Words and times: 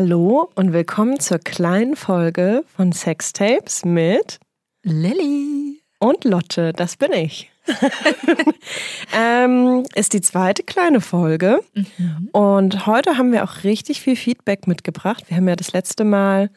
Hallo 0.00 0.48
und 0.54 0.72
willkommen 0.72 1.18
zur 1.18 1.40
kleinen 1.40 1.96
Folge 1.96 2.62
von 2.76 2.92
Sextapes 2.92 3.84
mit 3.84 4.38
Lilly 4.84 5.82
und 5.98 6.22
Lotte, 6.22 6.72
das 6.72 6.96
bin 6.96 7.12
ich. 7.12 7.50
ähm, 9.12 9.82
ist 9.96 10.12
die 10.12 10.20
zweite 10.20 10.62
kleine 10.62 11.00
Folge 11.00 11.64
mhm. 11.74 12.28
und 12.30 12.86
heute 12.86 13.18
haben 13.18 13.32
wir 13.32 13.42
auch 13.42 13.64
richtig 13.64 14.00
viel 14.00 14.14
Feedback 14.14 14.68
mitgebracht. 14.68 15.24
Wir 15.26 15.36
haben 15.36 15.48
ja 15.48 15.56
das 15.56 15.72
letzte 15.72 16.04
Mal 16.04 16.50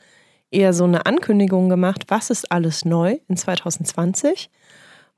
eher 0.52 0.72
so 0.74 0.84
eine 0.84 1.08
Ankündigung 1.08 1.68
gemacht, 1.68 2.04
was 2.10 2.30
ist 2.30 2.52
alles 2.52 2.86
neu 2.86 3.18
in 3.28 3.38
2020 3.38 4.52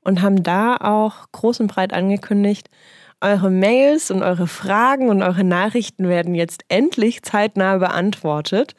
und 0.00 0.22
haben 0.22 0.42
da 0.42 0.78
auch 0.78 1.30
groß 1.32 1.60
und 1.60 1.66
breit 1.66 1.92
angekündigt, 1.92 2.70
eure 3.24 3.50
Mails 3.50 4.10
und 4.10 4.22
eure 4.22 4.46
Fragen 4.46 5.08
und 5.08 5.22
eure 5.22 5.44
Nachrichten 5.44 6.08
werden 6.08 6.34
jetzt 6.34 6.62
endlich 6.68 7.22
zeitnah 7.22 7.78
beantwortet. 7.78 8.74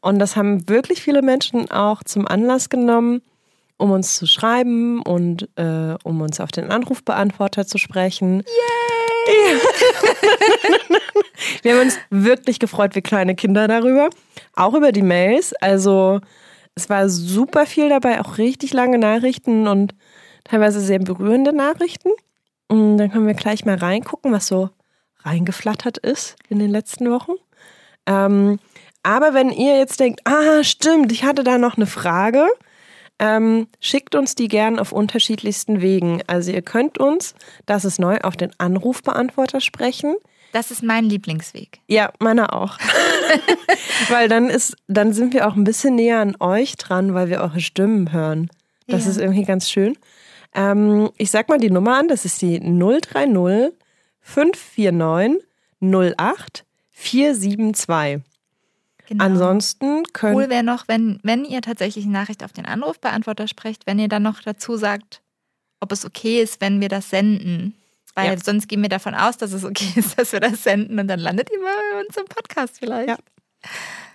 Und 0.00 0.18
das 0.18 0.36
haben 0.36 0.68
wirklich 0.68 1.02
viele 1.02 1.20
Menschen 1.20 1.70
auch 1.70 2.04
zum 2.04 2.26
Anlass 2.26 2.68
genommen, 2.68 3.22
um 3.76 3.90
uns 3.90 4.16
zu 4.16 4.26
schreiben 4.26 5.02
und 5.02 5.48
äh, 5.56 5.96
um 6.04 6.20
uns 6.20 6.40
auf 6.40 6.50
den 6.50 6.70
Anrufbeantworter 6.70 7.66
zu 7.66 7.78
sprechen. 7.78 8.44
Yay! 8.46 9.58
Wir 11.62 11.72
haben 11.74 11.82
uns 11.82 11.98
wirklich 12.10 12.58
gefreut 12.58 12.94
wie 12.94 13.02
kleine 13.02 13.34
Kinder 13.34 13.68
darüber. 13.68 14.10
Auch 14.54 14.74
über 14.74 14.92
die 14.92 15.02
Mails. 15.02 15.52
Also 15.54 16.20
es 16.74 16.88
war 16.88 17.08
super 17.08 17.66
viel 17.66 17.88
dabei, 17.88 18.20
auch 18.20 18.38
richtig 18.38 18.72
lange 18.72 18.98
Nachrichten 18.98 19.66
und 19.66 19.94
teilweise 20.44 20.80
sehr 20.80 21.00
berührende 21.00 21.52
Nachrichten. 21.52 22.10
Und 22.68 22.98
dann 22.98 23.10
können 23.10 23.26
wir 23.26 23.34
gleich 23.34 23.64
mal 23.64 23.76
reingucken, 23.76 24.32
was 24.32 24.46
so 24.46 24.70
reingeflattert 25.24 25.98
ist 25.98 26.36
in 26.48 26.58
den 26.58 26.70
letzten 26.70 27.10
Wochen. 27.10 27.32
Ähm, 28.06 28.58
aber 29.02 29.34
wenn 29.34 29.50
ihr 29.50 29.78
jetzt 29.78 30.00
denkt, 30.00 30.20
ah, 30.24 30.62
stimmt, 30.62 31.12
ich 31.12 31.24
hatte 31.24 31.44
da 31.44 31.58
noch 31.58 31.76
eine 31.76 31.86
Frage, 31.86 32.46
ähm, 33.18 33.66
schickt 33.80 34.14
uns 34.14 34.34
die 34.34 34.48
gern 34.48 34.78
auf 34.78 34.92
unterschiedlichsten 34.92 35.80
Wegen. 35.80 36.22
Also 36.26 36.52
ihr 36.52 36.62
könnt 36.62 36.98
uns, 36.98 37.34
das 37.66 37.84
ist 37.84 37.98
neu, 37.98 38.18
auf 38.22 38.36
den 38.36 38.50
Anrufbeantworter 38.58 39.60
sprechen. 39.60 40.14
Das 40.52 40.70
ist 40.70 40.82
mein 40.82 41.04
Lieblingsweg. 41.04 41.80
Ja, 41.88 42.12
meiner 42.20 42.54
auch. 42.54 42.78
weil 44.08 44.28
dann 44.28 44.48
ist, 44.48 44.76
dann 44.86 45.12
sind 45.12 45.34
wir 45.34 45.48
auch 45.48 45.56
ein 45.56 45.64
bisschen 45.64 45.96
näher 45.96 46.20
an 46.20 46.36
euch 46.40 46.76
dran, 46.76 47.12
weil 47.12 47.28
wir 47.28 47.40
eure 47.40 47.60
Stimmen 47.60 48.12
hören. 48.12 48.48
Das 48.86 49.04
ja. 49.04 49.10
ist 49.10 49.18
irgendwie 49.18 49.44
ganz 49.44 49.68
schön. 49.68 49.96
Ähm, 50.54 51.10
ich 51.16 51.30
sag 51.30 51.48
mal 51.48 51.58
die 51.58 51.70
Nummer 51.70 51.98
an, 51.98 52.08
das 52.08 52.24
ist 52.24 52.42
die 52.42 52.58
030 52.60 53.72
549 54.20 55.44
08 55.80 56.64
472. 56.90 58.22
Genau. 59.08 59.24
Ansonsten 59.24 60.02
können. 60.12 60.36
Cool 60.36 60.50
wäre 60.50 60.62
noch, 60.62 60.86
wenn, 60.86 61.18
wenn 61.22 61.44
ihr 61.44 61.62
tatsächlich 61.62 62.04
eine 62.04 62.12
Nachricht 62.12 62.44
auf 62.44 62.52
den 62.52 62.66
Anrufbeantworter 62.66 63.48
sprecht, 63.48 63.86
wenn 63.86 63.98
ihr 63.98 64.08
dann 64.08 64.22
noch 64.22 64.42
dazu 64.42 64.76
sagt, 64.76 65.22
ob 65.80 65.92
es 65.92 66.04
okay 66.04 66.42
ist, 66.42 66.60
wenn 66.60 66.80
wir 66.80 66.88
das 66.88 67.08
senden. 67.08 67.74
Weil 68.14 68.32
ja. 68.32 68.38
sonst 68.38 68.68
gehen 68.68 68.82
wir 68.82 68.88
davon 68.88 69.14
aus, 69.14 69.38
dass 69.38 69.52
es 69.52 69.64
okay 69.64 69.92
ist, 69.94 70.18
dass 70.18 70.32
wir 70.32 70.40
das 70.40 70.62
senden 70.62 70.98
und 70.98 71.08
dann 71.08 71.20
landet 71.20 71.48
ihr 71.50 71.58
bei 71.58 72.00
uns 72.00 72.16
im 72.16 72.26
Podcast 72.26 72.78
vielleicht. 72.78 73.08
Ja. 73.08 73.16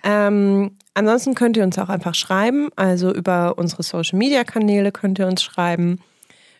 Ähm, 0.04 0.76
ansonsten 0.92 1.34
könnt 1.34 1.56
ihr 1.56 1.64
uns 1.64 1.78
auch 1.78 1.88
einfach 1.88 2.14
schreiben. 2.14 2.68
Also 2.76 3.12
über 3.12 3.58
unsere 3.58 3.82
Social 3.82 4.18
Media 4.18 4.44
Kanäle 4.44 4.92
könnt 4.92 5.18
ihr 5.18 5.26
uns 5.26 5.42
schreiben. 5.42 6.00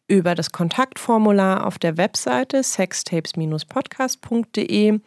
Über 0.06 0.34
das 0.34 0.52
Kontaktformular 0.52 1.66
auf 1.66 1.78
der 1.78 1.96
Webseite 1.96 2.62
sextapes-podcast.de 2.62 5.00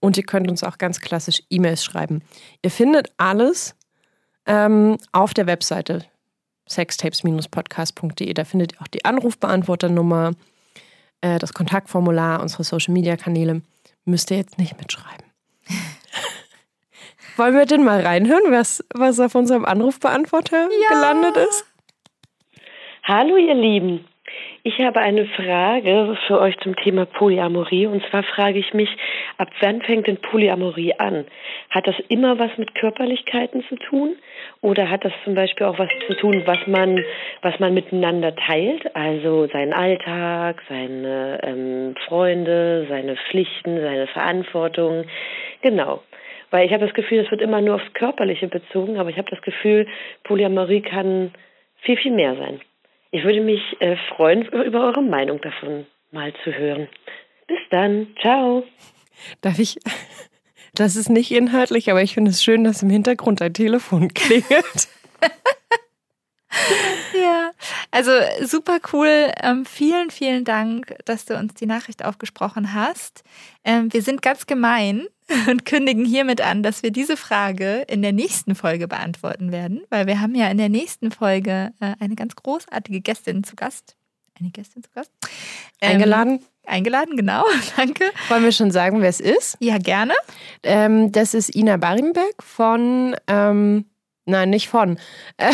und 0.00 0.16
ihr 0.16 0.22
könnt 0.22 0.50
uns 0.50 0.64
auch 0.64 0.78
ganz 0.78 1.00
klassisch 1.00 1.42
E-Mails 1.50 1.84
schreiben. 1.84 2.22
Ihr 2.62 2.70
findet 2.70 3.12
alles 3.18 3.76
ähm, 4.46 4.96
auf 5.12 5.34
der 5.34 5.46
Webseite 5.46 6.06
sextapes-podcast.de. 6.68 8.32
Da 8.32 8.44
findet 8.44 8.74
ihr 8.74 8.82
auch 8.82 8.88
die 8.88 9.04
Anrufbeantworternummer, 9.04 10.32
äh, 11.20 11.38
das 11.38 11.52
Kontaktformular, 11.52 12.40
unsere 12.40 12.64
Social-Media-Kanäle. 12.64 13.62
Müsst 14.04 14.30
ihr 14.30 14.38
jetzt 14.38 14.58
nicht 14.58 14.78
mitschreiben. 14.78 15.26
Wollen 17.36 17.54
wir 17.54 17.66
denn 17.66 17.84
mal 17.84 18.00
reinhören, 18.00 18.50
was, 18.50 18.84
was 18.94 19.20
auf 19.20 19.34
unserem 19.34 19.64
Anrufbeantworter 19.64 20.62
ja. 20.62 20.88
gelandet 20.88 21.36
ist? 21.36 21.66
Hallo 23.04 23.36
ihr 23.36 23.54
Lieben, 23.54 24.04
ich 24.62 24.78
habe 24.80 25.00
eine 25.00 25.24
Frage 25.26 26.18
für 26.26 26.38
euch 26.38 26.58
zum 26.58 26.76
Thema 26.76 27.06
Polyamorie. 27.06 27.86
Und 27.86 28.04
zwar 28.10 28.22
frage 28.22 28.58
ich 28.58 28.74
mich, 28.74 28.90
ab 29.38 29.48
wann 29.60 29.80
fängt 29.82 30.06
denn 30.06 30.18
Polyamorie 30.18 30.94
an? 30.98 31.24
Hat 31.70 31.86
das 31.86 31.94
immer 32.08 32.38
was 32.38 32.50
mit 32.58 32.74
Körperlichkeiten 32.74 33.64
zu 33.68 33.76
tun? 33.76 34.16
Oder 34.60 34.90
hat 34.90 35.04
das 35.04 35.12
zum 35.24 35.34
Beispiel 35.34 35.66
auch 35.66 35.78
was 35.78 35.88
zu 36.06 36.14
tun, 36.14 36.42
was 36.44 36.58
man, 36.66 37.02
was 37.40 37.58
man 37.58 37.72
miteinander 37.72 38.34
teilt? 38.36 38.94
Also 38.94 39.46
seinen 39.46 39.72
Alltag, 39.72 40.62
seine 40.68 41.40
ähm, 41.42 41.94
Freunde, 42.06 42.86
seine 42.88 43.16
Pflichten, 43.16 43.80
seine 43.80 44.08
Verantwortung. 44.08 45.04
Genau. 45.62 46.02
Weil 46.50 46.66
ich 46.66 46.72
habe 46.72 46.84
das 46.84 46.94
Gefühl, 46.94 47.20
es 47.20 47.30
wird 47.30 47.40
immer 47.40 47.62
nur 47.62 47.76
aufs 47.76 47.94
Körperliche 47.94 48.48
bezogen, 48.48 48.98
aber 48.98 49.08
ich 49.08 49.16
habe 49.16 49.30
das 49.30 49.40
Gefühl, 49.40 49.86
Polyamorie 50.24 50.82
kann 50.82 51.32
viel, 51.82 51.96
viel 51.96 52.12
mehr 52.12 52.34
sein. 52.36 52.60
Ich 53.12 53.24
würde 53.24 53.40
mich 53.40 53.60
äh, 53.80 53.96
freuen, 54.14 54.46
über 54.46 54.86
eure 54.86 55.02
Meinung 55.02 55.40
davon 55.40 55.86
mal 56.12 56.32
zu 56.44 56.52
hören. 56.52 56.88
Bis 57.48 57.58
dann. 57.70 58.08
Ciao. 58.20 58.64
Darf 59.40 59.58
ich? 59.58 59.78
Das 60.72 60.94
ist 60.94 61.10
nicht 61.10 61.32
inhaltlich, 61.32 61.90
aber 61.90 62.00
ich 62.00 62.14
finde 62.14 62.30
es 62.30 62.44
schön, 62.44 62.62
dass 62.62 62.84
im 62.84 62.90
Hintergrund 62.90 63.42
ein 63.42 63.52
Telefon 63.52 64.06
klingelt. 64.14 64.88
ja, 67.20 67.50
also 67.90 68.12
super 68.44 68.78
cool. 68.92 69.32
Ähm, 69.42 69.66
vielen, 69.66 70.10
vielen 70.10 70.44
Dank, 70.44 70.94
dass 71.06 71.24
du 71.24 71.36
uns 71.36 71.54
die 71.54 71.66
Nachricht 71.66 72.04
aufgesprochen 72.04 72.72
hast. 72.72 73.24
Ähm, 73.64 73.92
wir 73.92 74.02
sind 74.02 74.22
ganz 74.22 74.46
gemein 74.46 75.08
und 75.48 75.64
kündigen 75.64 76.04
hiermit 76.04 76.40
an, 76.40 76.62
dass 76.62 76.82
wir 76.82 76.90
diese 76.90 77.16
Frage 77.16 77.84
in 77.88 78.02
der 78.02 78.12
nächsten 78.12 78.54
Folge 78.54 78.88
beantworten 78.88 79.52
werden, 79.52 79.82
weil 79.90 80.06
wir 80.06 80.20
haben 80.20 80.34
ja 80.34 80.48
in 80.48 80.58
der 80.58 80.68
nächsten 80.68 81.10
Folge 81.10 81.72
äh, 81.80 81.94
eine 82.00 82.14
ganz 82.16 82.36
großartige 82.36 83.00
Gästin 83.00 83.44
zu 83.44 83.56
Gast. 83.56 83.96
Eine 84.38 84.50
Gästin 84.50 84.82
zu 84.82 84.90
Gast. 84.94 85.10
Ähm, 85.80 85.92
eingeladen? 85.92 86.40
Eingeladen, 86.66 87.16
genau. 87.16 87.44
Danke. 87.76 88.04
Wollen 88.28 88.44
wir 88.44 88.52
schon 88.52 88.70
sagen, 88.70 89.00
wer 89.00 89.08
es 89.08 89.20
ist? 89.20 89.56
Ja, 89.60 89.78
gerne. 89.78 90.14
Ähm, 90.62 91.12
das 91.12 91.34
ist 91.34 91.54
Ina 91.54 91.76
Barimberg 91.76 92.42
von, 92.42 93.16
ähm, 93.26 93.86
nein, 94.24 94.50
nicht 94.50 94.68
von, 94.68 94.98
äh, 95.36 95.52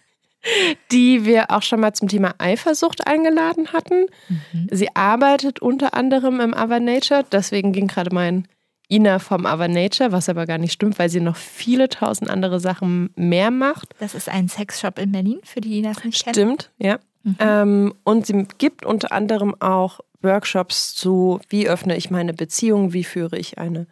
die 0.92 1.24
wir 1.24 1.50
auch 1.50 1.62
schon 1.62 1.80
mal 1.80 1.92
zum 1.92 2.08
Thema 2.08 2.34
Eifersucht 2.38 3.06
eingeladen 3.06 3.72
hatten. 3.72 4.06
Mhm. 4.28 4.68
Sie 4.70 4.94
arbeitet 4.94 5.60
unter 5.60 5.94
anderem 5.94 6.40
im 6.40 6.52
Other 6.52 6.80
Nature, 6.80 7.24
deswegen 7.30 7.72
ging 7.72 7.88
gerade 7.88 8.14
mein 8.14 8.48
Ina 8.90 9.18
vom 9.18 9.44
Other 9.44 9.68
Nature, 9.68 10.12
was 10.12 10.28
aber 10.28 10.46
gar 10.46 10.58
nicht 10.58 10.72
stimmt, 10.72 10.98
weil 10.98 11.10
sie 11.10 11.20
noch 11.20 11.36
viele 11.36 11.88
tausend 11.88 12.30
andere 12.30 12.58
Sachen 12.58 13.10
mehr 13.16 13.50
macht. 13.50 13.94
Das 13.98 14.14
ist 14.14 14.28
ein 14.28 14.48
Sexshop 14.48 14.98
in 14.98 15.12
Berlin, 15.12 15.40
für 15.44 15.60
die, 15.60 15.68
die 15.68 15.82
das 15.82 16.02
nicht. 16.04 16.18
Stimmt, 16.18 16.70
ja. 16.78 16.98
Mhm. 17.22 17.36
Ähm, 17.38 17.94
und 18.04 18.26
sie 18.26 18.46
gibt 18.56 18.86
unter 18.86 19.12
anderem 19.12 19.54
auch 19.60 20.00
Workshops 20.22 20.94
zu, 20.94 21.40
wie 21.48 21.68
öffne 21.68 21.96
ich 21.96 22.10
meine 22.10 22.32
Beziehung, 22.32 22.92
wie 22.92 23.04
führe 23.04 23.38
ich 23.38 23.58
eine, 23.58 23.86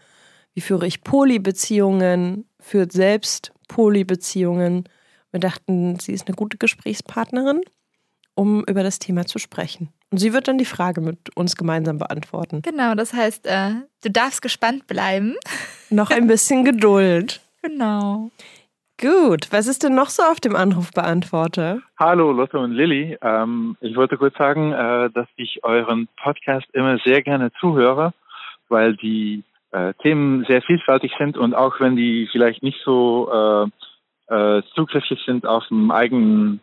wie 0.55 0.61
führe 0.61 0.87
ich 0.87 1.03
Polybeziehungen, 1.03 2.47
führt 2.59 2.93
selbst 2.93 3.53
Polybeziehungen. 3.69 4.88
Wir 5.31 5.41
dachten, 5.41 5.99
sie 6.00 6.12
ist 6.12 6.26
eine 6.26 6.37
gute 6.37 6.56
Gesprächspartnerin, 6.56 7.61
um 8.35 8.65
über 8.65 8.82
das 8.82 8.99
Thema 8.99 9.26
zu 9.26 9.38
sprechen. 9.38 9.91
Und 10.12 10.19
sie 10.19 10.32
wird 10.32 10.47
dann 10.47 10.58
die 10.58 10.64
Frage 10.64 11.00
mit 11.00 11.37
uns 11.37 11.56
gemeinsam 11.56 11.99
beantworten. 11.99 12.62
Genau, 12.62 12.94
das 12.94 13.12
heißt, 13.12 13.47
äh, 13.47 13.70
du 14.05 14.11
darfst 14.11 14.41
gespannt 14.41 14.87
bleiben. 14.87 15.35
Noch 15.91 16.11
ein 16.11 16.26
bisschen 16.26 16.64
Geduld. 16.64 17.41
Genau. 17.62 18.31
Gut, 19.00 19.49
was 19.50 19.67
ist 19.67 19.82
denn 19.82 19.94
noch 19.94 20.08
so 20.08 20.23
auf 20.23 20.41
dem 20.41 20.56
Anrufbeantworter? 20.56 21.81
Hallo 21.99 22.32
Lotte 22.32 22.58
und 22.58 22.73
Lilly. 22.73 23.19
Ähm, 23.20 23.76
ich 23.82 23.94
wollte 23.94 24.17
kurz 24.17 24.38
sagen, 24.38 24.73
äh, 24.73 25.11
dass 25.11 25.26
ich 25.37 25.62
euren 25.64 26.08
Podcast 26.17 26.67
immer 26.73 26.97
sehr 27.05 27.20
gerne 27.20 27.53
zuhöre, 27.61 28.14
weil 28.70 28.97
die 28.97 29.43
äh, 29.73 29.93
Themen 30.00 30.47
sehr 30.49 30.62
vielfältig 30.62 31.12
sind 31.19 31.37
und 31.37 31.53
auch 31.53 31.79
wenn 31.79 31.97
die 31.97 32.26
vielleicht 32.32 32.62
nicht 32.62 32.79
so 32.87 33.29
äh, 34.31 34.35
äh 34.35 34.62
zugrifflich 34.75 35.20
sind 35.26 35.44
auf 35.47 35.69
dem 35.69 35.91
eigenen 35.91 36.61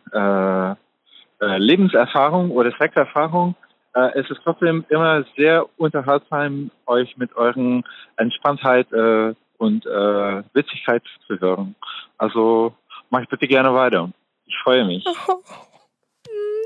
äh, 1.40 1.58
Lebenserfahrung 1.58 2.50
oder 2.50 2.72
Sexerfahrung, 2.78 3.54
äh, 3.94 4.18
es 4.18 4.28
ist 4.30 4.40
trotzdem 4.42 4.84
immer 4.88 5.24
sehr 5.36 5.66
unterhaltsam, 5.78 6.70
euch 6.86 7.16
mit 7.16 7.34
euren 7.36 7.84
Entspanntheit 8.16 8.90
äh, 8.92 9.34
und 9.58 9.86
äh, 9.86 10.42
Witzigkeit 10.52 11.02
zu 11.26 11.38
hören. 11.40 11.74
Also 12.18 12.74
mach 13.10 13.22
ich 13.22 13.28
bitte 13.28 13.46
gerne 13.46 13.72
weiter. 13.74 14.10
Ich 14.46 14.56
freue 14.62 14.84
mich. 14.84 15.04
Oh. 15.06 15.36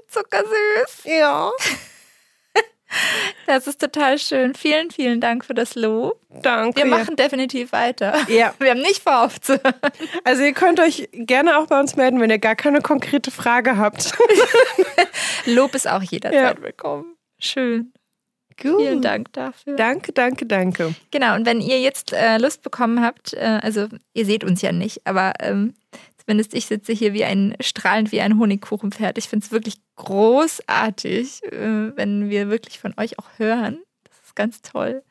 Zuckersüß. 0.09 1.05
Ja. 1.05 1.51
Das 3.49 3.67
ist 3.67 3.81
total 3.81 4.19
schön. 4.19 4.55
Vielen, 4.55 4.91
vielen 4.91 5.23
Dank 5.23 5.43
für 5.43 5.55
das 5.55 5.75
Lob. 5.75 6.21
Danke. 6.43 6.83
Wir 6.83 6.87
machen 6.87 7.17
definitiv 7.17 7.73
weiter. 7.73 8.15
Ja. 8.29 8.53
Wir 8.59 8.71
haben 8.73 8.83
nicht 8.83 9.03
vor 9.03 9.25
aufzuhören. 9.25 9.73
Also 10.23 10.43
ihr 10.43 10.53
könnt 10.53 10.79
euch 10.81 11.09
gerne 11.13 11.57
auch 11.59 11.67
bei 11.67 11.81
uns 11.81 11.97
melden, 11.97 12.21
wenn 12.21 12.29
ihr 12.29 12.39
gar 12.39 12.57
keine 12.57 12.83
konkrete 12.83 13.31
Frage 13.31 13.79
habt. 13.79 14.13
Lob 15.47 15.75
ist 15.75 15.89
auch 15.89 16.03
jederzeit 16.03 16.59
Ja. 16.59 16.63
willkommen. 16.63 17.17
Schön. 17.39 17.95
Gut. 18.61 18.81
Vielen 18.81 19.01
Dank 19.01 19.33
dafür. 19.33 19.77
Danke, 19.77 20.13
danke, 20.13 20.45
danke. 20.45 20.95
Genau, 21.11 21.35
und 21.35 21.47
wenn 21.47 21.63
ihr 21.63 21.81
jetzt 21.81 22.13
äh, 22.13 22.37
Lust 22.37 22.61
bekommen 22.63 23.03
habt, 23.03 23.33
äh, 23.33 23.61
also 23.63 23.89
ihr 24.13 24.27
seht 24.27 24.45
uns 24.45 24.61
ja 24.61 24.73
nicht, 24.73 25.07
aber 25.07 25.33
ähm, 25.41 25.73
zumindest 26.29 26.53
ich 26.53 26.67
sitze 26.67 26.93
hier 26.93 27.15
wie 27.15 27.25
ein 27.25 27.57
strahlend 27.59 28.13
wie 28.13 28.21
ein 28.21 28.39
Honigkuchenpferd. 28.39 29.17
Ich 29.17 29.29
finde 29.29 29.47
es 29.47 29.51
wirklich 29.51 29.77
großartig, 29.97 31.43
äh, 31.45 31.97
wenn 31.97 32.29
wir 32.29 32.51
wirklich 32.51 32.79
von 32.79 32.93
euch 32.99 33.19
auch 33.19 33.31
hören. 33.39 33.79
Das 34.05 34.19
ist 34.23 34.37
ganz 34.37 34.61
toll. 34.61 35.03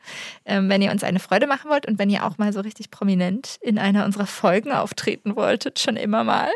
Ähm, 0.45 0.69
wenn 0.69 0.83
ihr 0.83 0.91
uns 0.91 1.03
eine 1.03 1.17
Freude 1.19 1.47
machen 1.47 1.71
wollt 1.71 1.87
und 1.87 1.97
wenn 1.97 2.11
ihr 2.11 2.23
auch 2.23 2.37
mal 2.37 2.53
so 2.53 2.59
richtig 2.59 2.91
prominent 2.91 3.57
in 3.61 3.79
einer 3.79 4.05
unserer 4.05 4.27
Folgen 4.27 4.71
auftreten 4.71 5.35
wolltet, 5.35 5.79
schon 5.79 5.97
immer 5.97 6.23
mal, 6.23 6.51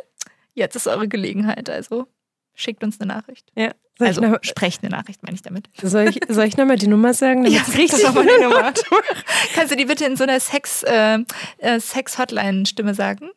jetzt 0.53 0.75
ist 0.75 0.87
eure 0.87 1.07
Gelegenheit. 1.07 1.67
Also 1.67 2.05
schickt 2.53 2.83
uns 2.83 3.01
eine 3.01 3.11
Nachricht. 3.11 3.51
Ja. 3.55 3.71
Soll 3.97 4.07
Also 4.09 4.21
noch, 4.21 4.37
sprecht 4.43 4.83
eine 4.83 4.91
Nachricht, 4.95 5.23
meine 5.23 5.35
ich 5.35 5.41
damit. 5.41 5.69
soll 5.81 6.07
ich, 6.07 6.19
soll 6.29 6.45
ich 6.45 6.55
noch 6.57 6.65
mal 6.65 6.77
die 6.77 6.87
Nummer 6.87 7.15
sagen? 7.15 7.47
Ja, 7.47 7.61
richtig 7.75 8.03
doch 8.03 8.13
mal 8.13 8.27
die? 8.27 8.43
Nummer. 8.43 8.73
Kannst 9.55 9.71
du 9.71 9.75
die 9.75 9.85
bitte 9.85 10.05
in 10.05 10.15
so 10.15 10.23
einer 10.23 10.39
Sex, 10.39 10.83
äh, 10.83 11.17
äh, 11.57 11.79
Sex-Hotline-Stimme 11.79 12.93
sagen? 12.93 13.31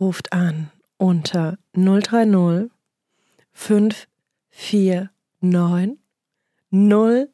Ruft 0.00 0.32
an 0.32 0.70
unter 0.96 1.58
030 1.74 2.70
549 3.52 5.98
08 6.72 7.28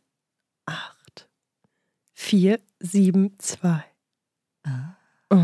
472. 2.12 3.61
Oh. 5.31 5.37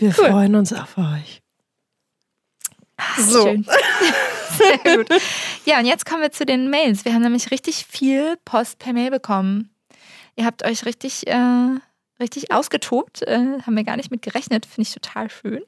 Wir 0.00 0.08
Cool. 0.10 0.12
freuen 0.12 0.54
uns 0.54 0.72
auf 0.72 0.96
euch. 0.96 1.42
So. 3.18 3.42
Schön. 3.42 3.64
Sehr 4.58 4.78
gut. 4.96 5.08
Ja, 5.64 5.78
und 5.80 5.86
jetzt 5.86 6.06
kommen 6.06 6.22
wir 6.22 6.30
zu 6.32 6.46
den 6.46 6.70
Mails. 6.70 7.04
Wir 7.04 7.12
haben 7.14 7.22
nämlich 7.22 7.50
richtig 7.50 7.84
viel 7.86 8.36
Post 8.44 8.78
per 8.78 8.92
Mail 8.92 9.10
bekommen. 9.10 9.70
Ihr 10.36 10.44
habt 10.46 10.64
euch 10.64 10.84
richtig, 10.86 11.26
äh, 11.26 11.80
richtig 12.20 12.52
ausgetobt. 12.52 13.22
Äh, 13.22 13.60
haben 13.64 13.76
wir 13.76 13.84
gar 13.84 13.96
nicht 13.96 14.10
mit 14.10 14.22
gerechnet. 14.22 14.66
Finde 14.66 14.88
ich 14.88 14.94
total 14.94 15.30
schön. 15.30 15.62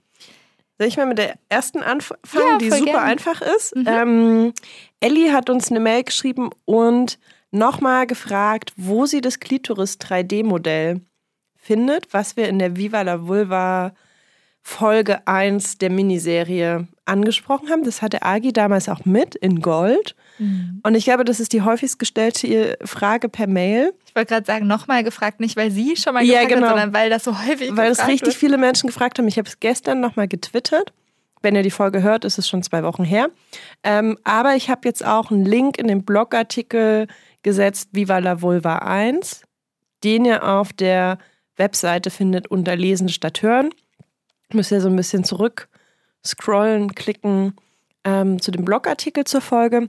Soll 0.79 0.89
ich 0.89 0.97
mal 0.97 1.07
mit 1.07 1.19
der 1.19 1.35
ersten 1.51 1.83
anfangen, 1.83 2.21
Ja, 2.35 2.59
die 2.59 2.71
super 2.71 2.85
gerne. 2.85 3.01
einfach 3.03 3.43
ist? 3.43 3.77
Mhm. 3.77 3.85
Ähm, 3.87 4.53
Ellie 5.01 5.33
hat 5.33 5.51
uns 5.51 5.71
eine 5.71 5.81
Mail 5.81 6.05
geschrieben 6.05 6.51
und 6.65 7.19
nochmal 7.51 8.07
gefragt, 8.07 8.73
wo 8.77 9.05
sie 9.05 9.21
das 9.21 9.41
Klitoris 9.41 9.99
3D-Modell 10.01 11.03
findet, 11.57 12.13
was 12.15 12.37
wir 12.37 12.49
in 12.49 12.59
der 12.59 12.77
Viva 12.77 13.03
la 13.03 13.27
Vulva 13.27 13.93
Folge 14.63 15.27
1 15.27 15.79
der 15.79 15.91
Miniserie 15.91 16.89
angesprochen 17.11 17.69
haben. 17.71 17.85
Das 17.85 18.01
hatte 18.03 18.23
Agi 18.23 18.53
damals 18.53 18.89
auch 18.89 19.05
mit 19.05 19.35
in 19.35 19.61
Gold. 19.61 20.15
Und 20.39 20.95
ich 20.95 21.05
glaube, 21.05 21.25
das 21.25 21.39
ist 21.39 21.53
die 21.53 21.61
häufigst 21.61 21.99
gestellte 21.99 22.79
Frage 22.83 23.29
per 23.29 23.47
Mail, 23.47 23.93
Ich 24.09 24.15
wollte 24.17 24.33
gerade 24.33 24.47
sagen, 24.47 24.67
nochmal 24.67 25.05
gefragt, 25.05 25.39
nicht 25.39 25.55
weil 25.57 25.71
sie 25.71 25.97
schon 25.97 26.15
mal 26.15 26.23
Ja, 26.25 26.41
gefragt 26.41 26.49
genau. 26.55 26.63
hat, 26.69 26.71
sondern 26.71 26.93
weil 26.95 27.11
das 27.11 27.25
so 27.25 27.39
häufig 27.47 27.77
weil 27.77 27.91
es 27.91 28.07
richtig 28.07 28.29
wird. 28.29 28.37
viele 28.37 28.57
Menschen 28.57 28.87
gefragt 28.87 29.19
haben. 29.19 29.29
Ich 29.29 29.37
habe 29.37 29.47
es 29.47 29.61
gestern 29.61 30.01
nochmal 30.01 30.29
getwittert. 30.29 30.95
Wenn 31.43 31.55
ihr 31.57 31.63
die 31.63 31.71
Folge 31.71 32.03
hört, 32.03 32.25
ist 32.25 32.39
es 32.39 32.49
schon 32.49 32.63
zwei 32.63 32.83
Wochen 32.83 33.05
her. 33.05 33.29
Ähm, 33.83 34.17
aber 34.25 34.57
ich 34.57 34.71
habe 34.71 34.83
jetzt 34.85 35.05
auch 35.05 35.31
einen 35.31 35.45
Link 35.45 35.77
in 35.79 35.89
den 35.89 36.05
Blogartikel 36.05 37.07
gesetzt, 37.43 37.91
Viva 37.93 38.19
la 38.19 38.41
Vulva 38.41 38.77
1, 38.77 39.43
den 40.05 40.25
ihr 40.25 40.45
auf 40.47 40.73
der 40.73 41.19
Webseite 41.57 42.11
findet 42.11 42.47
unter 42.49 42.77
Lesen 42.77 43.09
statt 43.11 43.43
Hören. 43.43 43.71
Müsst 44.53 44.71
ihr 44.71 44.81
so 44.81 44.89
ein 44.89 44.97
bisschen 44.97 45.25
zurück 45.25 45.69
scrollen, 46.25 46.95
klicken 46.95 47.55
ähm, 48.05 48.41
zu 48.41 48.51
dem 48.51 48.65
Blogartikel 48.65 49.25
zur 49.25 49.41
Folge. 49.41 49.89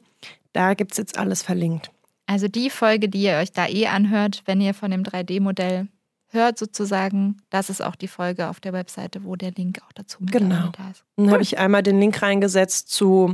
Da 0.54 0.74
gibt 0.74 0.92
es 0.92 0.98
jetzt 0.98 1.18
alles 1.18 1.44
verlinkt. 1.44 1.92
Also 2.28 2.48
die 2.48 2.70
Folge, 2.70 3.10
die 3.10 3.24
ihr 3.24 3.38
euch 3.38 3.52
da 3.52 3.68
eh 3.68 3.88
anhört, 3.88 4.44
wenn 4.46 4.62
ihr 4.62 4.74
von 4.74 4.92
dem 4.92 5.04
3D-Modell 5.04 5.88
hört 6.30 6.58
sozusagen, 6.58 7.42
das 7.50 7.70
ist 7.70 7.82
auch 7.82 7.96
die 7.96 8.08
Folge 8.08 8.48
auf 8.50 8.60
der 8.62 8.72
Webseite, 8.74 9.24
wo 9.26 9.36
der 9.36 9.52
Link 9.52 9.80
auch 9.86 9.92
dazu 9.94 10.18
mit 10.22 10.32
Genau. 10.32 10.70
da 10.78 10.92
ist. 10.92 11.04
Dann 11.18 11.32
habe 11.32 11.42
ich 11.44 11.58
einmal 11.58 11.84
den 11.84 12.00
Link 12.00 12.22
reingesetzt 12.22 12.90
zu 12.90 13.34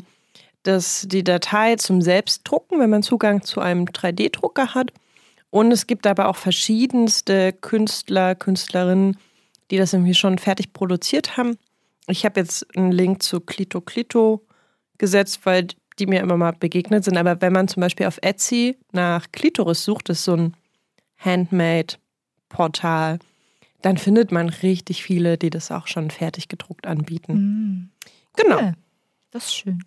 das, 0.63 1.05
die 1.07 1.23
Datei 1.23 1.75
zum 1.75 2.01
Selbstdrucken, 2.01 2.79
wenn 2.79 2.89
man 2.89 3.03
Zugang 3.03 3.43
zu 3.43 3.61
einem 3.61 3.85
3D-Drucker 3.85 4.73
hat. 4.73 4.91
Und 5.49 5.71
es 5.71 5.87
gibt 5.87 6.05
aber 6.07 6.27
auch 6.27 6.35
verschiedenste 6.35 7.53
Künstler, 7.53 8.35
Künstlerinnen, 8.35 9.17
die 9.71 9.77
das 9.77 9.93
irgendwie 9.93 10.15
schon 10.15 10.39
fertig 10.39 10.73
produziert 10.73 11.37
haben. 11.37 11.57
Ich 12.07 12.25
habe 12.25 12.39
jetzt 12.39 12.65
einen 12.75 12.91
Link 12.91 13.21
zu 13.21 13.41
Clito 13.41 13.81
Clito 13.81 14.45
gesetzt, 14.97 15.41
weil 15.43 15.67
die 15.99 16.07
mir 16.07 16.21
immer 16.21 16.37
mal 16.37 16.51
begegnet 16.51 17.03
sind. 17.03 17.17
Aber 17.17 17.41
wenn 17.41 17.53
man 17.53 17.67
zum 17.67 17.81
Beispiel 17.81 18.05
auf 18.05 18.19
Etsy 18.21 18.77
nach 18.91 19.27
Klitoris 19.31 19.83
sucht, 19.83 20.09
das 20.09 20.19
ist 20.19 20.25
so 20.25 20.35
ein 20.35 20.53
Handmade-Portal, 21.17 23.19
dann 23.81 23.97
findet 23.97 24.31
man 24.31 24.49
richtig 24.49 25.03
viele, 25.03 25.37
die 25.37 25.49
das 25.49 25.71
auch 25.71 25.87
schon 25.87 26.11
fertig 26.11 26.47
gedruckt 26.47 26.87
anbieten. 26.87 27.33
Mhm. 27.33 27.89
Genau. 28.35 28.59
Cool. 28.59 28.73
Das 29.31 29.45
ist 29.45 29.55
schön. 29.55 29.83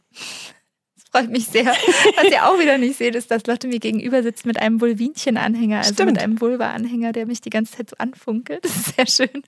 Das 0.95 1.05
freut 1.11 1.31
mich 1.31 1.47
sehr. 1.47 1.67
Was 1.67 2.31
ihr 2.31 2.47
auch 2.47 2.59
wieder 2.59 2.79
nicht 2.79 2.97
seht, 2.97 3.15
ist, 3.15 3.31
dass 3.31 3.47
Lotte 3.47 3.69
mir 3.69 3.79
gegenüber 3.79 4.23
sitzt 4.23 4.47
mit 4.47 4.61
einem 4.61 4.81
Vulvinchen-Anhänger, 4.81 5.79
also 5.79 5.95
Stimmt. 5.95 6.13
mit 6.13 6.23
einem 6.23 6.41
Vulva-Anhänger, 6.41 7.13
der 7.13 7.27
mich 7.27 7.41
die 7.41 7.51
ganze 7.51 7.77
Zeit 7.77 7.91
so 7.91 7.97
anfunkelt. 7.99 8.65
Das 8.65 8.77
ist 8.77 8.97
sehr 8.97 9.07
schön. 9.07 9.43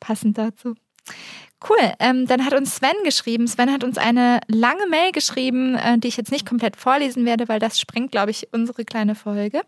Passend 0.00 0.38
dazu. 0.38 0.74
Cool. 1.68 1.92
Ähm, 1.98 2.26
dann 2.26 2.44
hat 2.44 2.52
uns 2.52 2.76
Sven 2.76 2.96
geschrieben. 3.04 3.46
Sven 3.46 3.72
hat 3.72 3.84
uns 3.84 3.98
eine 3.98 4.40
lange 4.48 4.86
Mail 4.88 5.12
geschrieben, 5.12 5.76
äh, 5.76 5.98
die 5.98 6.08
ich 6.08 6.16
jetzt 6.16 6.32
nicht 6.32 6.46
komplett 6.46 6.76
vorlesen 6.76 7.24
werde, 7.24 7.48
weil 7.48 7.58
das 7.58 7.80
sprengt, 7.80 8.12
glaube 8.12 8.30
ich, 8.30 8.48
unsere 8.52 8.84
kleine 8.84 9.14
Folge. 9.14 9.62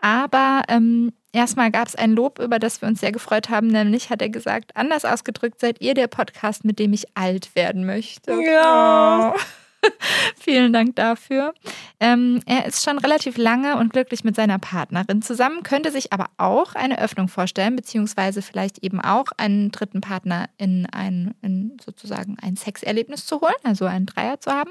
Aber 0.00 0.62
ähm, 0.68 1.12
erstmal 1.32 1.70
gab 1.70 1.88
es 1.88 1.96
ein 1.96 2.12
Lob, 2.12 2.38
über 2.38 2.58
das 2.58 2.82
wir 2.82 2.88
uns 2.88 3.00
sehr 3.00 3.12
gefreut 3.12 3.48
haben. 3.48 3.68
Nämlich 3.68 4.10
hat 4.10 4.22
er 4.22 4.28
gesagt, 4.28 4.76
anders 4.76 5.04
ausgedrückt, 5.04 5.60
seid 5.60 5.80
ihr 5.80 5.94
der 5.94 6.08
Podcast, 6.08 6.64
mit 6.64 6.78
dem 6.78 6.92
ich 6.92 7.06
alt 7.16 7.54
werden 7.54 7.86
möchte. 7.86 8.32
Ja. 8.42 9.34
Oh. 9.34 9.40
Vielen 10.36 10.72
Dank 10.72 10.96
dafür. 10.96 11.54
Ähm, 11.98 12.40
er 12.46 12.66
ist 12.66 12.84
schon 12.84 12.98
relativ 12.98 13.36
lange 13.36 13.76
und 13.76 13.92
glücklich 13.92 14.24
mit 14.24 14.36
seiner 14.36 14.58
Partnerin 14.58 15.22
zusammen, 15.22 15.62
könnte 15.62 15.90
sich 15.90 16.12
aber 16.12 16.26
auch 16.36 16.74
eine 16.74 17.00
Öffnung 17.00 17.28
vorstellen, 17.28 17.76
beziehungsweise 17.76 18.42
vielleicht 18.42 18.78
eben 18.78 19.00
auch 19.00 19.26
einen 19.36 19.70
dritten 19.70 20.00
Partner 20.00 20.48
in 20.58 20.86
ein 20.86 21.34
in 21.42 21.76
sozusagen 21.84 22.36
ein 22.40 22.56
Sexerlebnis 22.56 23.26
zu 23.26 23.40
holen, 23.40 23.54
also 23.62 23.86
einen 23.86 24.06
Dreier 24.06 24.40
zu 24.40 24.50
haben. 24.50 24.70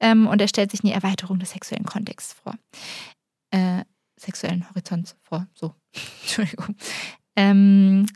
Ähm, 0.00 0.26
und 0.26 0.40
er 0.40 0.48
stellt 0.48 0.70
sich 0.70 0.84
eine 0.84 0.94
Erweiterung 0.94 1.38
des 1.38 1.50
sexuellen 1.50 1.84
Kontexts 1.84 2.34
vor. 2.34 2.54
Äh, 3.50 3.84
sexuellen 4.18 4.68
Horizonts 4.70 5.16
vor. 5.22 5.46
So. 5.54 5.74
Entschuldigung. 6.22 6.76
Ähm, 7.36 8.06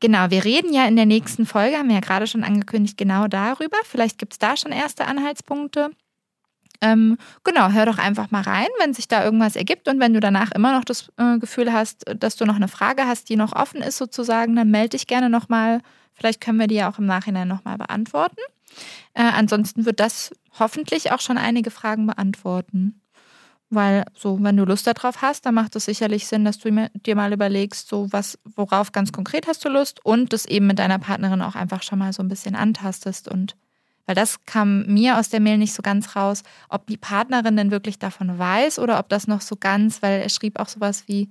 Genau, 0.00 0.30
wir 0.30 0.44
reden 0.44 0.72
ja 0.72 0.86
in 0.86 0.96
der 0.96 1.06
nächsten 1.06 1.44
Folge, 1.44 1.76
haben 1.76 1.88
wir 1.88 1.96
ja 1.96 2.00
gerade 2.00 2.26
schon 2.26 2.44
angekündigt, 2.44 2.96
genau 2.96 3.26
darüber. 3.26 3.78
Vielleicht 3.84 4.18
gibt 4.18 4.34
es 4.34 4.38
da 4.38 4.56
schon 4.56 4.70
erste 4.70 5.06
Anhaltspunkte. 5.06 5.90
Ähm, 6.80 7.18
genau, 7.42 7.70
hör 7.70 7.86
doch 7.86 7.98
einfach 7.98 8.30
mal 8.30 8.42
rein, 8.42 8.68
wenn 8.78 8.94
sich 8.94 9.08
da 9.08 9.24
irgendwas 9.24 9.56
ergibt 9.56 9.88
und 9.88 9.98
wenn 9.98 10.14
du 10.14 10.20
danach 10.20 10.52
immer 10.52 10.72
noch 10.72 10.84
das 10.84 11.10
äh, 11.16 11.38
Gefühl 11.38 11.72
hast, 11.72 12.04
dass 12.20 12.36
du 12.36 12.44
noch 12.44 12.54
eine 12.54 12.68
Frage 12.68 13.06
hast, 13.06 13.28
die 13.28 13.36
noch 13.36 13.52
offen 13.52 13.82
ist 13.82 13.96
sozusagen, 13.98 14.54
dann 14.54 14.70
melde 14.70 14.90
dich 14.90 15.08
gerne 15.08 15.28
nochmal. 15.28 15.80
Vielleicht 16.14 16.40
können 16.40 16.60
wir 16.60 16.68
die 16.68 16.76
ja 16.76 16.90
auch 16.90 16.98
im 16.98 17.06
Nachhinein 17.06 17.48
nochmal 17.48 17.78
beantworten. 17.78 18.40
Äh, 19.14 19.22
ansonsten 19.22 19.86
wird 19.86 19.98
das 19.98 20.30
hoffentlich 20.58 21.10
auch 21.10 21.20
schon 21.20 21.38
einige 21.38 21.72
Fragen 21.72 22.06
beantworten. 22.06 23.00
Weil 23.70 24.04
so, 24.14 24.38
wenn 24.42 24.56
du 24.56 24.64
Lust 24.64 24.86
darauf 24.86 25.20
hast, 25.20 25.44
dann 25.44 25.54
macht 25.54 25.76
es 25.76 25.84
sicherlich 25.84 26.26
Sinn, 26.26 26.44
dass 26.44 26.58
du 26.58 26.70
mir- 26.72 26.90
dir 26.94 27.14
mal 27.14 27.32
überlegst, 27.32 27.88
so 27.88 28.10
was, 28.12 28.38
worauf 28.44 28.92
ganz 28.92 29.12
konkret 29.12 29.46
hast 29.46 29.62
du 29.64 29.68
Lust 29.68 30.02
und 30.04 30.32
das 30.32 30.46
eben 30.46 30.66
mit 30.66 30.78
deiner 30.78 30.98
Partnerin 30.98 31.42
auch 31.42 31.54
einfach 31.54 31.82
schon 31.82 31.98
mal 31.98 32.12
so 32.14 32.22
ein 32.22 32.28
bisschen 32.28 32.54
antastest 32.54 33.28
und 33.28 33.56
weil 34.06 34.14
das 34.14 34.42
kam 34.46 34.86
mir 34.86 35.18
aus 35.18 35.28
der 35.28 35.40
Mail 35.40 35.58
nicht 35.58 35.74
so 35.74 35.82
ganz 35.82 36.16
raus, 36.16 36.42
ob 36.70 36.86
die 36.86 36.96
Partnerin 36.96 37.58
denn 37.58 37.70
wirklich 37.70 37.98
davon 37.98 38.38
weiß 38.38 38.78
oder 38.78 38.98
ob 38.98 39.10
das 39.10 39.26
noch 39.26 39.42
so 39.42 39.54
ganz, 39.54 40.00
weil 40.00 40.22
er 40.22 40.30
schrieb 40.30 40.58
auch 40.58 40.68
sowas 40.68 41.04
wie, 41.08 41.28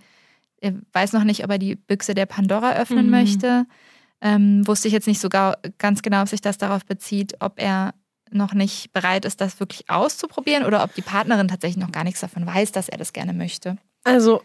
er 0.61 0.73
weiß 0.93 1.13
noch 1.13 1.23
nicht, 1.23 1.43
ob 1.43 1.49
er 1.49 1.57
die 1.57 1.75
Büchse 1.75 2.13
der 2.13 2.27
Pandora 2.27 2.73
öffnen 2.73 3.05
Mhm. 3.07 3.11
möchte. 3.11 3.65
Ähm, 4.21 4.67
wusste 4.67 4.87
ich 4.89 4.93
jetzt 4.93 5.07
nicht 5.07 5.19
so 5.19 5.29
ganz 5.29 6.03
genau, 6.03 6.21
ob 6.21 6.27
sich 6.27 6.41
das 6.41 6.59
darauf 6.59 6.85
bezieht, 6.85 7.33
ob 7.39 7.59
er 7.59 7.95
noch 8.31 8.53
nicht 8.53 8.93
bereit 8.93 9.25
ist, 9.25 9.41
das 9.41 9.59
wirklich 9.59 9.89
auszuprobieren 9.89 10.65
oder 10.65 10.83
ob 10.83 10.93
die 10.93 11.01
Partnerin 11.01 11.47
tatsächlich 11.47 11.83
noch 11.83 11.91
gar 11.91 12.03
nichts 12.03 12.19
davon 12.21 12.45
weiß, 12.45 12.71
dass 12.71 12.89
er 12.89 12.97
das 12.97 13.13
gerne 13.13 13.33
möchte. 13.33 13.77
Also, 14.03 14.41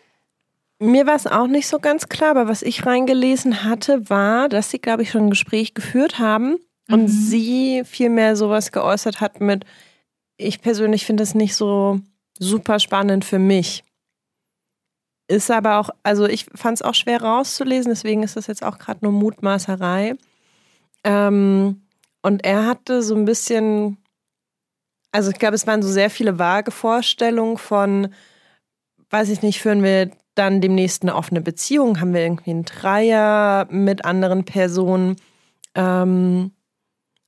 mir 0.79 1.07
war 1.07 1.15
es 1.15 1.27
auch 1.27 1.47
nicht 1.47 1.69
so 1.69 1.79
ganz 1.79 2.09
klar, 2.09 2.31
aber 2.33 2.49
was 2.49 2.63
ich 2.63 2.85
reingelesen 2.87 3.65
hatte, 3.65 4.09
war, 4.11 4.49
dass 4.49 4.71
sie, 4.71 4.79
glaube 4.81 5.03
ich, 5.03 5.11
schon 5.11 5.27
ein 5.27 5.31
Gespräch 5.31 5.75
geführt 5.75 6.19
haben 6.19 6.57
und 6.89 7.03
Mhm. 7.05 7.09
sie 7.09 7.83
vielmehr 7.85 8.35
sowas 8.37 8.73
geäußert 8.73 9.21
hat 9.21 9.41
mit, 9.41 9.65
ich 10.37 10.61
persönlich 10.61 11.07
finde 11.07 11.23
es 11.23 11.35
nicht 11.35 11.55
so 11.55 12.01
super 12.39 12.81
spannend 12.81 13.25
für 13.25 13.39
mich. 13.39 13.85
Ist 15.29 15.51
aber 15.51 15.79
auch, 15.79 15.91
also 16.03 16.27
ich 16.27 16.47
fand 16.55 16.79
es 16.79 16.83
auch 16.83 16.95
schwer 16.95 17.23
rauszulesen, 17.23 17.91
deswegen 17.91 18.23
ist 18.23 18.37
das 18.37 18.49
jetzt 18.49 18.65
auch 18.65 18.79
gerade 18.79 19.01
nur 19.03 19.13
Mutmaßerei. 19.13 20.15
Ähm, 21.05 21.83
und 22.23 22.45
er 22.45 22.67
hatte 22.67 23.03
so 23.03 23.15
ein 23.15 23.25
bisschen, 23.25 23.99
also 25.11 25.31
ich 25.31 25.39
glaube, 25.39 25.57
es 25.57 25.67
waren 25.67 25.83
so 25.83 25.89
sehr 25.89 26.11
viele 26.11 26.39
vage 26.39 26.71
Vorstellungen 26.71 27.59
von, 27.59 28.09
weiß 29.11 29.29
ich 29.29 29.43
nicht, 29.43 29.61
führen 29.61 29.83
wir 29.83 30.11
dann 30.35 30.61
demnächst 30.61 31.03
eine 31.03 31.15
offene 31.15 31.41
Beziehung, 31.41 32.01
haben 32.01 32.15
wir 32.15 32.23
irgendwie 32.23 32.51
einen 32.51 32.65
Dreier 32.65 33.67
mit 33.71 34.05
anderen 34.05 34.45
Personen. 34.45 35.17
Ähm, 35.75 36.53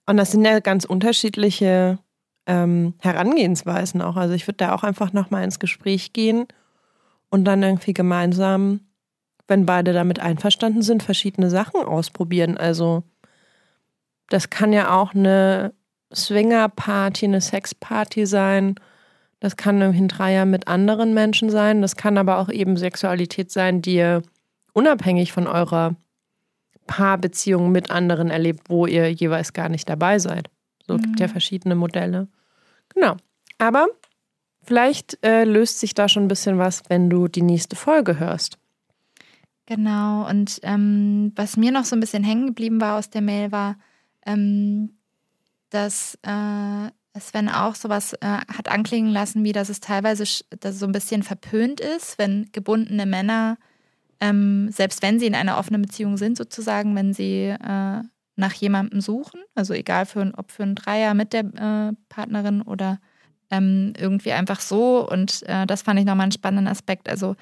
und 0.07 0.17
das 0.17 0.31
sind 0.31 0.45
ja 0.45 0.61
ganz 0.61 0.85
unterschiedliche 0.85 1.99
ähm, 2.47 2.95
Herangehensweisen 3.01 4.01
auch. 4.01 4.17
Also 4.17 4.35
ich 4.35 4.47
würde 4.47 4.59
da 4.59 4.75
auch 4.75 4.85
einfach 4.85 5.13
nochmal 5.13 5.45
ins 5.45 5.59
Gespräch 5.59 6.13
gehen 6.13 6.47
und 7.31 7.45
dann 7.45 7.63
irgendwie 7.63 7.95
gemeinsam, 7.95 8.81
wenn 9.49 9.67
beide 9.67 9.93
damit 9.93 10.21
einverstanden 10.21 10.83
sind, 10.83 11.03
verschiedene 11.03 11.51
Sachen 11.51 11.83
ausprobieren. 11.83 12.57
Also 12.57 13.03
das 14.29 14.51
kann 14.51 14.73
ja 14.73 14.95
auch 14.95 15.15
eine 15.15 15.75
Swinger-Party, 16.15 17.27
eine 17.27 17.41
Sex-Party 17.41 18.27
sein. 18.27 18.77
Das 19.41 19.57
kann 19.57 19.83
ein 19.83 20.09
Dreier 20.09 20.47
mit 20.47 20.69
anderen 20.69 21.13
Menschen 21.13 21.51
sein. 21.51 21.83
Das 21.83 21.97
kann 21.97 22.17
aber 22.17 22.39
auch 22.39 22.49
eben 22.49 22.77
Sexualität 22.77 23.51
sein, 23.51 23.83
die 23.83 23.97
ihr 23.97 24.23
unabhängig 24.73 25.33
von 25.33 25.47
eurer 25.47 25.97
Paarbeziehung 26.87 27.73
mit 27.73 27.91
anderen 27.91 28.31
erlebt, 28.31 28.69
wo 28.69 28.87
ihr 28.87 29.11
jeweils 29.11 29.53
gar 29.53 29.69
nicht 29.69 29.89
dabei 29.89 30.19
seid. 30.19 30.49
So 30.87 30.95
mhm. 30.95 31.03
gibt 31.03 31.21
ja 31.21 31.29
verschiedene 31.29 31.75
Modelle. 31.75 32.29
Genau. 32.95 33.17
Aber 33.59 33.87
vielleicht 34.63 35.19
äh, 35.25 35.45
löst 35.45 35.81
sich 35.81 35.95
da 35.95 36.09
schon 36.09 36.25
ein 36.25 36.29
bisschen 36.29 36.59
was, 36.59 36.83
wenn 36.89 37.09
du 37.09 37.29
die 37.29 37.43
nächste 37.43 37.77
Folge 37.77 38.19
hörst. 38.19 38.59
Genau. 39.67 40.29
Und 40.29 40.61
ähm, 40.63 41.33
was 41.37 41.57
mir 41.57 41.73
noch 41.73 41.85
so 41.85 41.97
ein 41.97 42.01
bisschen 42.01 42.25
hängen 42.25 42.49
geblieben 42.49 42.81
war 42.81 42.99
aus 42.99 43.09
der 43.09 43.23
Mail, 43.23 43.51
war, 43.51 43.77
ähm, 44.27 44.97
dass 45.71 46.19
äh, 46.23 46.91
Sven 47.21 47.49
auch 47.49 47.75
sowas 47.75 48.15
äh, 48.15 48.27
hat 48.27 48.69
anklingen 48.69 49.13
lassen, 49.13 49.45
wie 49.45 49.53
dass 49.53 49.69
es 49.69 49.81
teilweise 49.81 50.25
dass 50.61 50.75
es 50.75 50.81
so 50.81 50.87
ein 50.87 50.93
bisschen 50.93 51.23
verpönt 51.23 51.81
ist, 51.81 52.19
wenn 52.19 52.49
gebundene 52.53 53.07
Männer, 53.07 53.57
ähm, 54.21 54.71
selbst 54.71 55.03
wenn 55.03 55.19
sie 55.19 55.27
in 55.27 55.35
einer 55.35 55.59
offenen 55.59 55.83
Beziehung 55.83 56.17
sind, 56.17 56.37
sozusagen, 56.37 56.95
wenn 56.97 57.13
sie 57.13 57.47
äh, 57.49 58.03
nach 58.37 58.53
jemandem 58.55 59.01
suchen, 59.01 59.41
also 59.55 59.75
egal 59.75 60.07
für, 60.07 60.33
ob 60.37 60.51
für 60.51 60.65
einen 60.65 60.75
Dreier 60.75 61.15
mit 61.15 61.33
der 61.33 61.45
äh, 61.45 61.93
Partnerin 62.09 62.63
oder 62.63 62.99
ähm, 63.51 63.93
irgendwie 63.97 64.33
einfach 64.33 64.61
so. 64.61 65.09
Und 65.09 65.43
äh, 65.45 65.67
das 65.67 65.83
fand 65.83 66.01
ich 66.01 66.07
nochmal 66.07 66.25
einen 66.25 66.33
spannenden 66.33 66.67
Aspekt. 66.67 67.09
Also 67.09 67.37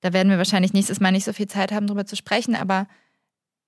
da 0.00 0.12
werden 0.12 0.30
wir 0.30 0.38
wahrscheinlich 0.38 0.72
nächstes 0.72 1.00
Mal 1.00 1.12
nicht 1.12 1.24
so 1.24 1.32
viel 1.32 1.48
Zeit 1.48 1.72
haben, 1.72 1.86
darüber 1.86 2.06
zu 2.06 2.16
sprechen, 2.16 2.54
aber 2.54 2.86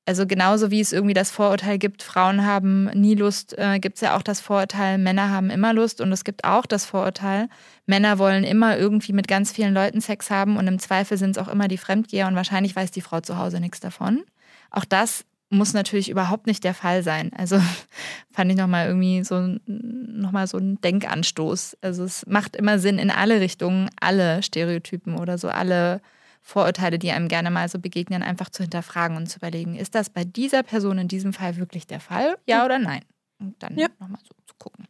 also 0.07 0.27
genauso 0.27 0.71
wie 0.71 0.81
es 0.81 0.93
irgendwie 0.93 1.15
das 1.15 1.31
Vorurteil 1.31 1.79
gibt, 1.79 2.03
Frauen 2.03 2.45
haben 2.45 2.85
nie 2.95 3.15
Lust, 3.15 3.57
äh, 3.59 3.79
gibt 3.79 3.97
es 3.97 4.01
ja 4.01 4.17
auch 4.17 4.23
das 4.23 4.41
Vorurteil, 4.41 4.99
Männer 4.99 5.31
haben 5.31 5.51
immer 5.51 5.73
Lust. 5.73 6.01
Und 6.01 6.11
es 6.11 6.25
gibt 6.25 6.45
auch 6.45 6.67
das 6.67 6.85
Vorurteil, 6.85 7.49
Männer 7.87 8.19
wollen 8.19 8.45
immer 8.45 8.77
irgendwie 8.77 9.13
mit 9.13 9.29
ganz 9.29 9.53
vielen 9.53 9.75
Leuten 9.75 10.01
Sex 10.01 10.31
haben 10.31 10.57
und 10.57 10.67
im 10.67 10.79
Zweifel 10.79 11.17
sind 11.17 11.33
es 11.33 11.39
auch 11.39 11.49
immer 11.49 11.69
die 11.69 11.79
Fremdgeher 11.79 12.27
und 12.27 12.35
wahrscheinlich 12.35 12.75
weiß 12.75 12.91
die 12.91 13.03
Frau 13.03 13.21
zu 13.21 13.37
Hause 13.37 13.61
nichts 13.61 13.81
davon. 13.81 14.23
Auch 14.71 14.85
das 14.85 15.25
muss 15.51 15.75
natürlich 15.75 16.09
überhaupt 16.09 16.47
nicht 16.47 16.65
der 16.65 16.75
Fall 16.75 17.03
sein. 17.03 17.33
Also 17.37 17.61
fand 18.31 18.51
ich 18.51 18.57
nochmal 18.57 18.87
irgendwie 18.87 19.23
so 19.25 19.57
nochmal 19.67 20.47
so 20.47 20.59
ein 20.59 20.81
Denkanstoß. 20.81 21.79
Also 21.83 22.05
es 22.05 22.25
macht 22.27 22.57
immer 22.57 22.79
Sinn 22.79 22.99
in 22.99 23.11
alle 23.11 23.41
Richtungen, 23.41 23.91
alle 24.01 24.43
Stereotypen 24.43 25.19
oder 25.19 25.39
so, 25.39 25.49
alle 25.49 26.01
Vorurteile, 26.43 26.99
die 26.99 27.11
einem 27.11 27.29
gerne 27.29 27.51
mal 27.51 27.69
so 27.69 27.79
begegnen, 27.79 28.23
einfach 28.23 28.51
zu 28.51 28.63
hinterfragen 28.63 29.17
und 29.17 29.27
zu 29.29 29.39
überlegen, 29.39 29.77
ist 29.77 29.95
das 29.95 30.11
bei 30.11 30.25
dieser 30.25 30.63
Person 30.63 30.99
in 30.99 31.09
diesem 31.09 31.33
Fall 31.33 31.57
wirklich 31.57 31.87
der 31.87 32.01
Fall? 32.01 32.37
Ja 32.47 32.65
oder 32.65 32.79
nein? 32.79 33.03
Und 33.39 33.63
dann 33.63 33.77
ja. 33.77 33.89
nochmal 33.99 34.21
so 34.23 34.35
zu 34.47 34.55
gucken. 34.59 34.87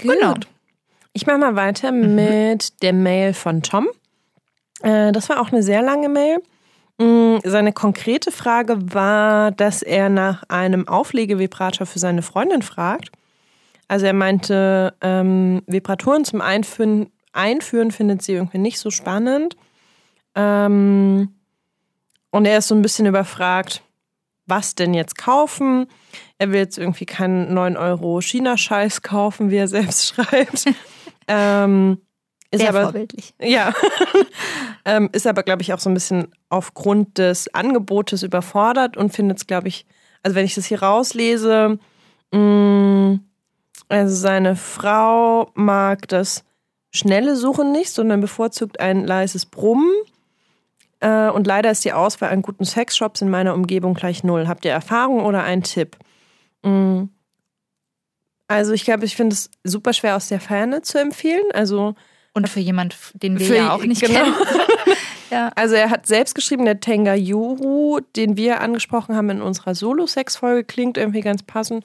Gut. 0.00 0.18
Genau. 0.18 0.34
Ich 1.12 1.26
mache 1.26 1.38
mal 1.38 1.56
weiter 1.56 1.92
mhm. 1.92 2.14
mit 2.14 2.82
der 2.82 2.92
Mail 2.92 3.34
von 3.34 3.62
Tom. 3.62 3.86
Äh, 4.82 5.12
das 5.12 5.28
war 5.28 5.40
auch 5.40 5.52
eine 5.52 5.62
sehr 5.62 5.82
lange 5.82 6.08
Mail. 6.08 6.38
Mm, 6.98 7.38
seine 7.44 7.72
konkrete 7.72 8.30
Frage 8.30 8.76
war, 8.94 9.50
dass 9.50 9.82
er 9.82 10.08
nach 10.08 10.44
einem 10.48 10.86
Auflegevibrator 10.86 11.86
für 11.86 11.98
seine 11.98 12.22
Freundin 12.22 12.62
fragt. 12.62 13.10
Also 13.88 14.06
er 14.06 14.12
meinte, 14.12 14.94
ähm, 15.00 15.62
Vibratoren 15.66 16.24
zum 16.24 16.40
Einführen, 16.40 17.10
Einführen 17.32 17.90
findet 17.90 18.22
sie 18.22 18.32
irgendwie 18.32 18.58
nicht 18.58 18.78
so 18.78 18.90
spannend. 18.90 19.56
Ähm, 20.34 21.34
und 22.30 22.44
er 22.46 22.58
ist 22.58 22.68
so 22.68 22.74
ein 22.74 22.82
bisschen 22.82 23.06
überfragt, 23.06 23.82
was 24.46 24.74
denn 24.74 24.94
jetzt 24.94 25.16
kaufen. 25.16 25.86
Er 26.38 26.50
will 26.50 26.58
jetzt 26.58 26.78
irgendwie 26.78 27.06
keinen 27.06 27.54
9 27.54 27.76
Euro 27.76 28.20
China-Scheiß 28.20 29.02
kaufen, 29.02 29.50
wie 29.50 29.56
er 29.56 29.68
selbst 29.68 30.06
schreibt. 30.14 30.64
ähm, 31.28 31.98
ist 32.50 32.60
Sehr 32.60 32.68
aber, 32.68 32.82
vorbildlich. 32.82 33.34
Ja. 33.40 33.72
ähm, 34.84 35.08
ist 35.12 35.26
aber, 35.26 35.42
glaube 35.42 35.62
ich, 35.62 35.72
auch 35.72 35.80
so 35.80 35.90
ein 35.90 35.94
bisschen 35.94 36.28
aufgrund 36.50 37.18
des 37.18 37.52
Angebotes 37.52 38.22
überfordert 38.22 38.96
und 38.96 39.12
findet 39.12 39.38
es, 39.38 39.46
glaube 39.46 39.68
ich, 39.68 39.86
also 40.22 40.36
wenn 40.36 40.44
ich 40.44 40.54
das 40.54 40.66
hier 40.66 40.82
rauslese, 40.82 41.78
mh, 42.32 42.38
mm, 42.38 43.20
also 43.88 44.14
seine 44.14 44.56
Frau 44.56 45.50
mag 45.54 46.08
das 46.08 46.44
schnelle 46.92 47.36
Suchen 47.36 47.72
nicht, 47.72 47.90
sondern 47.90 48.20
bevorzugt 48.20 48.80
ein 48.80 49.04
leises 49.04 49.46
Brummen. 49.46 49.90
Äh, 51.04 51.28
und 51.28 51.46
leider 51.46 51.70
ist 51.70 51.84
die 51.84 51.92
Auswahl 51.92 52.30
an 52.30 52.40
guten 52.40 52.64
Sexshops 52.64 53.20
in 53.20 53.28
meiner 53.28 53.52
Umgebung 53.52 53.92
gleich 53.92 54.24
null. 54.24 54.48
Habt 54.48 54.64
ihr 54.64 54.70
Erfahrung 54.70 55.22
oder 55.26 55.42
einen 55.42 55.62
Tipp? 55.62 55.98
Mm. 56.62 57.04
Also 58.48 58.72
ich 58.72 58.84
glaube, 58.84 59.04
ich 59.04 59.14
finde 59.14 59.34
es 59.34 59.50
super 59.64 59.92
schwer 59.92 60.16
aus 60.16 60.28
der 60.28 60.40
Ferne 60.40 60.80
zu 60.80 60.98
empfehlen. 60.98 61.44
Also 61.52 61.94
und 62.32 62.48
für 62.48 62.60
jemand, 62.60 62.96
den 63.12 63.38
wir 63.38 63.54
ja 63.54 63.72
auch 63.74 63.84
nicht 63.84 64.00
genau. 64.00 64.20
kennen. 64.20 64.34
ja. 65.30 65.50
Also 65.54 65.74
er 65.74 65.90
hat 65.90 66.06
selbst 66.06 66.34
geschrieben, 66.34 66.64
der 66.64 66.80
Tenga 66.80 67.14
Yuru, 67.14 68.00
den 68.16 68.38
wir 68.38 68.62
angesprochen 68.62 69.14
haben 69.14 69.28
in 69.28 69.42
unserer 69.42 69.74
Solo-Sex-Folge, 69.74 70.64
klingt 70.64 70.96
irgendwie 70.96 71.20
ganz 71.20 71.42
passend, 71.42 71.84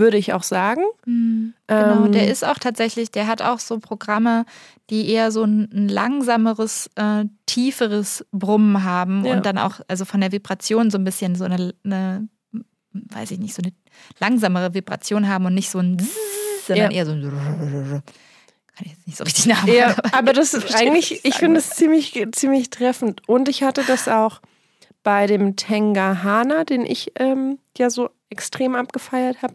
würde 0.00 0.16
ich 0.16 0.32
auch 0.32 0.42
sagen. 0.42 0.82
Mhm, 1.06 1.54
genau, 1.68 2.06
ähm, 2.06 2.12
der 2.12 2.28
ist 2.28 2.44
auch 2.44 2.58
tatsächlich, 2.58 3.12
der 3.12 3.28
hat 3.28 3.42
auch 3.42 3.60
so 3.60 3.78
Programme, 3.78 4.44
die 4.90 5.08
eher 5.08 5.30
so 5.30 5.44
ein, 5.44 5.70
ein 5.72 5.88
langsameres, 5.88 6.90
äh, 6.96 7.26
tieferes 7.46 8.26
Brummen 8.32 8.82
haben 8.82 9.24
ja. 9.24 9.36
und 9.36 9.46
dann 9.46 9.58
auch, 9.58 9.80
also 9.86 10.04
von 10.04 10.20
der 10.20 10.32
Vibration 10.32 10.90
so 10.90 10.98
ein 10.98 11.04
bisschen 11.04 11.36
so 11.36 11.44
eine, 11.44 11.74
eine 11.84 12.28
weiß 12.92 13.30
ich 13.30 13.38
nicht, 13.38 13.54
so 13.54 13.62
eine 13.62 13.72
langsamere 14.18 14.74
Vibration 14.74 15.28
haben 15.28 15.46
und 15.46 15.54
nicht 15.54 15.70
so 15.70 15.78
ein 15.78 15.96
sondern 16.66 16.90
ja. 16.90 16.98
eher 16.98 17.06
so 17.06 17.12
ein 17.12 18.02
kann 18.80 18.86
ich 18.86 18.92
jetzt 18.92 19.06
nicht 19.06 19.18
so 19.18 19.24
richtig 19.24 19.46
nachmachen. 19.46 19.74
Ja, 19.74 19.88
aber, 19.90 20.14
aber 20.14 20.32
das 20.32 20.54
ist 20.54 20.74
eigentlich, 20.80 21.24
ich 21.24 21.34
finde 21.34 21.58
es 21.58 21.70
ziemlich, 21.70 22.26
ziemlich 22.32 22.70
treffend. 22.70 23.28
Und 23.28 23.48
ich 23.48 23.62
hatte 23.62 23.84
das 23.86 24.08
auch 24.08 24.40
bei 25.02 25.26
dem 25.26 25.56
Tengahana, 25.56 26.64
den 26.64 26.86
ich 26.86 27.12
ähm, 27.16 27.58
ja 27.76 27.90
so 27.90 28.10
extrem 28.30 28.74
abgefeiert 28.74 29.42
habe. 29.42 29.54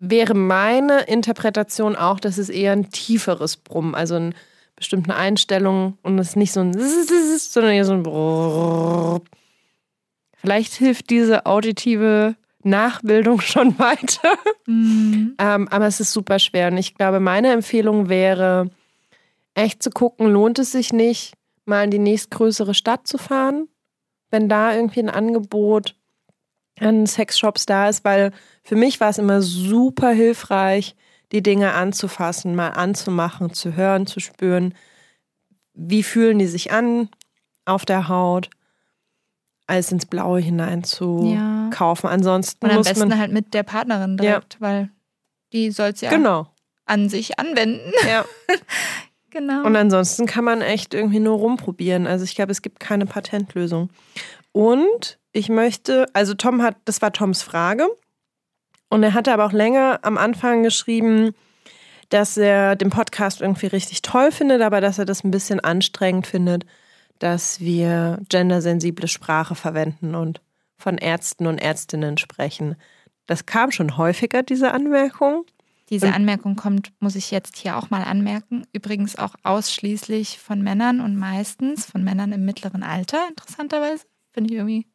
Wäre 0.00 0.34
meine 0.34 1.02
Interpretation 1.02 1.96
auch, 1.96 2.20
dass 2.20 2.38
es 2.38 2.48
eher 2.48 2.72
ein 2.72 2.90
tieferes 2.90 3.56
Brummen, 3.56 3.94
also 3.94 4.14
eine 4.14 4.32
bestimmte 4.76 5.14
Einstellung 5.14 5.98
und 6.02 6.18
es 6.18 6.36
nicht 6.36 6.52
so 6.52 6.60
ein 6.60 6.72
sondern 6.72 7.72
eher 7.72 7.84
so 7.84 7.94
ein 7.94 9.20
Vielleicht 10.36 10.74
hilft 10.74 11.10
diese 11.10 11.46
auditive 11.46 12.36
Nachbildung 12.62 13.40
schon 13.42 13.78
weiter. 13.78 14.34
Mhm. 14.66 15.34
Ähm, 15.38 15.68
aber 15.68 15.86
es 15.86 16.00
ist 16.00 16.12
super 16.12 16.38
schwer. 16.38 16.68
Und 16.68 16.78
ich 16.78 16.94
glaube, 16.94 17.18
meine 17.18 17.52
Empfehlung 17.52 18.08
wäre, 18.08 18.70
echt 19.54 19.82
zu 19.82 19.90
gucken, 19.90 20.28
lohnt 20.28 20.58
es 20.58 20.72
sich 20.72 20.92
nicht, 20.92 21.34
mal 21.64 21.84
in 21.84 21.90
die 21.90 21.98
nächstgrößere 21.98 22.74
Stadt 22.74 23.06
zu 23.06 23.18
fahren, 23.18 23.68
wenn 24.30 24.48
da 24.48 24.74
irgendwie 24.74 25.00
ein 25.00 25.10
Angebot 25.10 25.96
an 26.80 27.06
Sexshops 27.06 27.66
da 27.66 27.88
ist, 27.88 28.04
weil 28.04 28.32
für 28.62 28.76
mich 28.76 29.00
war 29.00 29.10
es 29.10 29.18
immer 29.18 29.42
super 29.42 30.10
hilfreich, 30.10 30.96
die 31.32 31.42
Dinge 31.42 31.74
anzufassen, 31.74 32.54
mal 32.54 32.70
anzumachen, 32.70 33.52
zu 33.52 33.76
hören, 33.76 34.06
zu 34.06 34.20
spüren. 34.20 34.74
Wie 35.74 36.02
fühlen 36.02 36.38
die 36.38 36.46
sich 36.46 36.72
an 36.72 37.08
auf 37.64 37.84
der 37.84 38.08
Haut? 38.08 38.50
alles 39.68 39.92
ins 39.92 40.06
Blaue 40.06 40.40
hinein 40.40 40.82
zu 40.82 41.30
ja. 41.32 41.70
kaufen. 41.70 42.08
Ansonsten 42.08 42.64
und 42.64 42.70
am 42.70 42.78
muss 42.78 42.88
besten 42.88 43.08
man 43.08 43.18
halt 43.18 43.32
mit 43.32 43.54
der 43.54 43.62
Partnerin 43.62 44.16
direkt, 44.16 44.54
ja. 44.54 44.60
weil 44.60 44.90
die 45.52 45.70
soll 45.70 45.90
es 45.90 46.00
ja 46.00 46.10
genau. 46.10 46.48
an 46.86 47.08
sich 47.08 47.38
anwenden. 47.38 47.92
Ja. 48.08 48.24
genau. 49.30 49.64
Und 49.64 49.76
ansonsten 49.76 50.26
kann 50.26 50.44
man 50.44 50.62
echt 50.62 50.94
irgendwie 50.94 51.20
nur 51.20 51.36
rumprobieren. 51.38 52.06
Also 52.06 52.24
ich 52.24 52.34
glaube, 52.34 52.50
es 52.50 52.62
gibt 52.62 52.80
keine 52.80 53.06
Patentlösung. 53.06 53.90
Und 54.52 55.17
ich 55.32 55.48
möchte, 55.48 56.06
also 56.14 56.34
Tom 56.34 56.62
hat, 56.62 56.76
das 56.84 57.02
war 57.02 57.12
Toms 57.12 57.42
Frage. 57.42 57.88
Und 58.88 59.02
er 59.02 59.14
hatte 59.14 59.32
aber 59.32 59.44
auch 59.44 59.52
länger 59.52 60.00
am 60.02 60.16
Anfang 60.16 60.62
geschrieben, 60.62 61.34
dass 62.08 62.36
er 62.36 62.74
den 62.74 62.90
Podcast 62.90 63.42
irgendwie 63.42 63.66
richtig 63.66 64.02
toll 64.02 64.32
findet, 64.32 64.62
aber 64.62 64.80
dass 64.80 64.98
er 64.98 65.04
das 65.04 65.24
ein 65.24 65.30
bisschen 65.30 65.60
anstrengend 65.60 66.26
findet, 66.26 66.64
dass 67.18 67.60
wir 67.60 68.18
gendersensible 68.28 69.08
Sprache 69.08 69.54
verwenden 69.54 70.14
und 70.14 70.40
von 70.78 70.96
Ärzten 70.96 71.46
und 71.46 71.58
Ärztinnen 71.58 72.16
sprechen. 72.16 72.76
Das 73.26 73.44
kam 73.44 73.72
schon 73.72 73.98
häufiger, 73.98 74.42
diese 74.42 74.72
Anmerkung. 74.72 75.44
Diese 75.90 76.12
Anmerkung 76.12 76.54
kommt, 76.54 76.92
muss 77.00 77.16
ich 77.16 77.30
jetzt 77.30 77.56
hier 77.56 77.76
auch 77.76 77.88
mal 77.88 78.02
anmerken, 78.02 78.66
übrigens 78.74 79.16
auch 79.16 79.34
ausschließlich 79.42 80.38
von 80.38 80.62
Männern 80.62 81.00
und 81.00 81.16
meistens 81.16 81.86
von 81.86 82.04
Männern 82.04 82.32
im 82.32 82.44
mittleren 82.44 82.82
Alter, 82.82 83.26
interessanterweise. 83.28 84.04
Finde 84.32 84.52
ich 84.52 84.58
irgendwie 84.58 84.86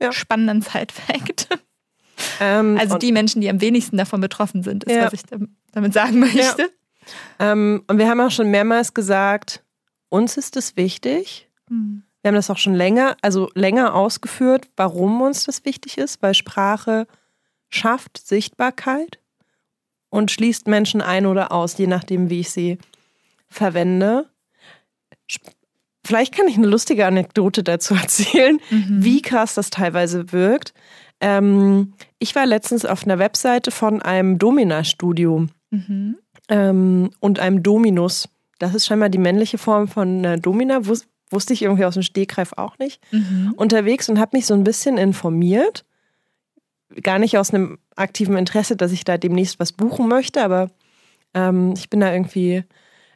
ja. 0.00 0.12
spannenden 0.12 0.62
Side-Fact. 0.62 1.48
Ähm, 2.40 2.78
also 2.78 2.98
die 2.98 3.12
Menschen, 3.12 3.40
die 3.40 3.50
am 3.50 3.60
wenigsten 3.60 3.96
davon 3.96 4.20
betroffen 4.20 4.62
sind, 4.62 4.84
ist, 4.84 4.94
ja. 4.94 5.04
was 5.04 5.12
ich 5.12 5.20
damit 5.72 5.92
sagen 5.92 6.18
möchte. 6.18 6.70
Ja. 7.38 7.52
Ähm, 7.52 7.84
und 7.88 7.98
wir 7.98 8.08
haben 8.08 8.20
auch 8.20 8.30
schon 8.30 8.50
mehrmals 8.50 8.94
gesagt, 8.94 9.62
uns 10.08 10.36
ist 10.36 10.56
es 10.56 10.76
wichtig. 10.76 11.48
Mhm. 11.68 12.04
Wir 12.22 12.28
haben 12.28 12.34
das 12.34 12.50
auch 12.50 12.58
schon 12.58 12.74
länger, 12.74 13.16
also 13.22 13.50
länger 13.54 13.94
ausgeführt, 13.94 14.68
warum 14.76 15.20
uns 15.20 15.44
das 15.44 15.64
wichtig 15.64 15.98
ist, 15.98 16.22
weil 16.22 16.34
Sprache 16.34 17.06
schafft 17.68 18.18
Sichtbarkeit 18.18 19.20
und 20.08 20.30
schließt 20.30 20.66
Menschen 20.66 21.02
ein 21.02 21.26
oder 21.26 21.52
aus, 21.52 21.78
je 21.78 21.86
nachdem, 21.86 22.30
wie 22.30 22.40
ich 22.40 22.50
sie 22.50 22.78
verwende. 23.48 24.28
Vielleicht 26.06 26.34
kann 26.34 26.46
ich 26.46 26.56
eine 26.56 26.68
lustige 26.68 27.06
Anekdote 27.06 27.64
dazu 27.64 27.94
erzählen, 28.00 28.60
mhm. 28.70 29.04
wie 29.04 29.22
krass 29.22 29.54
das 29.54 29.70
teilweise 29.70 30.32
wirkt. 30.32 30.72
Ähm, 31.20 31.94
ich 32.18 32.34
war 32.34 32.46
letztens 32.46 32.84
auf 32.84 33.04
einer 33.04 33.18
Webseite 33.18 33.70
von 33.70 34.02
einem 34.02 34.38
Domina-Studio 34.38 35.46
mhm. 35.70 36.16
ähm, 36.48 37.10
und 37.20 37.40
einem 37.40 37.62
Dominus. 37.62 38.28
Das 38.58 38.74
ist 38.74 38.86
scheinbar 38.86 39.08
die 39.08 39.18
männliche 39.18 39.58
Form 39.58 39.88
von 39.88 40.18
einer 40.18 40.36
Domina, 40.38 40.86
Wus 40.86 41.06
wusste 41.30 41.52
ich 41.52 41.62
irgendwie 41.62 41.84
aus 41.84 41.94
dem 41.94 42.04
Stegreif 42.04 42.52
auch 42.52 42.78
nicht. 42.78 43.02
Mhm. 43.10 43.54
Unterwegs 43.56 44.08
und 44.08 44.20
habe 44.20 44.36
mich 44.36 44.46
so 44.46 44.54
ein 44.54 44.62
bisschen 44.62 44.96
informiert. 44.96 45.84
Gar 47.02 47.18
nicht 47.18 47.36
aus 47.36 47.52
einem 47.52 47.78
aktiven 47.96 48.36
Interesse, 48.36 48.76
dass 48.76 48.92
ich 48.92 49.02
da 49.02 49.18
demnächst 49.18 49.58
was 49.58 49.72
buchen 49.72 50.06
möchte, 50.06 50.44
aber 50.44 50.70
ähm, 51.34 51.74
ich 51.76 51.90
bin 51.90 51.98
da 51.98 52.12
irgendwie 52.12 52.62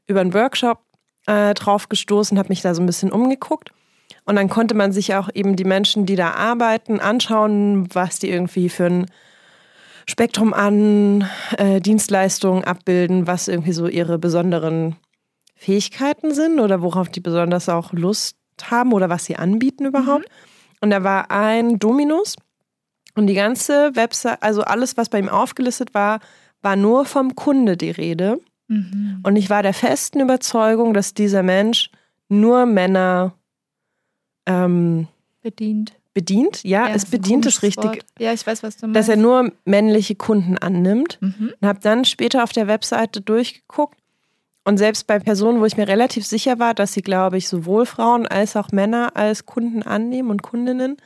über 0.09 0.21
einen 0.21 0.35
Workshop 0.35 0.83
äh, 1.31 1.55
drauf 1.55 1.89
gestoßen, 1.89 2.39
habe 2.39 2.49
mich 2.49 2.63
da 2.63 2.75
so 2.75 2.83
ein 2.83 2.87
bisschen 2.87 3.13
umgeguckt. 3.13 3.71
Und 4.25 4.37
dann 4.37 4.49
konnte 4.49 4.75
man 4.75 4.93
sich 4.93 5.15
auch 5.15 5.29
eben 5.33 5.57
die 5.57 5.65
Menschen, 5.65 6.07
die 6.07 6.17
da 6.17 6.33
arbeiten, 6.33 7.01
anschauen, 7.01 7.89
was 7.95 8.19
die 8.19 8.31
irgendwie 8.31 8.69
für 8.69 8.87
ein 8.87 9.07
Spektrum 10.07 10.53
an 10.53 11.29
äh, 11.57 11.81
Dienstleistungen 11.81 12.65
abbilden, 12.65 13.27
was 13.27 13.49
irgendwie 13.49 13.73
so 13.73 13.87
ihre 13.87 14.19
besonderen 14.19 14.97
Fähigkeiten 15.57 16.35
sind 16.35 16.59
oder 16.59 16.83
worauf 16.83 17.09
die 17.09 17.21
besonders 17.21 17.69
auch 17.69 17.93
Lust 17.93 18.37
haben 18.65 18.93
oder 18.93 19.09
was 19.09 19.25
sie 19.25 19.37
anbieten 19.37 19.85
überhaupt. 19.87 20.25
Mhm. 20.25 20.79
Und 20.81 20.91
da 20.91 21.05
war 21.05 21.31
ein 21.31 21.79
Dominus 21.79 22.37
und 23.15 23.27
die 23.27 23.35
ganze 23.35 23.95
Website, 23.95 24.43
also 24.43 24.63
alles, 24.63 24.97
was 24.97 25.09
bei 25.09 25.19
ihm 25.19 25.29
aufgelistet 25.29 25.95
war, 25.95 26.21
war 26.63 26.77
nur 26.77 27.05
vom 27.05 27.37
Kunde 27.37 27.77
die 27.77 27.91
Rede. 27.91 28.41
Mhm. 28.71 29.19
Und 29.25 29.35
ich 29.35 29.51
war 29.51 29.63
der 29.63 29.75
festen 29.75 30.21
Überzeugung, 30.21 30.95
dass 30.95 31.13
dieser 31.13 31.43
Mensch 31.43 31.91
nur 32.29 32.67
Männer 32.67 33.35
ähm, 34.47 35.09
bedient. 35.43 35.93
Bedient, 36.15 36.63
ja, 36.65 36.89
ja 36.89 36.95
es 36.95 37.07
bedient 37.07 37.47
es 37.47 37.63
richtig. 37.63 38.05
Ja, 38.19 38.33
ich 38.33 38.47
weiß, 38.47 38.63
was 38.63 38.77
du 38.77 38.87
meinst. 38.87 38.97
Dass 38.97 39.09
er 39.09 39.17
nur 39.17 39.53
männliche 39.65 40.15
Kunden 40.15 40.57
annimmt. 40.57 41.19
Mhm. 41.21 41.53
Und 41.61 41.69
habe 41.69 41.81
dann 41.81 42.05
später 42.05 42.45
auf 42.45 42.53
der 42.53 42.69
Webseite 42.69 43.21
durchgeguckt. 43.21 43.99
Und 44.65 44.79
selbst 44.79 45.07
bei 45.07 45.19
Personen, 45.19 45.61
wo 45.61 45.65
ich 45.65 45.77
mir 45.77 45.89
relativ 45.89 46.25
sicher 46.25 46.59
war, 46.59 46.75
dass 46.75 46.93
sie, 46.93 47.03
glaube 47.03 47.39
ich, 47.39 47.49
sowohl 47.49 47.87
Frauen 47.87 48.27
als 48.27 48.55
auch 48.55 48.71
Männer 48.71 49.17
als 49.17 49.47
Kunden 49.47 49.83
annehmen 49.83 50.31
und 50.31 50.43
Kundinnen, 50.43 50.97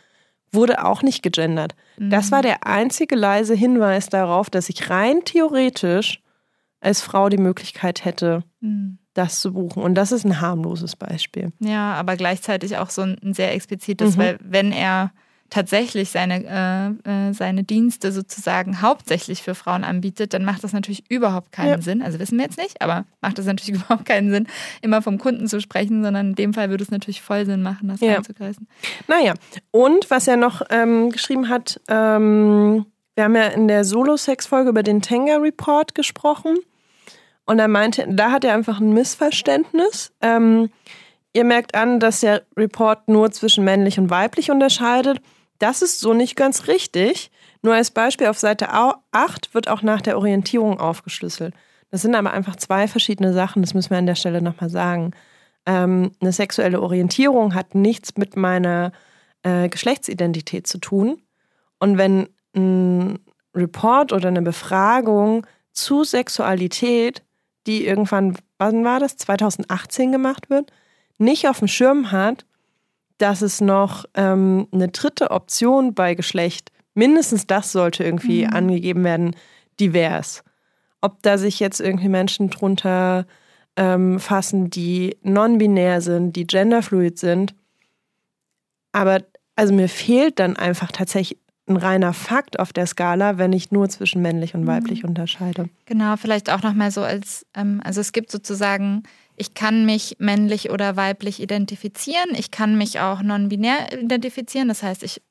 wurde 0.53 0.85
auch 0.85 1.03
nicht 1.03 1.23
gegendert. 1.23 1.75
Mhm. 1.97 2.11
Das 2.11 2.31
war 2.31 2.43
der 2.43 2.67
einzige 2.67 3.15
leise 3.15 3.55
Hinweis 3.55 4.09
darauf, 4.09 4.51
dass 4.51 4.69
ich 4.69 4.91
rein 4.91 5.25
theoretisch 5.25 6.24
als 6.85 7.01
Frau 7.01 7.29
die 7.29 7.39
Möglichkeit 7.39 8.05
hätte, 8.05 8.45
mhm 8.61 8.99
das 9.15 9.41
zu 9.41 9.53
buchen. 9.53 9.83
Und 9.83 9.95
das 9.95 10.13
ist 10.13 10.25
ein 10.25 10.41
harmloses 10.41 10.97
Beispiel. 10.97 11.53
Ja, 11.61 11.95
aber 11.95 12.17
gleichzeitig 12.17 12.77
auch 12.77 12.91
so 12.91 13.03
ein 13.03 13.33
sehr 13.33 13.55
explizites, 13.55 14.17
mhm. 14.17 14.21
weil 14.21 14.39
wenn 14.41 14.73
er 14.73 15.13
tatsächlich 15.51 16.11
seine, 16.11 16.99
äh, 17.07 17.29
äh, 17.29 17.33
seine 17.33 17.63
Dienste 17.63 18.11
sozusagen 18.11 18.83
hauptsächlich 18.83 19.43
für 19.43 19.55
Frauen 19.55 19.85
anbietet, 19.85 20.35
dann 20.35 20.45
macht 20.45 20.65
das 20.65 20.73
natürlich 20.73 21.09
überhaupt 21.09 21.53
keinen 21.53 21.69
ja. 21.69 21.81
Sinn. 21.81 22.03
Also 22.03 22.19
wissen 22.19 22.39
wir 22.39 22.45
jetzt 22.45 22.59
nicht, 22.59 22.83
aber 22.83 23.05
macht 23.21 23.39
das 23.39 23.47
natürlich 23.47 23.81
überhaupt 23.83 24.05
keinen 24.05 24.31
Sinn, 24.31 24.49
immer 24.83 25.01
vom 25.01 25.19
Kunden 25.19 25.47
zu 25.47 25.61
sprechen, 25.61 26.03
sondern 26.03 26.31
in 26.31 26.35
dem 26.35 26.55
Fall 26.55 26.71
würde 26.71 26.83
es 26.83 26.91
natürlich 26.91 27.23
voll 27.23 27.47
Sinn 27.47 27.63
machen, 27.63 27.89
das 27.89 28.01
ja. 28.01 28.17
einzugreifen. 28.17 28.67
Naja, 29.07 29.35
und 29.71 30.11
was 30.11 30.27
er 30.27 30.37
noch 30.37 30.63
ähm, 30.71 31.11
geschrieben 31.11 31.49
hat, 31.49 31.81
ähm, 31.89 32.87
wir 33.15 33.25
haben 33.25 33.37
ja 33.37 33.47
in 33.47 33.69
der 33.69 33.85
Solo-Sex-Folge 33.85 34.71
über 34.71 34.83
den 34.83 35.03
Tenga 35.03 35.37
Report 35.37 35.95
gesprochen. 35.95 36.57
Und 37.47 37.59
er 37.59 37.69
meinte, 37.69 38.07
da 38.09 38.31
hat 38.31 38.45
er 38.45 38.55
einfach 38.55 38.81
ein 38.81 38.93
Missverständnis. 38.93 40.13
Ähm, 40.21 40.71
ihr 41.33 41.45
merkt 41.45 41.75
an, 41.75 42.01
dass 42.01 42.21
der 42.21 42.43
Report 42.57 43.09
nur 43.09 43.31
zwischen 43.33 43.65
männlich 43.65 43.99
und 43.99 44.11
weiblich 44.11 44.51
unterscheidet. 44.51 45.21
Das 45.59 45.83
ist 45.83 46.01
so 46.01 46.15
nicht 46.15 46.37
ganz 46.37 46.67
richtig. 46.67 47.31
Nur 47.63 47.75
als 47.75 47.91
Beispiel 47.91 48.27
auf 48.27 48.39
Seite 48.39 48.69
8 48.71 49.55
wird 49.55 49.69
auch 49.69 49.83
nach 49.83 50.01
der 50.01 50.17
Orientierung 50.19 50.81
aufgeschlüsselt. 50.81 51.55
Das 51.91 52.03
sind 52.03 52.15
aber 52.15 52.33
einfach 52.33 52.57
zwei 52.57 52.89
verschiedene 52.89 53.33
Sachen, 53.33 53.63
das 53.63 53.73
müssen 53.73 53.91
wir 53.91 53.99
an 53.99 54.07
der 54.07 54.17
Stelle 54.17 54.43
nochmal 54.43 54.69
sagen. 54.69 55.13
Ähm, 55.65 56.13
eine 56.21 56.33
sexuelle 56.33 56.81
Orientierung 56.81 57.55
hat 57.55 57.75
nichts 57.75 58.17
mit 58.17 58.37
meiner 58.37 58.93
äh, 59.43 59.69
Geschlechtsidentität 59.69 60.67
zu 60.67 60.79
tun. 60.79 61.23
Und 61.79 61.97
wenn 61.99 62.29
ein 62.57 63.21
Report 63.55 64.13
oder 64.13 64.29
eine 64.29 64.43
Befragung 64.43 65.47
zu 65.73 66.05
Sexualität 66.05 67.23
die 67.67 67.87
irgendwann, 67.87 68.37
wann 68.59 68.85
war 68.85 69.01
das, 69.01 69.17
2018 69.17 70.13
gemacht 70.13 70.51
wird, 70.51 70.73
nicht 71.19 71.49
auf 71.49 71.61
dem 71.61 71.69
Schirm 71.69 72.13
hat, 72.13 72.45
dass 73.19 73.43
es 73.43 73.61
noch 73.61 74.05
ähm, 74.15 74.67
eine 74.73 74.89
dritte 74.89 75.31
Option 75.31 75.95
bei 75.95 76.15
Geschlecht, 76.15 76.73
mindestens 76.95 77.47
das 77.47 77.73
sollte 77.73 78.05
irgendwie 78.05 78.47
mhm. 78.47 78.53
angegeben 78.53 79.05
werden, 79.05 79.37
divers. 79.81 80.43
Ob 81.01 81.23
da 81.23 81.39
sich 81.39 81.61
jetzt 81.61 81.81
irgendwie 81.81 82.09
Menschen 82.09 82.51
drunter 82.51 83.27
ähm, 83.77 84.19
fassen, 84.19 84.71
die 84.71 85.17
non-binär 85.23 86.01
sind, 86.01 86.35
die 86.35 86.47
genderfluid 86.47 87.19
sind. 87.19 87.55
Aber 88.93 89.23
also 89.57 89.75
mir 89.75 89.89
fehlt 89.89 90.39
dann 90.39 90.57
einfach 90.57 90.93
tatsächlich 90.93 91.39
ein 91.67 91.77
reiner 91.77 92.13
Fakt 92.13 92.59
auf 92.59 92.73
der 92.73 92.87
Skala, 92.87 93.39
wenn 93.39 93.53
ich 93.53 93.71
nur 93.71 93.89
zwischen 93.89 94.21
männlich 94.21 94.55
und 94.55 94.63
mhm. 94.63 94.67
weiblich 94.69 95.03
mhm. 95.03 95.11
unterscheide. 95.11 95.69
Genau, 95.87 96.17
vielleicht 96.17 96.51
auch 96.51 96.63
nochmal 96.63 96.91
so 96.91 97.03
als, 97.03 97.47
ähm, 97.55 97.81
also 97.85 98.01
es 98.01 98.13
gibt 98.13 98.31
sozusagen, 98.31 99.05
ich 99.37 99.55
kann 99.55 99.87
mich 99.87 100.17
männlich 100.19 100.71
oder 100.71 100.97
weiblich 100.97 101.41
identifizieren, 101.41 102.31
ich 102.37 102.51
kann 102.51 102.77
mich 102.77 103.01
auch 103.01 103.23
non-binär 103.23 103.99
identifizieren, 103.99 104.69
das 104.69 104.83
heißt, 104.83 105.03
ich 105.03 105.23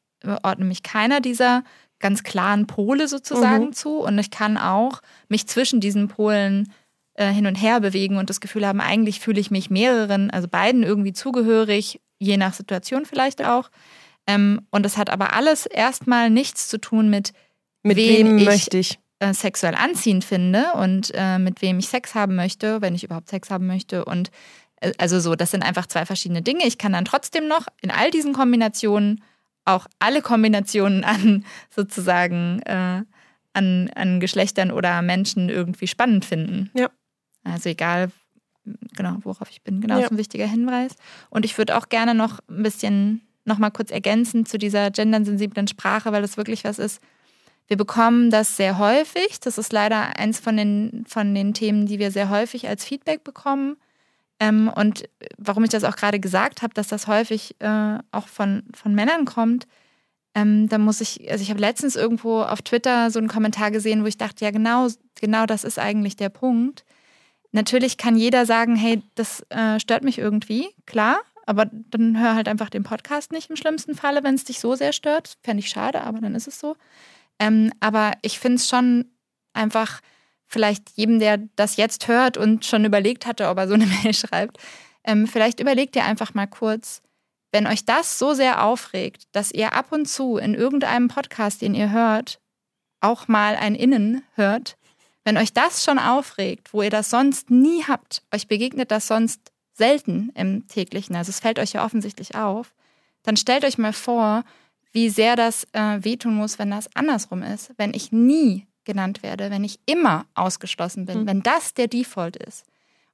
ordne 0.43 0.65
mich 0.65 0.83
keiner 0.83 1.19
dieser 1.19 1.63
ganz 1.99 2.23
klaren 2.23 2.67
Pole 2.67 3.07
sozusagen 3.07 3.67
mhm. 3.67 3.73
zu 3.73 3.99
und 3.99 4.17
ich 4.17 4.31
kann 4.31 4.57
auch 4.57 5.01
mich 5.29 5.47
zwischen 5.47 5.79
diesen 5.79 6.07
Polen 6.07 6.71
äh, 7.13 7.31
hin 7.31 7.45
und 7.45 7.55
her 7.55 7.79
bewegen 7.79 8.17
und 8.17 8.29
das 8.29 8.41
Gefühl 8.41 8.65
haben, 8.67 8.81
eigentlich 8.81 9.19
fühle 9.19 9.39
ich 9.39 9.51
mich 9.51 9.69
mehreren, 9.69 10.31
also 10.31 10.47
beiden 10.47 10.83
irgendwie 10.83 11.13
zugehörig, 11.13 12.01
je 12.19 12.37
nach 12.37 12.53
Situation 12.53 13.05
vielleicht 13.05 13.45
auch. 13.45 13.69
Ähm, 14.27 14.61
und 14.71 14.83
das 14.83 14.97
hat 14.97 15.09
aber 15.09 15.33
alles 15.33 15.65
erstmal 15.65 16.29
nichts 16.29 16.69
zu 16.69 16.79
tun 16.79 17.09
mit, 17.09 17.33
mit 17.81 17.97
wem, 17.97 18.37
wem 18.37 18.45
möchte 18.45 18.77
ich 18.77 18.99
äh, 19.19 19.33
sexuell 19.33 19.75
anziehend 19.75 20.23
finde 20.23 20.73
und 20.73 21.11
äh, 21.13 21.39
mit 21.39 21.61
wem 21.61 21.79
ich 21.79 21.87
Sex 21.87 22.15
haben 22.15 22.35
möchte, 22.35 22.81
wenn 22.81 22.95
ich 22.95 23.03
überhaupt 23.03 23.29
Sex 23.29 23.49
haben 23.49 23.67
möchte. 23.67 24.05
Und 24.05 24.31
äh, 24.81 24.93
also 24.97 25.19
so, 25.19 25.35
das 25.35 25.51
sind 25.51 25.63
einfach 25.63 25.87
zwei 25.87 26.05
verschiedene 26.05 26.41
Dinge. 26.41 26.65
Ich 26.65 26.77
kann 26.77 26.93
dann 26.93 27.05
trotzdem 27.05 27.47
noch 27.47 27.67
in 27.81 27.91
all 27.91 28.11
diesen 28.11 28.33
Kombinationen 28.33 29.23
auch 29.65 29.87
alle 29.99 30.21
Kombinationen 30.21 31.03
an 31.05 31.45
sozusagen 31.69 32.61
äh, 32.63 33.03
an, 33.53 33.89
an 33.95 34.19
Geschlechtern 34.19 34.71
oder 34.71 35.01
Menschen 35.01 35.49
irgendwie 35.49 35.87
spannend 35.87 36.25
finden. 36.25 36.71
Ja. 36.73 36.89
Also 37.43 37.69
egal, 37.69 38.11
genau, 38.95 39.17
worauf 39.21 39.49
ich 39.49 39.61
bin. 39.61 39.79
Genau, 39.79 39.95
ja. 39.95 40.01
das 40.01 40.07
ist 40.07 40.11
ein 40.13 40.17
wichtiger 40.17 40.47
Hinweis. 40.47 40.95
Und 41.29 41.45
ich 41.45 41.57
würde 41.57 41.77
auch 41.77 41.89
gerne 41.89 42.15
noch 42.15 42.39
ein 42.49 42.63
bisschen 42.63 43.21
nochmal 43.45 43.71
kurz 43.71 43.91
ergänzen 43.91 44.45
zu 44.45 44.57
dieser 44.57 44.91
gendersensiblen 44.91 45.67
Sprache, 45.67 46.11
weil 46.11 46.21
das 46.21 46.37
wirklich 46.37 46.63
was 46.63 46.79
ist. 46.79 47.01
Wir 47.67 47.77
bekommen 47.77 48.29
das 48.29 48.57
sehr 48.57 48.77
häufig. 48.77 49.39
Das 49.39 49.57
ist 49.57 49.71
leider 49.71 50.17
eins 50.17 50.39
von 50.39 50.57
den, 50.57 51.05
von 51.07 51.33
den 51.33 51.53
Themen, 51.53 51.85
die 51.85 51.99
wir 51.99 52.11
sehr 52.11 52.29
häufig 52.29 52.67
als 52.67 52.85
Feedback 52.85 53.23
bekommen. 53.23 53.77
Ähm, 54.39 54.71
und 54.73 55.05
warum 55.37 55.63
ich 55.63 55.69
das 55.69 55.83
auch 55.83 55.95
gerade 55.95 56.19
gesagt 56.19 56.61
habe, 56.61 56.73
dass 56.73 56.87
das 56.87 57.07
häufig 57.07 57.55
äh, 57.59 57.99
auch 58.11 58.27
von, 58.27 58.63
von 58.73 58.93
Männern 58.93 59.25
kommt, 59.25 59.67
ähm, 60.35 60.67
da 60.67 60.77
muss 60.77 60.99
ich, 60.99 61.29
also 61.31 61.43
ich 61.43 61.49
habe 61.49 61.59
letztens 61.59 61.95
irgendwo 61.95 62.41
auf 62.41 62.61
Twitter 62.61 63.11
so 63.11 63.19
einen 63.19 63.27
Kommentar 63.27 63.71
gesehen, 63.71 64.03
wo 64.03 64.07
ich 64.07 64.17
dachte, 64.17 64.43
ja 64.43 64.51
genau, 64.51 64.87
genau 65.19 65.45
das 65.45 65.63
ist 65.63 65.79
eigentlich 65.79 66.15
der 66.15 66.29
Punkt. 66.29 66.83
Natürlich 67.51 67.97
kann 67.97 68.17
jeder 68.17 68.47
sagen, 68.47 68.75
hey, 68.75 69.03
das 69.13 69.45
äh, 69.49 69.79
stört 69.79 70.03
mich 70.03 70.17
irgendwie, 70.17 70.69
klar, 70.87 71.19
aber 71.45 71.65
dann 71.71 72.19
hör 72.19 72.35
halt 72.35 72.47
einfach 72.47 72.69
den 72.69 72.83
Podcast 72.83 73.31
nicht 73.31 73.49
im 73.49 73.55
schlimmsten 73.55 73.95
Falle, 73.95 74.23
wenn 74.23 74.35
es 74.35 74.45
dich 74.45 74.59
so 74.59 74.75
sehr 74.75 74.93
stört. 74.93 75.37
Fände 75.41 75.61
ich 75.61 75.69
schade, 75.69 76.01
aber 76.01 76.19
dann 76.19 76.35
ist 76.35 76.47
es 76.47 76.59
so. 76.59 76.75
Ähm, 77.39 77.71
aber 77.79 78.13
ich 78.21 78.39
finde 78.39 78.57
es 78.57 78.69
schon 78.69 79.05
einfach 79.53 79.99
vielleicht 80.47 80.91
jedem, 80.95 81.19
der 81.19 81.39
das 81.55 81.77
jetzt 81.77 82.07
hört 82.07 82.37
und 82.37 82.65
schon 82.65 82.85
überlegt 82.85 83.25
hatte, 83.25 83.49
ob 83.49 83.57
er 83.57 83.67
so 83.67 83.73
eine 83.73 83.85
Mail 84.03 84.13
schreibt, 84.13 84.57
ähm, 85.03 85.27
vielleicht 85.27 85.59
überlegt 85.59 85.95
ihr 85.95 86.05
einfach 86.05 86.33
mal 86.33 86.47
kurz, 86.47 87.01
wenn 87.51 87.67
euch 87.67 87.85
das 87.85 88.17
so 88.17 88.33
sehr 88.33 88.63
aufregt, 88.63 89.27
dass 89.31 89.51
ihr 89.51 89.73
ab 89.73 89.91
und 89.91 90.07
zu 90.07 90.37
in 90.37 90.55
irgendeinem 90.55 91.07
Podcast, 91.07 91.61
den 91.61 91.75
ihr 91.75 91.91
hört, 91.91 92.39
auch 93.01 93.27
mal 93.27 93.55
ein 93.55 93.75
Innen 93.75 94.23
hört, 94.35 94.77
wenn 95.23 95.37
euch 95.37 95.53
das 95.53 95.83
schon 95.83 95.99
aufregt, 95.99 96.73
wo 96.73 96.81
ihr 96.81 96.89
das 96.89 97.09
sonst 97.09 97.49
nie 97.49 97.83
habt, 97.83 98.23
euch 98.33 98.47
begegnet 98.47 98.91
das 98.91 99.07
sonst 99.07 99.52
selten 99.73 100.31
im 100.35 100.67
täglichen, 100.67 101.15
also 101.15 101.29
es 101.29 101.39
fällt 101.39 101.59
euch 101.59 101.73
ja 101.73 101.85
offensichtlich 101.85 102.35
auf, 102.35 102.73
dann 103.23 103.37
stellt 103.37 103.65
euch 103.65 103.77
mal 103.77 103.93
vor, 103.93 104.43
wie 104.91 105.09
sehr 105.09 105.35
das 105.35 105.65
äh, 105.73 106.03
wehtun 106.03 106.35
muss, 106.35 106.59
wenn 106.59 106.69
das 106.69 106.93
andersrum 106.95 107.41
ist, 107.41 107.71
wenn 107.77 107.93
ich 107.93 108.11
nie 108.11 108.67
genannt 108.85 109.23
werde, 109.23 109.49
wenn 109.49 109.63
ich 109.63 109.79
immer 109.85 110.25
ausgeschlossen 110.35 111.05
bin, 111.05 111.21
mhm. 111.21 111.27
wenn 111.27 111.41
das 111.41 111.73
der 111.73 111.87
Default 111.87 112.35
ist. 112.35 112.65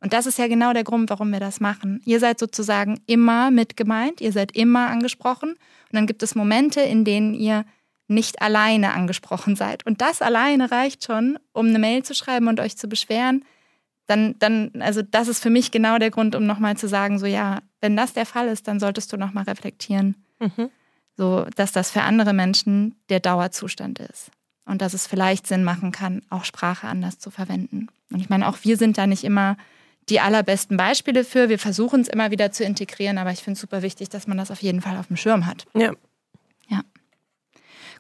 Und 0.02 0.14
das 0.14 0.26
ist 0.26 0.38
ja 0.38 0.48
genau 0.48 0.74
der 0.74 0.84
Grund, 0.84 1.10
warum 1.10 1.32
wir 1.32 1.40
das 1.40 1.60
machen. 1.60 2.02
Ihr 2.06 2.20
seid 2.20 2.40
sozusagen 2.40 3.02
immer 3.06 3.52
mit 3.52 3.76
gemeint, 3.76 4.22
ihr 4.22 4.32
seid 4.32 4.54
immer 4.54 4.88
angesprochen. 4.88 5.52
Und 5.52 5.94
dann 5.94 6.08
gibt 6.08 6.24
es 6.24 6.36
Momente, 6.36 6.82
in 6.82 7.04
denen 7.04 7.34
ihr 7.34 7.66
nicht 8.08 8.42
alleine 8.42 8.94
angesprochen 8.94 9.56
seid. 9.56 9.86
Und 9.86 10.02
das 10.02 10.22
alleine 10.22 10.72
reicht 10.72 11.04
schon, 11.04 11.38
um 11.52 11.68
eine 11.68 11.80
Mail 11.80 12.04
zu 12.04 12.16
schreiben 12.16 12.48
und 12.48 12.60
euch 12.60 12.78
zu 12.78 12.88
beschweren. 12.88 13.44
Dann, 14.10 14.34
dann, 14.40 14.72
also 14.80 15.04
das 15.04 15.28
ist 15.28 15.44
für 15.44 15.52
mich 15.52 15.70
genau 15.70 16.00
der 16.00 16.10
Grund, 16.10 16.34
um 16.34 16.48
nochmal 16.48 16.76
zu 16.76 16.88
sagen, 16.88 17.20
so 17.20 17.28
ja, 17.28 17.60
wenn 17.80 17.96
das 17.96 18.14
der 18.14 18.26
Fall 18.26 18.48
ist, 18.48 18.68
dann 18.68 18.80
solltest 18.80 19.14
du 19.14 19.18
nochmal 19.18 19.44
reflektieren. 19.44 20.16
Mhm. 20.40 20.72
So, 21.16 21.46
dass 21.56 21.74
das 21.74 21.92
für 21.92 22.02
andere 22.02 22.34
Menschen 22.34 22.96
der 23.10 23.20
Dauerzustand 23.20 24.00
ist. 24.00 24.32
Und 24.66 24.82
dass 24.82 24.96
es 24.96 25.06
vielleicht 25.06 25.46
Sinn 25.46 25.64
machen 25.64 25.92
kann, 25.92 26.24
auch 26.32 26.44
Sprache 26.44 26.88
anders 26.88 27.20
zu 27.20 27.30
verwenden. 27.30 27.90
Und 28.12 28.20
ich 28.20 28.30
meine, 28.30 28.48
auch 28.48 28.58
wir 28.64 28.78
sind 28.78 28.98
da 28.98 29.06
nicht 29.06 29.24
immer 29.24 29.58
die 30.10 30.20
allerbesten 30.20 30.76
Beispiele 30.76 31.24
für. 31.24 31.50
Wir 31.50 31.60
versuchen 31.60 32.02
es 32.02 32.08
immer 32.08 32.32
wieder 32.32 32.52
zu 32.52 32.64
integrieren, 32.64 33.20
aber 33.20 33.32
ich 33.32 33.44
finde 33.44 33.58
es 33.58 33.62
super 33.62 33.84
wichtig, 33.84 34.10
dass 34.10 34.26
man 34.26 34.40
das 34.40 34.50
auf 34.50 34.64
jeden 34.64 34.82
Fall 34.82 34.98
auf 34.98 35.06
dem 35.06 35.18
Schirm 35.18 35.46
hat. 35.46 35.68
Ja. 35.76 35.94
Ja. 36.68 36.82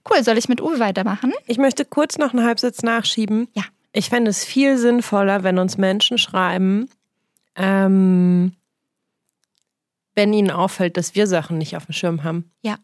Cool, 0.09 0.23
soll 0.23 0.39
ich 0.39 0.49
mit 0.49 0.59
Uwe 0.59 0.79
weitermachen? 0.79 1.33
Ich 1.45 1.59
möchte 1.59 1.85
kurz 1.85 2.17
noch 2.17 2.33
einen 2.33 2.43
Halbsatz 2.43 2.81
nachschieben. 2.81 3.47
Ja. 3.53 3.65
Ich 3.91 4.09
fände 4.09 4.29
es 4.29 4.43
viel 4.43 4.77
sinnvoller, 4.77 5.43
wenn 5.43 5.57
uns 5.57 5.77
Menschen 5.77 6.17
schreiben, 6.17 6.89
ähm, 7.55 8.53
wenn 10.15 10.33
ihnen 10.33 10.51
auffällt, 10.51 10.97
dass 10.97 11.15
wir 11.15 11.27
Sachen 11.27 11.57
nicht 11.57 11.75
auf 11.75 11.85
dem 11.85 11.93
Schirm 11.93 12.23
haben. 12.23 12.51
Ja. 12.61 12.77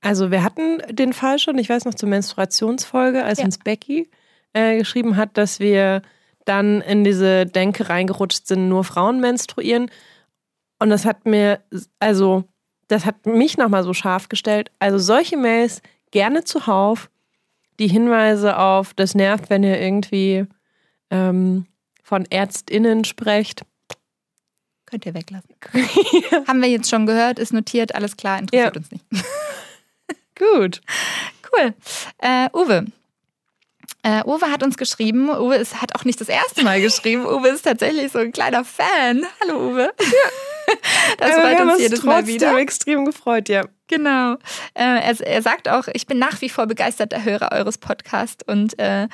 Also 0.00 0.30
wir 0.30 0.42
hatten 0.42 0.78
den 0.90 1.12
Fall 1.12 1.38
schon, 1.38 1.58
ich 1.58 1.68
weiß 1.68 1.84
noch 1.84 1.94
zur 1.94 2.08
Menstruationsfolge, 2.08 3.24
als 3.24 3.38
ja. 3.38 3.44
uns 3.44 3.58
Becky 3.58 4.10
äh, 4.52 4.78
geschrieben 4.78 5.16
hat, 5.16 5.38
dass 5.38 5.60
wir 5.60 6.02
dann 6.44 6.80
in 6.80 7.04
diese 7.04 7.46
Denke 7.46 7.88
reingerutscht 7.88 8.46
sind, 8.48 8.68
nur 8.68 8.82
Frauen 8.82 9.20
menstruieren. 9.20 9.90
Und 10.80 10.90
das 10.90 11.04
hat 11.04 11.24
mir, 11.24 11.60
also, 12.00 12.44
das 12.88 13.06
hat 13.06 13.26
mich 13.26 13.56
nochmal 13.56 13.84
so 13.84 13.94
scharf 13.94 14.28
gestellt. 14.28 14.72
Also 14.80 14.98
solche 14.98 15.36
Mails 15.36 15.82
gerne 16.10 16.42
zuhauf, 16.42 17.10
die 17.82 17.88
Hinweise 17.88 18.58
auf, 18.58 18.94
das 18.94 19.16
nervt, 19.16 19.50
wenn 19.50 19.64
ihr 19.64 19.80
irgendwie 19.80 20.46
ähm, 21.10 21.66
von 22.02 22.24
ÄrztInnen 22.30 23.04
sprecht. 23.04 23.64
Könnt 24.86 25.04
ihr 25.04 25.14
weglassen. 25.14 25.54
ja. 26.30 26.44
Haben 26.46 26.62
wir 26.62 26.68
jetzt 26.68 26.88
schon 26.88 27.06
gehört, 27.06 27.40
ist 27.40 27.52
notiert, 27.52 27.94
alles 27.94 28.16
klar, 28.16 28.38
interessiert 28.38 28.76
ja. 28.76 28.80
uns 28.80 28.90
nicht. 28.92 29.04
Gut. 30.38 30.80
Cool. 31.52 31.74
Äh, 32.18 32.48
Uwe, 32.54 32.86
äh, 34.04 34.22
Uwe 34.24 34.50
hat 34.50 34.62
uns 34.62 34.76
geschrieben. 34.76 35.28
Uwe 35.28 35.56
ist, 35.56 35.82
hat 35.82 35.94
auch 35.96 36.04
nicht 36.04 36.20
das 36.20 36.28
erste 36.28 36.62
Mal 36.62 36.80
geschrieben. 36.80 37.26
Uwe 37.26 37.48
ist 37.48 37.62
tatsächlich 37.62 38.12
so 38.12 38.20
ein 38.20 38.32
kleiner 38.32 38.64
Fan. 38.64 39.26
Hallo 39.40 39.70
Uwe. 39.70 39.92
Ja. 40.00 40.51
Das 41.18 41.32
freut 41.32 41.60
uns 41.60 41.80
jedes 41.80 42.02
Mal 42.02 42.26
wieder. 42.26 42.56
extrem 42.58 43.04
gefreut, 43.04 43.48
ja. 43.48 43.64
Genau. 43.88 44.34
Äh, 44.74 45.00
er, 45.00 45.20
er, 45.20 45.42
sagt 45.42 45.68
auch, 45.68 45.86
ich 45.92 46.06
bin 46.06 46.18
nach 46.18 46.40
wie 46.40 46.48
vor 46.48 46.66
begeisterter 46.66 47.22
Hörer 47.22 47.52
eures 47.52 47.78
Podcasts 47.78 48.42
und 48.46 48.78
äh, 48.78 49.08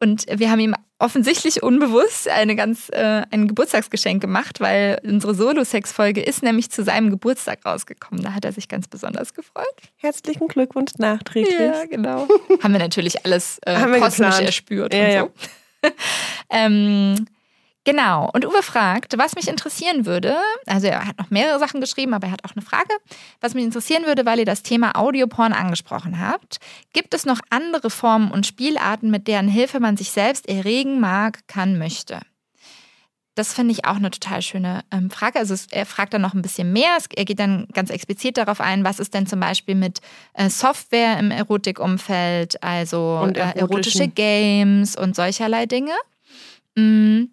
und 0.00 0.26
wir 0.30 0.50
haben 0.50 0.60
ihm 0.60 0.74
offensichtlich 1.00 1.62
unbewusst 1.62 2.28
eine 2.28 2.56
ganz, 2.56 2.88
äh, 2.90 3.22
ein 3.30 3.48
Geburtstagsgeschenk 3.48 4.20
gemacht, 4.20 4.60
weil 4.60 5.00
unsere 5.04 5.34
Solo-Sex-Folge 5.34 6.20
ist 6.22 6.42
nämlich 6.42 6.70
zu 6.70 6.84
seinem 6.84 7.10
Geburtstag 7.10 7.64
rausgekommen. 7.64 8.22
Da 8.22 8.34
hat 8.34 8.44
er 8.44 8.52
sich 8.52 8.68
ganz 8.68 8.86
besonders 8.88 9.34
gefreut. 9.34 9.66
Herzlichen 9.96 10.46
Glückwunsch 10.48 10.92
nachträglich. 10.98 11.58
Ja, 11.58 11.84
genau. 11.86 12.28
haben 12.62 12.72
wir 12.72 12.80
natürlich 12.80 13.24
alles 13.24 13.58
äh, 13.64 13.74
kosmisch 13.74 14.16
geplant. 14.16 14.46
erspürt 14.46 14.94
ja, 14.94 15.22
und 15.24 15.32
so. 15.82 15.88
Ja. 15.88 15.90
ähm, 16.50 17.26
Genau. 17.88 18.28
Und 18.34 18.44
Uwe 18.44 18.62
fragt, 18.62 19.16
was 19.16 19.34
mich 19.34 19.48
interessieren 19.48 20.04
würde, 20.04 20.36
also 20.66 20.88
er 20.88 21.06
hat 21.06 21.18
noch 21.18 21.30
mehrere 21.30 21.58
Sachen 21.58 21.80
geschrieben, 21.80 22.12
aber 22.12 22.26
er 22.26 22.32
hat 22.34 22.44
auch 22.44 22.54
eine 22.54 22.60
Frage, 22.60 22.92
was 23.40 23.54
mich 23.54 23.64
interessieren 23.64 24.04
würde, 24.04 24.26
weil 24.26 24.38
ihr 24.38 24.44
das 24.44 24.62
Thema 24.62 24.94
Audioporn 24.94 25.54
angesprochen 25.54 26.20
habt. 26.20 26.58
Gibt 26.92 27.14
es 27.14 27.24
noch 27.24 27.40
andere 27.48 27.88
Formen 27.88 28.30
und 28.30 28.44
Spielarten, 28.46 29.10
mit 29.10 29.26
deren 29.26 29.48
Hilfe 29.48 29.80
man 29.80 29.96
sich 29.96 30.10
selbst 30.10 30.50
erregen 30.50 31.00
mag, 31.00 31.48
kann, 31.48 31.78
möchte? 31.78 32.20
Das 33.34 33.54
finde 33.54 33.72
ich 33.72 33.86
auch 33.86 33.96
eine 33.96 34.10
total 34.10 34.42
schöne 34.42 34.84
ähm, 34.90 35.08
Frage. 35.08 35.38
Also 35.38 35.54
er 35.70 35.86
fragt 35.86 36.12
dann 36.12 36.20
noch 36.20 36.34
ein 36.34 36.42
bisschen 36.42 36.70
mehr. 36.74 36.98
Er 37.16 37.24
geht 37.24 37.40
dann 37.40 37.68
ganz 37.72 37.88
explizit 37.88 38.36
darauf 38.36 38.60
ein, 38.60 38.84
was 38.84 39.00
ist 39.00 39.14
denn 39.14 39.26
zum 39.26 39.40
Beispiel 39.40 39.76
mit 39.76 40.00
äh, 40.34 40.50
Software 40.50 41.18
im 41.18 41.30
Erotikumfeld, 41.30 42.62
also 42.62 43.26
äh, 43.32 43.58
erotische 43.58 44.08
Games 44.08 44.94
und 44.94 45.16
solcherlei 45.16 45.64
Dinge. 45.64 45.94
Mhm. 46.74 47.30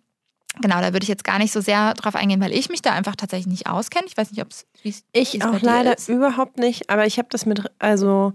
Genau, 0.61 0.79
da 0.81 0.93
würde 0.93 1.03
ich 1.03 1.09
jetzt 1.09 1.23
gar 1.23 1.37
nicht 1.39 1.51
so 1.51 1.61
sehr 1.61 1.93
drauf 1.93 2.15
eingehen, 2.15 2.41
weil 2.41 2.53
ich 2.53 2.69
mich 2.69 2.81
da 2.81 2.91
einfach 2.93 3.15
tatsächlich 3.15 3.47
nicht 3.47 3.67
auskenne. 3.67 4.05
Ich 4.07 4.17
weiß 4.17 4.31
nicht, 4.31 4.41
ob 4.41 4.51
es 4.51 4.65
Ich 5.11 5.43
auch 5.43 5.61
leider 5.61 5.97
ist. 5.97 6.09
überhaupt 6.09 6.57
nicht, 6.57 6.89
aber 6.89 7.05
ich 7.05 7.17
habe 7.17 7.27
das 7.31 7.45
mit 7.45 7.63
also 7.79 8.33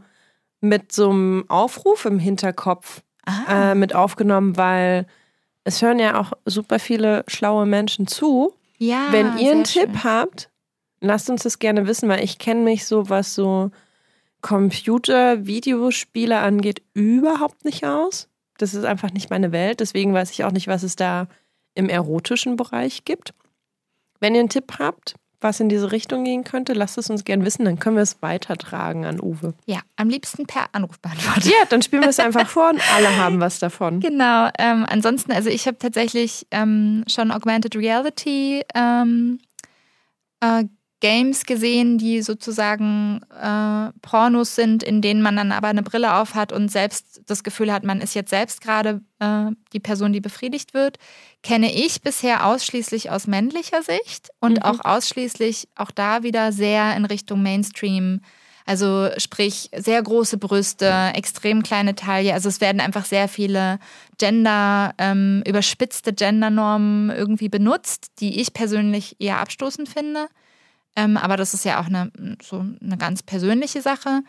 mit 0.61 0.93
so 0.93 1.11
einem 1.11 1.45
Aufruf 1.49 2.05
im 2.05 2.19
Hinterkopf 2.19 3.03
äh, 3.49 3.75
mit 3.75 3.95
aufgenommen, 3.95 4.57
weil 4.57 5.07
es 5.65 5.81
hören 5.83 5.99
ja 5.99 6.21
auch 6.21 6.33
super 6.45 6.79
viele 6.79 7.25
schlaue 7.29 7.65
Menschen 7.67 8.07
zu. 8.07 8.53
Ja, 8.79 9.09
Wenn 9.11 9.39
ihr 9.39 9.53
einen 9.53 9.65
Tipp 9.65 9.91
schön. 9.91 10.05
habt, 10.05 10.51
lasst 11.01 11.31
uns 11.31 11.43
das 11.45 11.59
gerne 11.59 11.87
wissen, 11.87 12.09
weil 12.09 12.25
ich 12.25 12.39
kenne 12.39 12.61
mich 12.63 12.87
so, 12.87 13.09
was 13.09 13.35
so 13.35 13.71
Computer, 14.43 15.47
Videospiele 15.47 16.39
angeht, 16.39 16.83
überhaupt 16.95 17.65
nicht 17.65 17.85
aus. 17.87 18.29
Das 18.59 18.75
ist 18.75 18.85
einfach 18.85 19.13
nicht 19.13 19.31
meine 19.31 19.53
Welt. 19.53 19.81
Deswegen 19.81 20.13
weiß 20.15 20.31
ich 20.31 20.45
auch 20.45 20.51
nicht, 20.53 20.67
was 20.69 20.83
es 20.83 20.97
da 20.97 21.29
im 21.75 21.89
erotischen 21.89 22.57
Bereich 22.57 23.05
gibt. 23.05 23.35
Wenn 24.21 24.35
ihr 24.35 24.41
einen 24.41 24.49
Tipp 24.49 24.79
habt, 24.79 25.15
was 25.41 25.59
in 25.59 25.71
diese 25.71 25.91
Richtung 25.91 26.25
gehen 26.25 26.45
könnte, 26.45 26.75
lasst 26.75 26.99
es 26.99 27.09
uns 27.09 27.25
gerne 27.25 27.45
wissen, 27.45 27.65
dann 27.65 27.79
können 27.79 27.97
wir 27.97 28.03
es 28.03 28.21
weitertragen 28.21 29.07
an 29.07 29.21
Uwe. 29.21 29.55
Ja, 29.65 29.81
am 29.97 30.09
liebsten 30.11 30.47
per 30.47 30.67
Anrufbeantworter. 30.73 31.49
Ja, 31.49 31.65
dann 31.69 31.81
spielen 31.81 32.03
wir 32.03 32.11
es 32.11 32.21
einfach 32.21 32.47
vor 32.47 32.71
und 32.71 32.83
alle 32.95 33.17
haben 33.17 33.41
was 33.41 33.59
davon. 33.59 34.01
Genau. 34.11 34.51
Ähm, 34.59 34.85
ansonsten, 34.89 35.33
also 35.33 35.49
ich 35.49 35.67
habe 35.67 35.79
tatsächlich 35.79 36.47
ähm, 36.51 37.05
schon 37.09 37.31
Augmented 37.31 37.77
Reality 37.77 38.63
ähm, 38.75 39.39
äh, 40.41 40.65
Games 41.01 41.45
gesehen, 41.45 41.99
die 41.99 42.23
sozusagen 42.23 43.21
äh, 43.31 43.91
Pornos 44.03 44.55
sind, 44.55 44.83
in 44.83 45.01
denen 45.01 45.23
man 45.23 45.37
dann 45.37 45.51
aber 45.51 45.69
eine 45.69 45.83
Brille 45.83 46.15
auf 46.15 46.35
hat 46.35 46.53
und 46.53 46.71
selbst 46.71 47.23
das 47.27 47.43
Gefühl 47.43 47.73
hat, 47.73 47.85
man 47.85 48.01
ist 48.01 48.15
jetzt 48.15 48.31
selbst 48.31 48.61
gerade 48.61 49.01
äh, 49.19 49.47
die 49.73 49.81
Person, 49.81 50.13
die 50.13 50.21
befriedigt 50.21 50.75
wird, 50.75 50.99
kenne 51.43 51.75
ich 51.75 52.03
bisher 52.03 52.47
ausschließlich 52.47 53.11
aus 53.11 53.27
männlicher 53.27 53.83
Sicht 53.83 54.29
und 54.41 54.59
mhm. 54.59 54.63
auch 54.63 54.85
ausschließlich 54.85 55.69
auch 55.75 55.91
da 55.91 56.23
wieder 56.23 56.53
sehr 56.53 56.95
in 56.97 57.07
Richtung 57.07 57.43
Mainstream. 57.43 58.21
Also 58.67 59.09
sprich 59.17 59.71
sehr 59.77 60.03
große 60.03 60.37
Brüste, 60.37 61.13
extrem 61.15 61.63
kleine 61.63 61.95
Taille. 61.95 62.35
Also 62.35 62.49
es 62.49 62.61
werden 62.61 62.81
einfach 62.81 63.05
sehr 63.05 63.27
viele 63.27 63.79
Gender, 64.19 64.95
ähm, 64.99 65.43
überspitzte 65.47 66.13
Gendernormen 66.13 67.11
irgendwie 67.11 67.49
benutzt, 67.49 68.13
die 68.21 68.39
ich 68.41 68.53
persönlich 68.53 69.17
eher 69.19 69.41
abstoßend 69.41 69.89
finde. 69.89 70.29
Ähm, 71.01 71.17
aber 71.17 71.37
das 71.37 71.55
ist 71.55 71.65
ja 71.65 71.81
auch 71.81 71.87
eine, 71.87 72.13
so 72.43 72.59
eine 72.59 72.99
ganz 72.99 73.23
persönliche 73.23 73.81
Sache. 73.81 74.23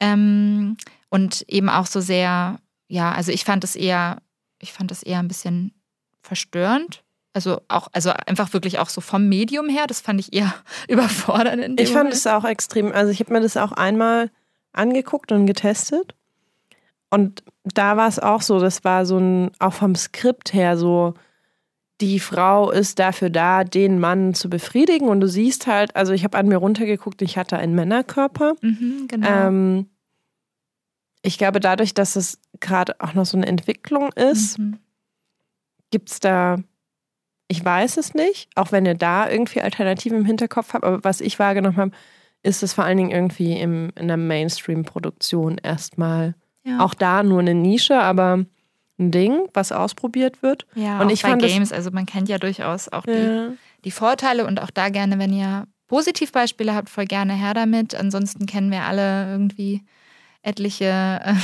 Ähm, 0.00 0.76
und 1.08 1.44
eben 1.48 1.68
auch 1.68 1.86
so 1.86 2.00
sehr, 2.00 2.58
ja, 2.88 3.12
also 3.12 3.30
ich 3.30 3.44
fand 3.44 3.62
es 3.62 3.76
eher, 3.76 4.18
ich 4.58 4.72
fand 4.72 4.90
es 4.90 5.02
eher 5.02 5.20
ein 5.20 5.28
bisschen 5.28 5.72
verstörend. 6.20 7.04
Also 7.32 7.60
auch, 7.68 7.88
also 7.92 8.10
einfach 8.26 8.52
wirklich 8.54 8.78
auch 8.78 8.88
so 8.88 9.00
vom 9.00 9.28
Medium 9.28 9.68
her, 9.68 9.86
das 9.86 10.00
fand 10.00 10.18
ich 10.18 10.32
eher 10.32 10.52
überfordernd. 10.88 11.80
ich 11.80 11.90
fand 11.90 12.12
es 12.12 12.26
auch 12.26 12.44
extrem, 12.44 12.92
also 12.92 13.12
ich 13.12 13.20
habe 13.20 13.32
mir 13.32 13.40
das 13.40 13.56
auch 13.56 13.72
einmal 13.72 14.30
angeguckt 14.72 15.30
und 15.32 15.46
getestet. 15.46 16.14
Und 17.08 17.44
da 17.62 17.96
war 17.96 18.08
es 18.08 18.18
auch 18.18 18.42
so, 18.42 18.58
das 18.58 18.82
war 18.82 19.06
so 19.06 19.18
ein, 19.18 19.52
auch 19.60 19.74
vom 19.74 19.94
Skript 19.94 20.52
her 20.52 20.76
so, 20.76 21.14
die 22.00 22.20
Frau 22.20 22.70
ist 22.70 22.98
dafür 22.98 23.30
da, 23.30 23.64
den 23.64 23.98
Mann 23.98 24.34
zu 24.34 24.50
befriedigen. 24.50 25.08
Und 25.08 25.20
du 25.20 25.28
siehst 25.28 25.66
halt, 25.66 25.96
also 25.96 26.12
ich 26.12 26.24
habe 26.24 26.36
an 26.36 26.46
mir 26.48 26.56
runtergeguckt, 26.58 27.22
ich 27.22 27.38
hatte 27.38 27.56
einen 27.56 27.74
Männerkörper. 27.74 28.54
Mhm, 28.60 29.06
genau. 29.08 29.26
Ähm, 29.28 29.86
ich 31.22 31.38
glaube, 31.38 31.58
dadurch, 31.60 31.94
dass 31.94 32.16
es 32.16 32.38
gerade 32.60 32.94
auch 33.00 33.14
noch 33.14 33.26
so 33.26 33.36
eine 33.36 33.46
Entwicklung 33.46 34.10
ist, 34.12 34.58
Mhm. 34.58 34.78
gibt 35.90 36.10
es 36.10 36.20
da, 36.20 36.58
ich 37.48 37.64
weiß 37.64 37.96
es 37.96 38.14
nicht, 38.14 38.48
auch 38.56 38.72
wenn 38.72 38.86
ihr 38.86 38.94
da 38.94 39.28
irgendwie 39.30 39.60
Alternativen 39.62 40.18
im 40.18 40.24
Hinterkopf 40.24 40.74
habt, 40.74 40.84
aber 40.84 41.02
was 41.02 41.20
ich 41.20 41.38
wahrgenommen 41.38 41.76
habe, 41.76 41.90
ist 42.42 42.62
es 42.62 42.74
vor 42.74 42.84
allen 42.84 42.98
Dingen 42.98 43.10
irgendwie 43.10 43.58
im, 43.58 43.90
in 43.96 44.06
der 44.08 44.16
Mainstream-Produktion 44.18 45.58
erstmal. 45.58 46.34
Ja. 46.64 46.80
Auch 46.80 46.94
da 46.94 47.22
nur 47.22 47.40
eine 47.40 47.54
Nische, 47.54 47.98
aber 48.00 48.44
ein 48.98 49.10
Ding, 49.10 49.48
was 49.52 49.72
ausprobiert 49.72 50.42
wird. 50.42 50.66
ja, 50.74 51.00
und 51.00 51.10
ich 51.10 51.22
bei 51.22 51.30
fand 51.30 51.42
Games, 51.42 51.72
also 51.72 51.90
man 51.90 52.06
kennt 52.06 52.28
ja 52.28 52.38
durchaus 52.38 52.88
auch 52.88 53.04
die, 53.04 53.12
Ja. 53.12 53.48
die 53.84 53.90
Vorteile 53.90 54.46
und 54.46 54.60
auch 54.60 54.70
da 54.70 54.88
gerne, 54.88 55.18
wenn 55.18 55.32
ihr 55.32 55.66
Positivbeispiele 55.88 56.74
habt, 56.74 56.88
voll 56.90 57.04
gerne 57.04 57.34
her 57.34 57.54
damit. 57.54 57.94
Ansonsten 57.94 58.46
kennen 58.46 58.70
wir 58.70 58.82
alle 58.82 59.30
irgendwie 59.30 59.82
etliche 60.42 61.20
äh, 61.24 61.34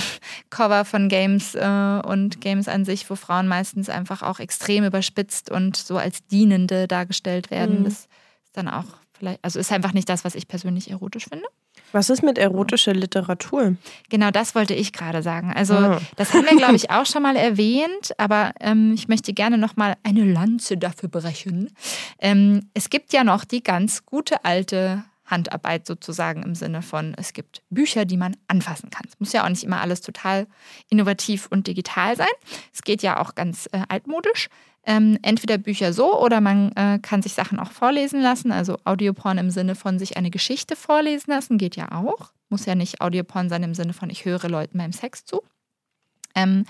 Cover 0.50 0.84
von 0.84 1.08
Games 1.08 1.54
äh, 1.54 2.00
und 2.06 2.40
Games 2.40 2.68
an 2.68 2.84
sich, 2.84 3.08
wo 3.10 3.16
Frauen 3.16 3.48
meistens 3.48 3.88
einfach 3.88 4.22
auch 4.22 4.38
extrem 4.40 4.84
überspitzt 4.84 5.50
und 5.50 5.76
so 5.76 5.96
als 5.98 6.26
Dienende 6.26 6.88
dargestellt 6.88 7.50
werden. 7.50 7.80
Mhm. 7.80 7.84
Das 7.84 7.92
ist 7.94 8.08
dann 8.54 8.68
auch 8.68 8.84
vielleicht, 9.16 9.40
also 9.42 9.58
ist 9.60 9.72
einfach 9.72 9.92
nicht 9.92 10.08
das, 10.08 10.24
was 10.24 10.34
ich 10.34 10.48
persönlich 10.48 10.90
erotisch 10.90 11.26
finde. 11.28 11.46
Was 11.92 12.10
ist 12.10 12.22
mit 12.22 12.38
erotischer 12.38 12.94
Literatur? 12.94 13.76
Genau 14.08 14.30
das 14.30 14.54
wollte 14.54 14.74
ich 14.74 14.92
gerade 14.92 15.22
sagen. 15.22 15.52
Also 15.54 15.74
Ah. 15.74 16.00
das 16.16 16.32
haben 16.32 16.44
wir, 16.46 16.56
glaube 16.56 16.74
ich, 16.76 16.90
auch 16.90 17.06
schon 17.06 17.22
mal 17.22 17.36
erwähnt, 17.36 18.12
aber 18.18 18.52
ähm, 18.60 18.92
ich 18.94 19.08
möchte 19.08 19.32
gerne 19.32 19.58
noch 19.58 19.76
mal 19.76 19.96
eine 20.02 20.24
Lanze 20.24 20.76
dafür 20.76 21.08
brechen. 21.08 21.70
Ähm, 22.18 22.68
es 22.74 22.90
gibt 22.90 23.12
ja 23.12 23.24
noch 23.24 23.44
die 23.44 23.62
ganz 23.62 24.04
gute 24.06 24.44
alte 24.44 25.04
Handarbeit 25.26 25.86
sozusagen 25.86 26.42
im 26.42 26.54
Sinne 26.54 26.82
von, 26.82 27.14
es 27.16 27.32
gibt 27.32 27.62
Bücher, 27.70 28.04
die 28.04 28.16
man 28.18 28.36
anfassen 28.48 28.90
kann. 28.90 29.06
Es 29.08 29.18
muss 29.18 29.32
ja 29.32 29.44
auch 29.44 29.48
nicht 29.48 29.64
immer 29.64 29.80
alles 29.80 30.00
total 30.02 30.46
innovativ 30.90 31.46
und 31.50 31.66
digital 31.68 32.16
sein. 32.16 32.26
Es 32.74 32.82
geht 32.82 33.02
ja 33.02 33.18
auch 33.20 33.34
ganz 33.34 33.66
äh, 33.72 33.80
altmodisch. 33.88 34.48
Ähm, 34.84 35.16
entweder 35.22 35.58
Bücher 35.58 35.92
so 35.92 36.20
oder 36.20 36.40
man 36.40 36.72
äh, 36.72 36.98
kann 37.00 37.22
sich 37.22 37.34
Sachen 37.34 37.60
auch 37.60 37.70
vorlesen 37.70 38.20
lassen. 38.20 38.50
Also 38.50 38.78
Audioporn 38.84 39.38
im 39.38 39.50
Sinne 39.50 39.76
von 39.76 39.98
sich 39.98 40.16
eine 40.16 40.30
Geschichte 40.30 40.74
vorlesen 40.74 41.30
lassen 41.30 41.56
geht 41.56 41.76
ja 41.76 41.92
auch. 41.92 42.32
Muss 42.48 42.66
ja 42.66 42.74
nicht 42.74 43.00
Audioporn 43.00 43.48
sein 43.48 43.62
im 43.62 43.74
Sinne 43.74 43.92
von 43.92 44.10
ich 44.10 44.24
höre 44.24 44.48
Leuten 44.48 44.78
beim 44.78 44.92
Sex 44.92 45.24
zu. 45.24 45.42
Ähm, 46.34 46.64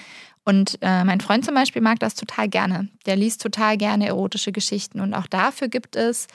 und 0.44 0.78
äh, 0.82 1.04
mein 1.04 1.20
Freund 1.20 1.44
zum 1.44 1.54
Beispiel 1.54 1.82
mag 1.82 2.00
das 2.00 2.14
total 2.14 2.48
gerne. 2.48 2.88
Der 3.06 3.16
liest 3.16 3.42
total 3.42 3.76
gerne 3.76 4.08
erotische 4.08 4.52
Geschichten. 4.52 5.00
Und 5.00 5.14
auch 5.14 5.26
dafür 5.26 5.68
gibt 5.68 5.96
es, 5.96 6.26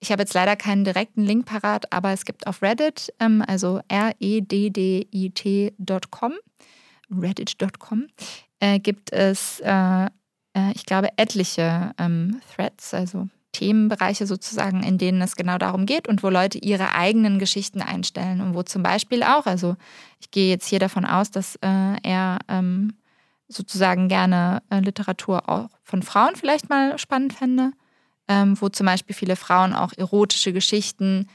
ich 0.00 0.10
habe 0.10 0.22
jetzt 0.22 0.34
leider 0.34 0.56
keinen 0.56 0.84
direkten 0.84 1.22
Link 1.24 1.44
parat, 1.46 1.92
aber 1.92 2.10
es 2.12 2.24
gibt 2.24 2.46
auf 2.46 2.62
Reddit, 2.62 3.12
ähm, 3.20 3.44
also 3.46 3.80
R-E-D-D-I-T.com, 3.88 4.32
reddit.com, 7.10 8.06
äh, 8.60 8.78
gibt 8.78 9.12
es, 9.12 9.60
äh, 9.60 10.06
äh, 10.54 10.72
ich 10.74 10.86
glaube, 10.86 11.08
etliche 11.16 11.92
ähm, 11.98 12.40
Threads, 12.54 12.94
also 12.94 13.28
Themenbereiche 13.52 14.26
sozusagen, 14.26 14.82
in 14.82 14.98
denen 14.98 15.20
es 15.22 15.36
genau 15.36 15.58
darum 15.58 15.86
geht 15.86 16.08
und 16.08 16.22
wo 16.22 16.28
Leute 16.28 16.58
ihre 16.58 16.94
eigenen 16.94 17.38
Geschichten 17.38 17.82
einstellen 17.82 18.40
und 18.40 18.54
wo 18.54 18.62
zum 18.62 18.82
Beispiel 18.82 19.22
auch, 19.22 19.46
also 19.46 19.76
ich 20.20 20.30
gehe 20.30 20.48
jetzt 20.48 20.66
hier 20.66 20.78
davon 20.78 21.04
aus, 21.04 21.30
dass 21.30 21.56
äh, 21.56 21.96
er 22.02 22.38
ähm, 22.48 22.94
sozusagen 23.48 24.08
gerne 24.08 24.62
äh, 24.70 24.78
Literatur 24.80 25.48
auch 25.48 25.68
von 25.82 26.02
Frauen 26.02 26.36
vielleicht 26.36 26.68
mal 26.68 26.96
spannend 26.98 27.32
fände, 27.32 27.72
ähm, 28.28 28.60
wo 28.60 28.68
zum 28.68 28.86
Beispiel 28.86 29.16
viele 29.16 29.34
Frauen 29.34 29.74
auch 29.74 29.92
erotische 29.96 30.52
Geschichten 30.52 31.26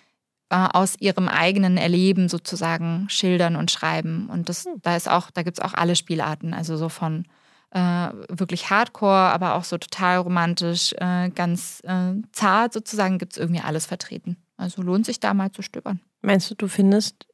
äh, 0.49 0.55
aus 0.55 0.95
ihrem 0.99 1.27
eigenen 1.27 1.75
Erleben 1.75 2.29
sozusagen 2.29 3.07
schildern 3.09 3.57
und 3.57 3.71
schreiben. 3.71 4.29
Und 4.29 4.47
das, 4.47 4.65
da 4.81 4.95
ist 4.95 5.09
auch, 5.09 5.29
da 5.31 5.43
gibt 5.43 5.59
es 5.59 5.65
auch 5.65 5.73
alle 5.73 5.97
Spielarten, 5.97 6.53
also 6.53 6.77
so 6.77 6.87
von 6.87 7.25
äh, 7.71 8.09
wirklich 8.29 8.69
Hardcore, 8.69 9.11
aber 9.11 9.55
auch 9.55 9.63
so 9.63 9.77
total 9.77 10.19
romantisch, 10.19 10.93
äh, 10.97 11.29
ganz 11.29 11.81
äh, 11.83 12.13
zart 12.31 12.73
sozusagen, 12.73 13.17
gibt 13.17 13.33
es 13.33 13.37
irgendwie 13.37 13.61
alles 13.61 13.85
vertreten. 13.85 14.37
Also 14.57 14.81
lohnt 14.81 15.05
sich 15.05 15.19
da 15.19 15.33
mal 15.33 15.51
zu 15.51 15.61
stöbern. 15.61 15.99
Meinst 16.21 16.49
du, 16.49 16.55
du 16.55 16.67
findest, 16.67 17.27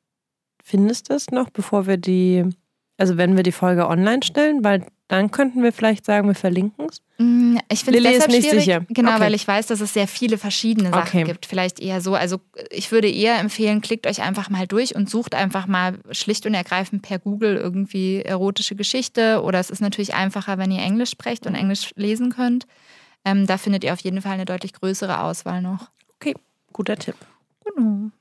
findest 0.64 1.10
das 1.10 1.30
noch, 1.30 1.50
bevor 1.50 1.86
wir 1.88 1.98
die, 1.98 2.46
also 2.98 3.18
wenn 3.18 3.36
wir 3.36 3.44
die 3.44 3.52
Folge 3.52 3.88
online 3.88 4.24
stellen, 4.24 4.64
weil 4.64 4.86
dann 5.12 5.30
könnten 5.30 5.62
wir 5.62 5.74
vielleicht 5.74 6.06
sagen, 6.06 6.28
wir 6.30 6.36
verlinken 6.36 6.88
es. 6.90 7.02
Mm, 7.18 7.58
Ich 7.70 7.84
finde 7.84 8.00
es 8.00 8.28
nicht 8.28 8.48
schwierig, 8.48 8.64
sicher. 8.64 8.86
genau, 8.88 9.12
Okay. 9.12 9.20
weil 9.20 9.34
ich 9.34 9.46
weiß, 9.46 9.68
dass 9.68 9.82
es 9.82 9.94
sehr 9.94 10.08
viele 10.08 10.38
verschiedene 10.38 10.90
Sachen 10.90 11.20
Okay. 11.20 11.24
gibt. 11.26 11.46
Vielleicht 11.46 11.82
eher 11.82 12.00
so. 12.00 12.16
Also 12.16 12.40
ich 12.70 12.94
würde 12.94 13.10
eher 13.12 13.38
empfehlen, 13.40 13.82
klickt 13.82 14.08
euch 14.08 14.22
einfach 14.22 14.50
mal 14.50 14.68
durch 14.68 14.96
und 14.96 15.10
sucht 15.10 15.36
einfach 15.36 15.68
mal 15.68 16.00
schlicht 16.12 16.46
und 16.46 16.54
ergreifend 16.54 17.02
per 17.02 17.20
Google 17.20 17.58
irgendwie 17.58 18.22
erotische 18.22 18.76
Geschichte. 18.76 19.42
Oder 19.44 19.60
es 19.60 19.70
ist 19.70 19.82
natürlich 19.82 20.14
einfacher, 20.14 20.58
wenn 20.58 20.72
ihr 20.72 20.82
Englisch 20.82 21.10
sprecht 21.12 21.46
und 21.46 21.56
Englisch 21.56 21.92
lesen 21.98 22.32
könnt. 22.32 22.66
Ähm, 23.26 23.46
da 23.48 23.58
findet 23.58 23.84
ihr 23.84 23.92
auf 23.92 24.00
jeden 24.00 24.22
Fall 24.22 24.32
eine 24.32 24.46
deutlich 24.46 24.72
größere 24.72 25.20
Auswahl 25.22 25.62
noch. 25.62 25.90
Okay, 26.16 26.36
guter 26.72 26.96
Tipp. 26.96 27.16
Genau. 27.66 28.12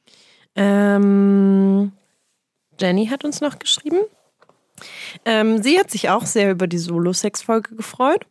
Ähm, 0.57 1.93
Jenny 2.81 3.07
hat 3.07 3.25
uns 3.25 3.41
noch 3.41 3.59
geschrieben. 3.61 3.99
Ähm, 5.25 5.63
sie 5.63 5.79
hat 5.79 5.91
sich 5.91 6.11
auch 6.11 6.27
sehr 6.27 6.51
über 6.51 6.67
die 6.67 6.79
Solo-Sex-Folge 6.79 7.77
gefreut. 7.77 8.27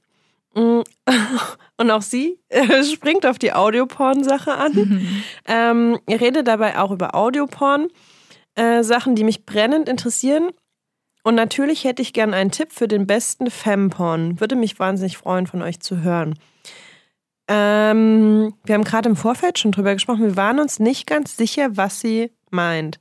Mm, 0.53 0.81
Und 1.79 1.91
auch 1.91 2.01
sie 2.01 2.37
äh, 2.49 2.83
springt 2.83 3.25
auf 3.25 3.39
die 3.39 3.53
Audioporn-Sache 3.53 4.53
an. 4.53 5.07
ähm, 5.47 5.97
ihr 6.09 6.19
redet 6.19 6.45
dabei 6.47 6.77
auch 6.77 6.91
über 6.91 7.15
Audioporn, 7.15 7.87
äh, 8.55 8.83
Sachen, 8.83 9.15
die 9.15 9.23
mich 9.23 9.45
brennend 9.45 9.87
interessieren. 9.87 10.49
Und 11.23 11.35
natürlich 11.35 11.85
hätte 11.85 12.01
ich 12.01 12.11
gern 12.11 12.33
einen 12.33 12.51
Tipp 12.51 12.73
für 12.73 12.89
den 12.89 13.07
besten 13.07 13.49
Femporn. 13.49 14.41
Würde 14.41 14.57
mich 14.57 14.77
wahnsinnig 14.77 15.17
freuen, 15.17 15.47
von 15.47 15.61
euch 15.61 15.79
zu 15.79 16.01
hören. 16.01 16.37
Ähm, 17.47 18.53
wir 18.65 18.75
haben 18.75 18.83
gerade 18.83 19.07
im 19.07 19.15
Vorfeld 19.15 19.57
schon 19.57 19.71
drüber 19.71 19.93
gesprochen. 19.93 20.23
Wir 20.23 20.35
waren 20.35 20.59
uns 20.59 20.79
nicht 20.79 21.07
ganz 21.07 21.37
sicher, 21.37 21.77
was 21.77 22.01
sie 22.01 22.31
meint. 22.51 22.99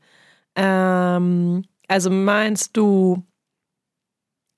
Ähm, 0.54 1.64
also 1.88 2.10
meinst 2.10 2.76
du, 2.76 3.24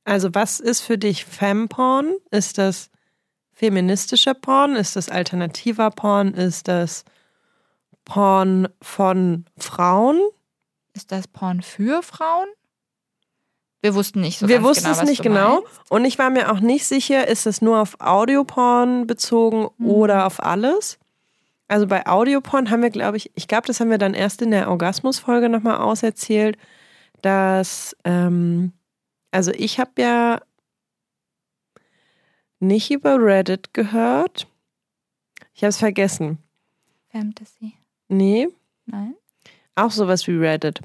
also 0.05 0.35
was 0.35 0.61
ist 0.61 0.81
für 0.81 0.99
dich 0.99 1.25
Femporn? 1.25 2.15
Ist 2.31 2.59
das 2.59 2.91
feministischer 3.53 4.35
Porn? 4.35 4.77
Ist 4.77 4.97
das 4.97 5.09
alternativer 5.09 5.91
Porn? 5.91 6.35
Ist 6.35 6.69
das 6.69 7.05
Porn 8.05 8.69
von 8.81 9.45
Frauen? 9.59 10.21
Ist 10.95 11.13
das 11.13 11.29
Porn 11.29 11.63
für 11.63 12.03
Frauen? 12.03 12.49
Wir 13.83 13.95
wussten 13.95 14.21
nicht 14.21 14.39
so 14.39 14.49
Wir 14.49 14.63
wussten 14.63 14.85
genau, 14.85 15.01
es 15.03 15.09
nicht 15.09 15.23
genau. 15.23 15.55
meinst. 15.61 15.91
Und 15.91 16.05
ich 16.05 16.19
war 16.19 16.29
mir 16.31 16.53
auch 16.53 16.61
nicht 16.61 16.85
sicher, 16.87 17.29
ist 17.29 17.47
es 17.47 17.63
nur 17.63 17.81
auf 17.81 17.97
Audioporn 18.01 19.07
bezogen 19.07 19.69
Mhm. 19.79 19.87
oder 19.91 20.27
auf 20.27 20.43
alles? 20.43 20.99
Also 21.69 21.87
bei 21.87 22.07
Audioporn 22.07 22.71
haben 22.71 22.83
wir, 22.83 22.91
glaube 22.91 23.17
ich, 23.17 23.31
ich 23.37 23.47
glaube, 23.49 23.67
das 23.69 23.81
haben 23.81 23.91
wir 23.91 23.99
dann 23.99 24.13
erst 24.13 24.43
in 24.43 24.51
der 24.51 24.69
Orgasmus-Folge 24.69 25.49
nochmal 25.49 25.79
auserzählt, 25.79 26.59
dass, 27.23 27.97
ähm, 28.05 28.73
also 29.31 29.53
ich 29.53 29.79
habe 29.79 29.91
ja 29.99 30.41
nicht 32.59 32.91
über 32.91 33.17
Reddit 33.19 33.73
gehört. 33.73 34.47
Ich 35.55 35.63
habe 35.63 35.71
es 35.71 35.79
vergessen. 35.79 36.39
Fantasy. 37.11 37.75
Nee, 38.09 38.49
Nein. 38.87 39.15
auch 39.75 39.91
sowas 39.91 40.27
wie 40.27 40.37
Reddit. 40.37 40.81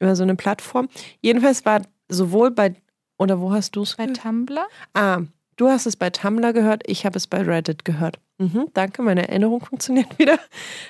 Über 0.00 0.16
so 0.16 0.22
eine 0.22 0.34
Plattform. 0.34 0.88
Jedenfalls 1.20 1.64
war 1.64 1.82
sowohl 2.08 2.50
bei, 2.50 2.74
oder 3.18 3.40
wo 3.40 3.52
hast 3.52 3.76
du 3.76 3.82
es 3.82 3.96
Bei 3.96 4.06
Tumblr? 4.06 4.66
Ah, 4.92 5.22
du 5.56 5.68
hast 5.68 5.86
es 5.86 5.96
bei 5.96 6.10
Tumblr 6.10 6.52
gehört, 6.52 6.82
ich 6.86 7.06
habe 7.06 7.16
es 7.16 7.26
bei 7.26 7.42
Reddit 7.42 7.84
gehört. 7.84 8.18
Mhm, 8.38 8.68
danke, 8.74 9.02
meine 9.02 9.28
Erinnerung 9.28 9.60
funktioniert 9.64 10.18
wieder. 10.18 10.38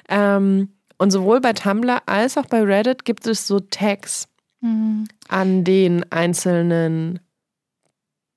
Ähm, 0.09 0.73
und 0.99 1.11
sowohl 1.11 1.41
bei 1.41 1.53
Tumblr 1.53 2.03
als 2.07 2.39
auch 2.39 2.47
bei 2.47 2.63
Reddit 2.63 3.05
gibt 3.05 3.27
es 3.27 3.47
so 3.47 3.61
Tags 3.61 4.29
Mhm. 4.65 5.09
an 5.29 5.63
den 5.63 6.11
einzelnen 6.11 7.21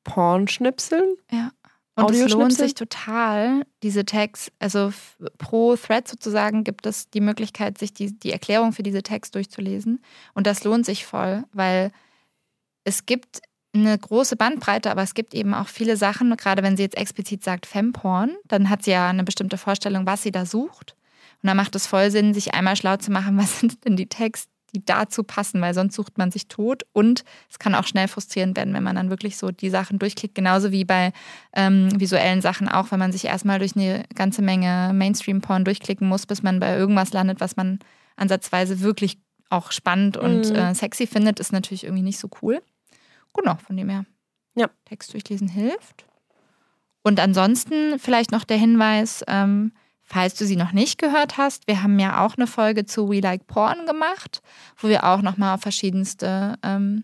Pornschnipseln. 0.04 1.16
Ja. 1.32 1.52
Und 1.96 2.12
es 2.12 2.32
lohnt 2.32 2.54
sich 2.54 2.76
total, 2.76 3.66
diese 3.82 4.06
Tags, 4.06 4.52
also 4.60 4.92
pro 5.38 5.76
Thread 5.78 6.08
sozusagen 6.08 6.63
gibt 6.63 6.86
es 6.86 7.10
die 7.10 7.22
Möglichkeit, 7.22 7.78
sich 7.78 7.94
die, 7.94 8.20
die 8.20 8.32
Erklärung 8.32 8.74
für 8.74 8.84
diese 8.84 9.02
Tags 9.02 9.32
durchzulesen. 9.32 10.04
Und 10.34 10.46
das 10.46 10.63
lohnt 10.63 10.86
sich 10.86 11.06
voll, 11.06 11.46
weil 11.54 11.92
es 12.84 13.06
gibt 13.06 13.42
eine 13.74 13.98
große 13.98 14.36
Bandbreite, 14.36 14.92
aber 14.92 15.02
es 15.02 15.13
gibt 15.13 15.34
eben 15.34 15.54
auch 15.54 15.68
viele 15.68 15.96
Sachen, 15.98 16.36
gerade 16.36 16.62
wenn 16.62 16.76
sie 16.78 16.84
jetzt 16.84 16.98
explizit 16.98 17.44
sagt 17.44 17.66
Femporn, 17.66 18.36
dann 18.46 18.70
hat 18.70 18.84
sie 18.84 18.92
ja 18.92 19.10
eine 19.10 19.24
bestimmte 19.24 19.58
Vorstellung, 19.58 20.06
was 20.06 20.24
sie 20.24 20.32
da 20.32 20.46
sucht. 20.46 20.96
Und 21.42 21.48
dann 21.48 21.58
macht 21.58 21.76
es 21.76 21.88
voll 21.88 22.12
Sinn, 22.12 22.34
sich 22.34 22.54
einmal 22.54 22.76
schlau 22.76 22.98
zu 22.98 23.12
machen, 23.12 23.38
was 23.40 23.60
sind 23.60 23.86
denn 23.86 23.96
die 23.96 24.08
Tags, 24.08 24.48
die 24.73 24.84
dazu 24.84 25.23
passen, 25.23 25.62
weil 25.62 25.73
sonst 25.73 25.95
sucht 25.95 26.17
man 26.17 26.32
sich 26.32 26.47
tot. 26.47 26.86
Und 26.93 27.23
es 27.49 27.60
kann 27.60 27.75
auch 27.75 27.86
schnell 27.86 28.08
frustrierend 28.08 28.58
werden, 28.58 28.73
wenn 28.73 28.84
man 28.84 28.95
dann 28.95 29.10
wirklich 29.10 29.38
so 29.38 29.51
die 29.51 29.69
Sachen 29.69 29.99
durchklickt. 29.99 30.36
Genauso 30.36 30.71
wie 30.71 30.86
bei 30.86 31.13
ähm, 31.53 31.89
visuellen 31.99 32.41
Sachen 32.41 32.67
auch, 32.67 32.91
wenn 32.91 32.99
man 32.99 33.12
sich 33.12 33.25
erstmal 33.25 33.60
durch 33.60 33.75
eine 33.75 34.03
ganze 34.13 34.41
Menge 34.41 34.91
Mainstream-Porn 34.93 35.65
durchklicken 35.65 36.08
muss, 36.08 36.25
bis 36.25 36.43
man 36.43 36.60
bei 36.60 36.77
irgendwas 36.77 37.13
landet, 37.13 37.39
was 37.39 37.56
man 37.56 37.80
ansatzweise 38.15 38.82
wirklich 38.82 39.19
auch 39.49 39.71
spannend 39.71 40.17
und 40.17 40.49
mhm. 40.49 40.56
äh, 40.56 40.75
sexy 40.75 41.08
findet, 41.08 41.39
ist 41.39 41.53
natürlich 41.53 41.86
irgendwie 41.86 42.03
nicht 42.03 42.19
so 42.19 42.30
cool. 42.41 42.62
Genau, 43.34 43.56
von 43.56 43.77
dem 43.77 43.89
her. 43.89 44.06
Ja. 44.56 44.69
Text 44.86 45.13
durchlesen 45.13 45.47
hilft. 45.47 46.06
Und 47.03 47.19
ansonsten 47.19 47.99
vielleicht 47.99 48.32
noch 48.32 48.43
der 48.43 48.58
Hinweis, 48.58 49.23
ähm, 49.27 49.71
falls 50.08 50.36
du 50.36 50.46
sie 50.46 50.56
noch 50.56 50.72
nicht 50.72 50.98
gehört 50.98 51.38
hast, 51.38 51.67
wir 51.67 51.84
haben 51.84 52.00
ja 52.00 52.26
auch 52.26 52.38
eine 52.38 52.48
Folge 52.48 52.86
zu 52.86 53.10
We 53.10 53.20
Like 53.20 53.46
Porn 53.46 53.86
gemacht, 53.86 54.41
wo 54.78 54.88
wir 54.88 55.04
auch 55.04 55.22
nochmal 55.22 55.56
auf 55.56 55.62
verschiedenste 55.62 56.58
ähm, 56.63 57.04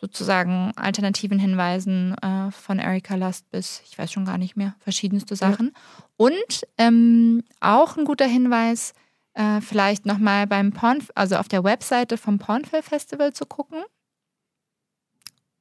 sozusagen 0.00 0.72
Alternativen 0.76 1.40
hinweisen, 1.40 2.16
äh, 2.22 2.52
von 2.52 2.78
Erika 2.78 3.16
Lust 3.16 3.50
bis, 3.50 3.82
ich 3.90 3.98
weiß 3.98 4.12
schon 4.12 4.24
gar 4.24 4.38
nicht 4.38 4.56
mehr, 4.56 4.76
verschiedenste 4.78 5.34
Sachen. 5.34 5.72
Ja. 5.74 6.04
Und 6.16 6.66
ähm, 6.78 7.42
auch 7.60 7.96
ein 7.96 8.04
guter 8.04 8.26
Hinweis, 8.26 8.92
äh, 9.34 9.60
vielleicht 9.60 10.06
nochmal 10.06 10.46
beim 10.46 10.72
Porn, 10.72 11.02
also 11.16 11.36
auf 11.36 11.48
der 11.48 11.64
Webseite 11.64 12.16
vom 12.16 12.38
Pornfilm 12.38 12.84
Festival 12.84 13.32
zu 13.32 13.46
gucken. 13.46 13.82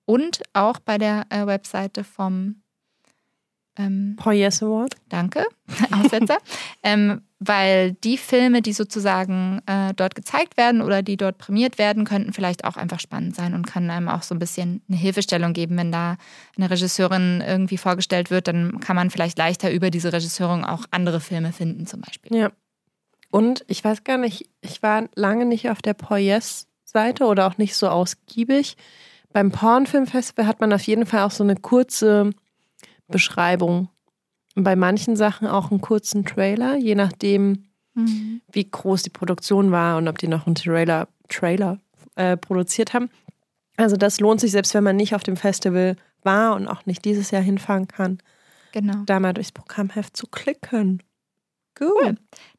Und 0.06 0.44
auch 0.54 0.78
bei 0.78 1.00
der 1.00 1.26
äh, 1.30 1.48
Webseite 1.48 2.04
vom 2.04 2.62
ähm, 3.78 4.16
Paul 4.18 4.34
Yes 4.34 4.64
Award. 4.64 4.96
Danke, 5.10 5.46
Aussetzer. 5.92 6.38
ähm, 6.84 7.22
weil 7.40 7.94
die 7.94 8.18
Filme, 8.18 8.62
die 8.62 8.74
sozusagen 8.74 9.62
äh, 9.68 9.94
dort 9.96 10.16
gezeigt 10.16 10.58
werden 10.58 10.82
oder 10.82 11.04
die 11.04 11.18
dort 11.18 11.38
prämiert 11.38 11.78
werden, 11.78 12.04
könnten 12.04 12.34
vielleicht 12.34 12.66
auch 12.66 12.78
einfach 12.78 13.00
spannend 13.00 13.36
sein 13.36 13.54
und 13.54 13.68
kann 13.68 13.90
einem 13.90 14.10
auch 14.10 14.24
so 14.24 14.34
ein 14.34 14.40
bisschen 14.40 14.82
eine 14.88 14.98
Hilfestellung 14.98 15.54
geben, 15.54 15.78
wenn 15.78 15.92
da 15.92 16.18
eine 16.56 16.70
Regisseurin 16.70 17.44
irgendwie 17.46 17.78
vorgestellt 17.78 18.32
wird, 18.32 18.48
dann 18.48 18.80
kann 18.80 18.96
man 18.96 19.12
vielleicht 19.12 19.38
leichter 19.38 19.72
über 19.72 19.92
diese 19.92 20.12
Regisseurin 20.12 20.64
auch 20.64 20.86
andere 20.90 21.20
Filme 21.20 21.54
finden 21.54 21.86
zum 21.86 22.02
Beispiel. 22.02 22.36
Ja. 22.36 22.52
Und 23.30 23.64
ich 23.68 23.84
weiß 23.84 24.04
gar 24.04 24.18
nicht, 24.18 24.50
ich 24.62 24.82
war 24.82 25.08
lange 25.16 25.46
nicht 25.46 25.70
auf 25.70 25.82
der 25.82 25.94
Poyes-Seite 25.94 27.26
oder 27.26 27.46
auch 27.46 27.58
nicht 27.58 27.76
so 27.76 27.90
ausgiebig. 27.90 28.78
Beim 29.32 29.52
Pornfilmfestival 29.52 30.48
hat 30.48 30.62
man 30.62 30.74
auf 30.74 30.82
jeden 30.84 31.06
Fall 31.06 31.22
auch 31.22 31.32
so 31.32 31.44
eine 31.44 31.56
kurze 31.56 32.32
Beschreibung. 33.08 33.90
Und 34.56 34.64
bei 34.64 34.76
manchen 34.76 35.16
Sachen 35.16 35.48
auch 35.48 35.72
einen 35.72 35.82
kurzen 35.82 36.26
Trailer, 36.26 36.76
je 36.78 36.96
nachdem, 36.96 37.66
mhm. 37.94 38.42
wie 38.52 38.70
groß 38.70 39.04
die 39.04 39.10
Produktion 39.10 39.72
war 39.72 39.98
und 39.98 40.08
ob 40.08 40.18
die 40.18 40.28
noch 40.28 40.46
einen 40.46 40.56
Trailer, 40.56 41.08
Trailer 41.30 41.80
äh, 42.16 42.38
produziert 42.38 42.94
haben. 42.94 43.10
Also 43.76 43.96
das 43.96 44.20
lohnt 44.20 44.42
sich, 44.42 44.52
selbst 44.52 44.74
wenn 44.74 44.84
man 44.84 44.96
nicht 44.96 45.14
auf 45.14 45.24
dem 45.24 45.38
Festival 45.38 45.96
war 46.24 46.56
und 46.56 46.68
auch 46.68 46.86
nicht 46.86 47.06
dieses 47.06 47.30
Jahr 47.32 47.44
hinfahren 47.44 47.88
kann, 47.88 48.18
genau. 48.72 49.04
da 49.06 49.20
mal 49.20 49.34
durchs 49.34 49.52
Programmheft 49.52 50.18
zu 50.18 50.28
klicken. 50.28 51.04
Gut. 51.78 51.90
Cool. 52.02 52.18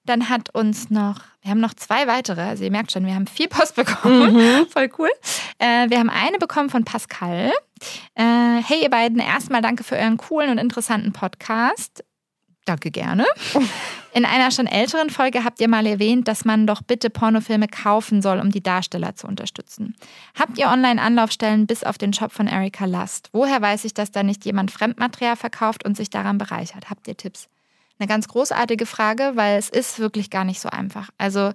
Dann 0.09 0.31
hat 0.31 0.55
uns 0.55 0.89
noch, 0.89 1.21
wir 1.43 1.51
haben 1.51 1.61
noch 1.61 1.75
zwei 1.75 2.07
weitere, 2.07 2.41
also 2.41 2.65
ihr 2.65 2.71
merkt 2.71 2.93
schon, 2.93 3.05
wir 3.05 3.15
haben 3.15 3.27
viel 3.27 3.47
Post 3.47 3.77
bekommen. 3.77 4.33
Mhm. 4.33 4.67
Voll 4.71 4.89
cool. 4.97 5.11
Äh, 5.59 5.91
wir 5.91 5.99
haben 5.99 6.09
eine 6.09 6.39
bekommen 6.39 6.71
von 6.71 6.85
Pascal. 6.85 7.53
Äh, 8.15 8.63
hey 8.63 8.83
ihr 8.83 8.89
beiden, 8.89 9.19
erstmal 9.19 9.61
danke 9.61 9.85
für 9.85 9.97
euren 9.97 10.17
coolen 10.17 10.49
und 10.49 10.57
interessanten 10.57 11.13
Podcast. 11.13 12.05
Danke 12.65 12.91
gerne. 12.91 13.27
In 14.15 14.25
einer 14.25 14.51
schon 14.51 14.67
älteren 14.67 15.11
Folge 15.11 15.45
habt 15.45 15.61
ihr 15.61 15.69
mal 15.69 15.87
erwähnt, 15.87 16.27
dass 16.27 16.47
man 16.47 16.67
doch 16.67 16.81
bitte 16.81 17.11
Pornofilme 17.11 17.69
kaufen 17.69 18.23
soll, 18.23 18.41
um 18.41 18.51
die 18.51 18.63
Darsteller 18.63 19.15
zu 19.15 19.27
unterstützen. 19.27 19.95
Habt 20.39 20.57
ihr 20.57 20.69
Online-Anlaufstellen 20.69 21.67
bis 21.67 21.85
auf 21.85 21.99
den 21.99 22.15
Shop 22.15 22.33
von 22.33 22.47
Erika 22.47 22.87
Lust? 22.87 23.29
Woher 23.33 23.61
weiß 23.61 23.85
ich, 23.85 23.93
dass 23.93 24.11
da 24.11 24.23
nicht 24.23 24.47
jemand 24.47 24.71
Fremdmaterial 24.71 25.37
verkauft 25.37 25.85
und 25.85 25.99
sich 25.99 26.09
daran 26.09 26.39
bereichert? 26.39 26.89
Habt 26.89 27.07
ihr 27.09 27.17
Tipps? 27.17 27.51
Eine 27.99 28.09
ganz 28.09 28.29
großartige 28.29 28.87
Frage, 28.87 29.33
weil 29.35 29.59
es 29.59 29.69
ist 29.69 29.99
wirklich 29.99 30.31
gar 30.31 30.45
nicht 30.45 30.61
so 30.61 30.69
einfach. 30.69 31.11
Also 31.19 31.53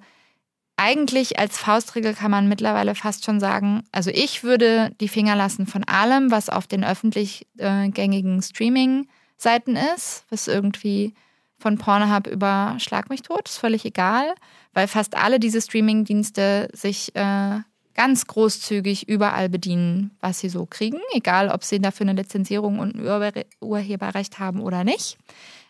eigentlich 0.76 1.40
als 1.40 1.58
Faustregel 1.58 2.14
kann 2.14 2.32
man 2.32 2.50
mittlerweile 2.50 2.96
fast 2.96 3.24
schon 3.26 3.40
sagen, 3.40 3.84
also 3.92 4.10
ich 4.10 4.44
würde 4.44 4.92
die 5.00 5.08
Finger 5.08 5.36
lassen 5.36 5.68
von 5.68 5.84
allem, 5.84 6.32
was 6.32 6.50
auf 6.50 6.68
den 6.68 6.84
öffentlich 6.84 7.48
äh, 7.58 7.90
gängigen 7.90 8.42
Streaming-Seiten 8.42 9.76
ist, 9.96 10.26
was 10.30 10.48
irgendwie 10.48 11.14
von 11.58 11.78
Pornhub 11.78 12.28
über 12.28 12.76
Schlag 12.80 13.10
mich 13.10 13.22
tot, 13.22 13.48
ist 13.48 13.58
völlig 13.58 13.86
egal, 13.86 14.34
weil 14.74 14.88
fast 14.88 15.16
alle 15.16 15.40
diese 15.40 15.62
Streaming-Dienste 15.62 16.68
sich 16.74 17.16
äh, 17.16 17.60
ganz 17.94 18.26
großzügig 18.26 19.08
überall 19.08 19.50
bedienen, 19.50 20.12
was 20.20 20.40
sie 20.40 20.50
so 20.50 20.66
kriegen, 20.66 21.00
egal 21.14 21.50
ob 21.50 21.64
sie 21.64 21.80
dafür 21.80 22.08
eine 22.08 22.20
Lizenzierung 22.20 22.80
und 22.80 22.96
ein 22.96 23.46
Urheberrecht 23.62 24.40
haben 24.40 24.60
oder 24.60 24.84
nicht. 24.84 25.18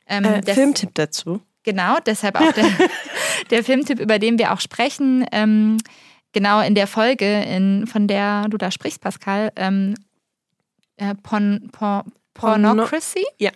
Ähm, 0.07 0.25
äh, 0.25 0.53
Filmtipp 0.53 0.91
dazu. 0.93 1.41
Genau, 1.63 1.97
deshalb 2.05 2.39
auch 2.39 2.51
der, 2.51 2.65
der 3.49 3.63
Filmtipp, 3.63 3.99
über 3.99 4.19
den 4.19 4.37
wir 4.37 4.53
auch 4.53 4.59
sprechen. 4.59 5.25
Ähm, 5.31 5.77
genau 6.33 6.61
in 6.61 6.75
der 6.75 6.87
Folge, 6.87 7.43
in, 7.43 7.87
von 7.87 8.07
der 8.07 8.47
du 8.49 8.57
da 8.57 8.69
sprichst, 8.71 9.01
Pascal. 9.01 9.51
Ähm, 9.55 9.95
äh, 10.97 11.15
Porn, 11.15 11.69
Porn, 11.71 12.11
Pornocracy? 12.33 13.25
Ja. 13.39 13.51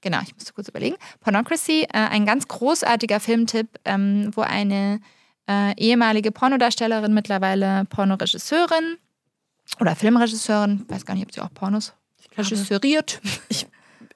Genau, 0.00 0.18
ich 0.22 0.34
musste 0.34 0.52
kurz 0.52 0.68
überlegen. 0.68 0.96
Pornocracy, 1.20 1.82
äh, 1.82 1.88
ein 1.92 2.26
ganz 2.26 2.46
großartiger 2.48 3.18
Filmtipp, 3.18 3.68
ähm, 3.84 4.30
wo 4.34 4.42
eine 4.42 5.00
äh, 5.48 5.74
ehemalige 5.76 6.32
Pornodarstellerin, 6.32 7.14
mittlerweile 7.14 7.84
Pornoregisseurin 7.86 8.98
oder 9.80 9.96
Filmregisseurin, 9.96 10.84
weiß 10.88 11.06
gar 11.06 11.14
nicht, 11.14 11.24
ob 11.24 11.32
sie 11.32 11.40
auch 11.40 11.52
Pornos 11.52 11.92
regisseuriert. 12.36 13.20
Ich 13.48 13.66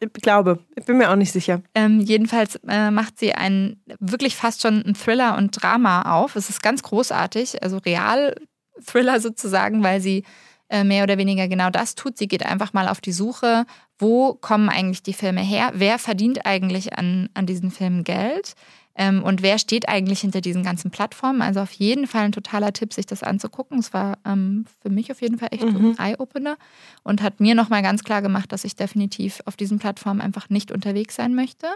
glaube, 0.00 0.58
ich 0.76 0.84
bin 0.84 0.98
mir 0.98 1.10
auch 1.10 1.16
nicht 1.16 1.32
sicher. 1.32 1.62
Ähm, 1.74 2.00
jedenfalls 2.00 2.56
äh, 2.68 2.90
macht 2.90 3.18
sie 3.18 3.34
einen 3.34 3.82
wirklich 3.98 4.36
fast 4.36 4.62
schon 4.62 4.82
einen 4.82 4.94
Thriller 4.94 5.36
und 5.36 5.50
Drama 5.50 6.20
auf. 6.20 6.36
Es 6.36 6.48
ist 6.48 6.62
ganz 6.62 6.82
großartig, 6.82 7.62
also 7.62 7.78
Real-Thriller 7.78 9.20
sozusagen, 9.20 9.82
weil 9.82 10.00
sie 10.00 10.24
äh, 10.70 10.84
mehr 10.84 11.02
oder 11.02 11.18
weniger 11.18 11.48
genau 11.48 11.68
das 11.68 11.94
tut. 11.94 12.16
Sie 12.16 12.28
geht 12.28 12.46
einfach 12.46 12.72
mal 12.72 12.88
auf 12.88 13.00
die 13.00 13.12
Suche, 13.12 13.66
wo 13.98 14.34
kommen 14.34 14.68
eigentlich 14.68 15.02
die 15.02 15.12
Filme 15.12 15.42
her? 15.42 15.72
Wer 15.74 15.98
verdient 15.98 16.46
eigentlich 16.46 16.96
an, 16.96 17.28
an 17.34 17.46
diesen 17.46 17.70
Filmen 17.70 18.04
Geld? 18.04 18.54
Ähm, 18.96 19.22
und 19.22 19.42
wer 19.42 19.58
steht 19.58 19.88
eigentlich 19.88 20.20
hinter 20.20 20.40
diesen 20.40 20.62
ganzen 20.62 20.90
Plattformen? 20.90 21.42
Also 21.42 21.60
auf 21.60 21.72
jeden 21.72 22.06
Fall 22.06 22.22
ein 22.22 22.32
totaler 22.32 22.72
Tipp, 22.72 22.92
sich 22.92 23.06
das 23.06 23.22
anzugucken. 23.22 23.78
Es 23.78 23.92
war 23.92 24.18
ähm, 24.26 24.66
für 24.82 24.90
mich 24.90 25.10
auf 25.10 25.20
jeden 25.22 25.38
Fall 25.38 25.48
echt 25.52 25.64
mhm. 25.64 25.96
ein 25.98 25.98
Eye-Opener 25.98 26.56
und 27.02 27.22
hat 27.22 27.40
mir 27.40 27.54
nochmal 27.54 27.82
ganz 27.82 28.02
klar 28.02 28.20
gemacht, 28.22 28.52
dass 28.52 28.64
ich 28.64 28.76
definitiv 28.76 29.40
auf 29.46 29.56
diesen 29.56 29.78
Plattformen 29.78 30.20
einfach 30.20 30.50
nicht 30.50 30.72
unterwegs 30.72 31.16
sein 31.16 31.34
möchte. 31.34 31.68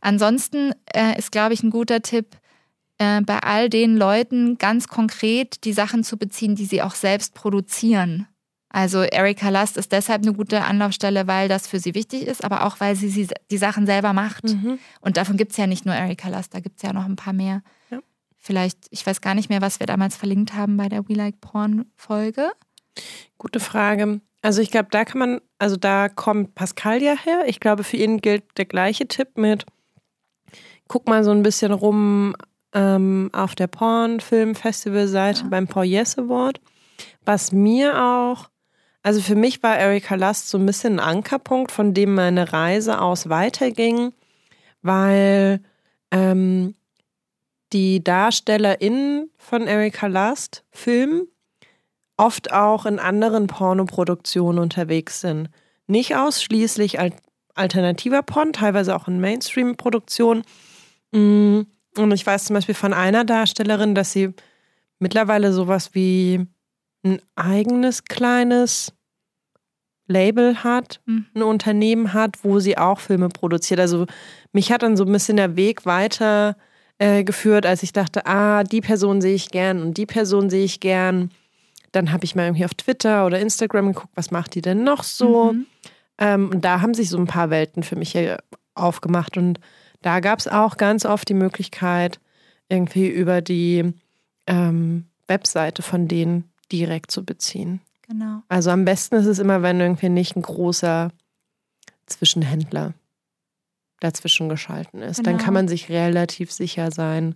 Ansonsten 0.00 0.72
äh, 0.94 1.18
ist, 1.18 1.30
glaube 1.30 1.54
ich, 1.54 1.62
ein 1.62 1.70
guter 1.70 2.00
Tipp, 2.02 2.36
äh, 2.98 3.20
bei 3.20 3.38
all 3.40 3.68
den 3.68 3.96
Leuten 3.96 4.58
ganz 4.58 4.88
konkret 4.88 5.64
die 5.64 5.72
Sachen 5.72 6.04
zu 6.04 6.16
beziehen, 6.16 6.54
die 6.54 6.66
sie 6.66 6.82
auch 6.82 6.94
selbst 6.94 7.34
produzieren. 7.34 8.26
Also 8.76 9.00
Erika 9.04 9.48
Last 9.48 9.78
ist 9.78 9.90
deshalb 9.90 10.20
eine 10.20 10.34
gute 10.34 10.62
Anlaufstelle, 10.62 11.26
weil 11.26 11.48
das 11.48 11.66
für 11.66 11.78
sie 11.78 11.94
wichtig 11.94 12.26
ist, 12.26 12.44
aber 12.44 12.66
auch 12.66 12.78
weil 12.78 12.94
sie, 12.94 13.08
sie 13.08 13.26
die 13.50 13.56
Sachen 13.56 13.86
selber 13.86 14.12
macht. 14.12 14.44
Mhm. 14.44 14.78
Und 15.00 15.16
davon 15.16 15.38
gibt 15.38 15.52
es 15.52 15.56
ja 15.56 15.66
nicht 15.66 15.86
nur 15.86 15.94
Erika 15.94 16.28
Last, 16.28 16.52
da 16.52 16.60
gibt 16.60 16.76
es 16.76 16.82
ja 16.82 16.92
noch 16.92 17.06
ein 17.06 17.16
paar 17.16 17.32
mehr. 17.32 17.62
Ja. 17.90 18.00
Vielleicht, 18.36 18.76
ich 18.90 19.06
weiß 19.06 19.22
gar 19.22 19.34
nicht 19.34 19.48
mehr, 19.48 19.62
was 19.62 19.80
wir 19.80 19.86
damals 19.86 20.14
verlinkt 20.14 20.52
haben 20.52 20.76
bei 20.76 20.90
der 20.90 21.08
We 21.08 21.14
Like 21.14 21.40
Porn 21.40 21.86
Folge. 21.96 22.50
Gute 23.38 23.60
Frage. 23.60 24.20
Also 24.42 24.60
ich 24.60 24.70
glaube, 24.70 24.88
da 24.90 25.06
kann 25.06 25.20
man, 25.20 25.40
also 25.58 25.76
da 25.76 26.10
kommt 26.10 26.54
Pascal 26.54 27.02
ja 27.02 27.16
her. 27.16 27.44
Ich 27.46 27.60
glaube, 27.60 27.82
für 27.82 27.96
ihn 27.96 28.18
gilt 28.18 28.44
der 28.58 28.66
gleiche 28.66 29.08
Tipp 29.08 29.38
mit, 29.38 29.64
guck 30.86 31.08
mal 31.08 31.24
so 31.24 31.30
ein 31.30 31.42
bisschen 31.42 31.72
rum 31.72 32.36
ähm, 32.74 33.30
auf 33.32 33.54
der 33.54 33.68
Porn-Film-Festival-Seite 33.68 35.44
ja. 35.44 35.48
beim 35.48 35.66
Paul 35.66 35.86
Yes 35.86 36.18
Award. 36.18 36.60
Was 37.24 37.52
mir 37.52 38.04
auch 38.04 38.50
also 39.06 39.20
für 39.20 39.36
mich 39.36 39.62
war 39.62 39.78
Erika 39.78 40.16
Last 40.16 40.48
so 40.48 40.58
ein 40.58 40.66
bisschen 40.66 40.98
ein 40.98 41.16
Ankerpunkt, 41.18 41.70
von 41.70 41.94
dem 41.94 42.16
meine 42.16 42.52
Reise 42.52 43.00
aus 43.00 43.28
weiterging, 43.28 44.12
weil 44.82 45.60
ähm, 46.10 46.74
die 47.72 48.02
DarstellerInnen 48.02 49.30
von 49.38 49.68
Erika 49.68 50.08
Last 50.08 50.64
Filmen 50.72 51.28
oft 52.16 52.50
auch 52.50 52.84
in 52.84 52.98
anderen 52.98 53.46
Pornoproduktionen 53.46 54.60
unterwegs 54.60 55.20
sind. 55.20 55.50
Nicht 55.86 56.16
ausschließlich 56.16 56.98
als 56.98 57.14
alternativer 57.54 58.24
Porn, 58.24 58.52
teilweise 58.52 58.96
auch 58.96 59.06
in 59.06 59.20
Mainstream-Produktionen. 59.20 60.42
Mm, 61.12 61.60
und 61.96 62.10
ich 62.10 62.26
weiß 62.26 62.46
zum 62.46 62.54
Beispiel 62.54 62.74
von 62.74 62.92
einer 62.92 63.24
Darstellerin, 63.24 63.94
dass 63.94 64.10
sie 64.10 64.34
mittlerweile 64.98 65.52
sowas 65.52 65.94
wie 65.94 66.44
ein 67.04 67.22
eigenes 67.36 68.02
kleines 68.02 68.95
Label 70.06 70.62
hat, 70.62 71.00
mhm. 71.06 71.26
ein 71.34 71.42
Unternehmen 71.42 72.12
hat, 72.12 72.36
wo 72.42 72.58
sie 72.60 72.78
auch 72.78 73.00
Filme 73.00 73.28
produziert. 73.28 73.80
Also 73.80 74.06
mich 74.52 74.70
hat 74.72 74.82
dann 74.82 74.96
so 74.96 75.04
ein 75.04 75.12
bisschen 75.12 75.36
der 75.36 75.56
Weg 75.56 75.84
weiter 75.86 76.56
äh, 76.98 77.24
geführt, 77.24 77.66
als 77.66 77.82
ich 77.82 77.92
dachte, 77.92 78.26
ah, 78.26 78.62
die 78.62 78.80
Person 78.80 79.20
sehe 79.20 79.34
ich 79.34 79.50
gern 79.50 79.82
und 79.82 79.98
die 79.98 80.06
Person 80.06 80.48
sehe 80.50 80.64
ich 80.64 80.80
gern. 80.80 81.30
Dann 81.92 82.12
habe 82.12 82.24
ich 82.24 82.34
mal 82.34 82.44
irgendwie 82.44 82.64
auf 82.64 82.74
Twitter 82.74 83.26
oder 83.26 83.38
Instagram 83.40 83.92
geguckt, 83.92 84.12
was 84.14 84.30
macht 84.30 84.54
die 84.54 84.62
denn 84.62 84.84
noch 84.84 85.02
so? 85.02 85.52
Mhm. 85.52 85.66
Ähm, 86.18 86.50
und 86.50 86.64
da 86.64 86.80
haben 86.80 86.94
sich 86.94 87.10
so 87.10 87.18
ein 87.18 87.26
paar 87.26 87.50
Welten 87.50 87.82
für 87.82 87.96
mich 87.96 88.16
aufgemacht. 88.74 89.36
Und 89.36 89.60
da 90.02 90.20
gab 90.20 90.38
es 90.38 90.48
auch 90.48 90.76
ganz 90.76 91.04
oft 91.04 91.28
die 91.28 91.34
Möglichkeit, 91.34 92.20
irgendwie 92.68 93.08
über 93.08 93.40
die 93.40 93.92
ähm, 94.46 95.06
Webseite 95.26 95.82
von 95.82 96.08
denen 96.08 96.44
direkt 96.70 97.10
zu 97.10 97.24
beziehen. 97.24 97.80
Genau. 98.08 98.42
Also 98.48 98.70
am 98.70 98.84
besten 98.84 99.16
ist 99.16 99.26
es 99.26 99.38
immer, 99.38 99.62
wenn 99.62 99.80
irgendwie 99.80 100.08
nicht 100.08 100.36
ein 100.36 100.42
großer 100.42 101.10
Zwischenhändler 102.06 102.94
dazwischen 104.00 104.48
geschalten 104.48 105.02
ist. 105.02 105.18
Genau. 105.18 105.30
Dann 105.30 105.38
kann 105.38 105.54
man 105.54 105.68
sich 105.68 105.88
relativ 105.88 106.52
sicher 106.52 106.90
sein, 106.90 107.34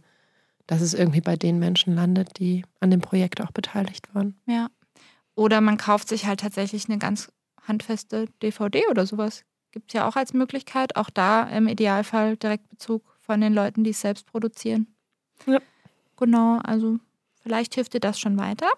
dass 0.66 0.81
es 0.81 0.95
irgendwie 0.95 1.21
bei 1.21 1.37
den 1.37 1.59
Menschen 1.59 1.95
landet, 1.95 2.39
die 2.39 2.64
an 2.79 2.91
dem 2.91 3.01
Projekt 3.01 3.41
auch 3.41 3.51
beteiligt 3.51 4.14
waren. 4.14 4.41
Ja. 4.47 4.68
Oder 5.35 5.61
man 5.61 5.79
kauft 5.79 6.09
sich 6.09 6.27
halt 6.27 6.41
tatsächlich 6.41 6.89
eine 6.89 6.99
ganz 6.99 7.33
handfeste 7.66 8.27
DVD 8.43 8.85
oder 8.91 9.07
sowas. 9.07 9.45
Gibt 9.73 9.91
es 9.91 9.95
ja 9.95 10.07
auch 10.07 10.16
als 10.16 10.33
Möglichkeit. 10.33 10.97
Auch 10.97 11.11
da 11.11 11.45
im 11.45 11.66
Idealfall 11.66 12.37
Direktbezug 12.37 13.03
von 13.18 13.41
den 13.41 13.55
Leuten, 13.55 13.85
die 13.85 13.91
es 13.91 14.01
selbst 14.01 14.27
produzieren. 14.27 14.87
Ja. 15.47 15.61
Genau, 16.16 16.59
also 16.59 16.99
vielleicht 17.43 17.75
hilft 17.75 17.95
dir 17.95 18.01
das 18.01 18.21
schon 18.21 18.37
weiter. 18.39 18.68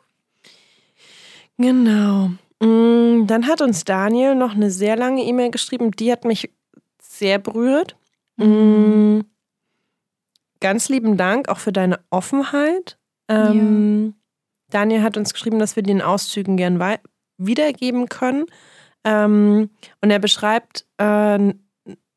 Genau. 1.63 2.31
Mm, 2.61 3.27
dann 3.27 3.47
hat 3.47 3.61
uns 3.61 3.85
Daniel 3.85 4.35
noch 4.35 4.55
eine 4.55 4.71
sehr 4.71 4.97
lange 4.97 5.23
E-Mail 5.23 5.51
geschrieben, 5.51 5.93
die 5.93 6.13
hat 6.13 6.25
mich 6.25 6.51
sehr 7.01 7.39
berührt. 7.39 7.97
Mhm. 8.37 9.19
Mm, 9.19 9.25
ganz 10.61 10.89
lieben 10.89 11.17
Dank 11.17 11.49
auch 11.49 11.59
für 11.59 11.73
deine 11.73 12.01
Offenheit. 12.11 12.99
Ähm, 13.29 14.07
ja. 14.07 14.13
Daniel 14.71 15.03
hat 15.03 15.17
uns 15.17 15.33
geschrieben, 15.33 15.59
dass 15.59 15.77
wir 15.77 15.83
den 15.83 16.03
Auszügen 16.03 16.57
gern 16.57 16.81
wiedergeben 17.39 18.09
können. 18.09 18.47
Ähm, 19.05 19.71
und 20.01 20.11
er 20.11 20.19
beschreibt 20.19 20.87
äh, 20.99 21.05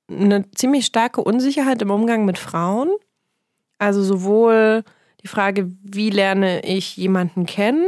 eine 0.08 0.52
ziemlich 0.56 0.86
starke 0.86 1.22
Unsicherheit 1.22 1.82
im 1.82 1.92
Umgang 1.92 2.26
mit 2.26 2.38
Frauen. 2.38 2.90
Also 3.78 4.04
sowohl 4.04 4.84
die 5.22 5.28
Frage, 5.28 5.72
wie 5.82 6.10
lerne 6.10 6.64
ich 6.64 6.96
jemanden 6.98 7.46
kennen, 7.46 7.88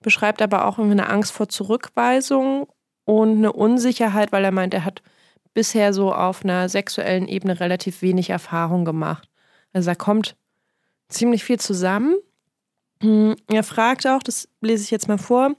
beschreibt 0.00 0.42
aber 0.42 0.66
auch 0.66 0.78
irgendwie 0.78 1.00
eine 1.00 1.10
Angst 1.10 1.32
vor 1.32 1.48
Zurückweisung 1.48 2.68
und 3.04 3.38
eine 3.38 3.52
Unsicherheit, 3.52 4.32
weil 4.32 4.44
er 4.44 4.52
meint, 4.52 4.74
er 4.74 4.84
hat 4.84 5.02
bisher 5.54 5.92
so 5.92 6.12
auf 6.12 6.44
einer 6.44 6.68
sexuellen 6.68 7.28
Ebene 7.28 7.60
relativ 7.60 8.02
wenig 8.02 8.30
Erfahrung 8.30 8.84
gemacht. 8.84 9.28
Also 9.72 9.90
da 9.90 9.94
kommt 9.94 10.36
ziemlich 11.08 11.44
viel 11.44 11.58
zusammen. 11.58 12.16
Hm, 13.02 13.36
er 13.48 13.62
fragt 13.62 14.06
auch, 14.06 14.22
das 14.22 14.48
lese 14.60 14.84
ich 14.84 14.90
jetzt 14.90 15.08
mal 15.08 15.18
vor, 15.18 15.54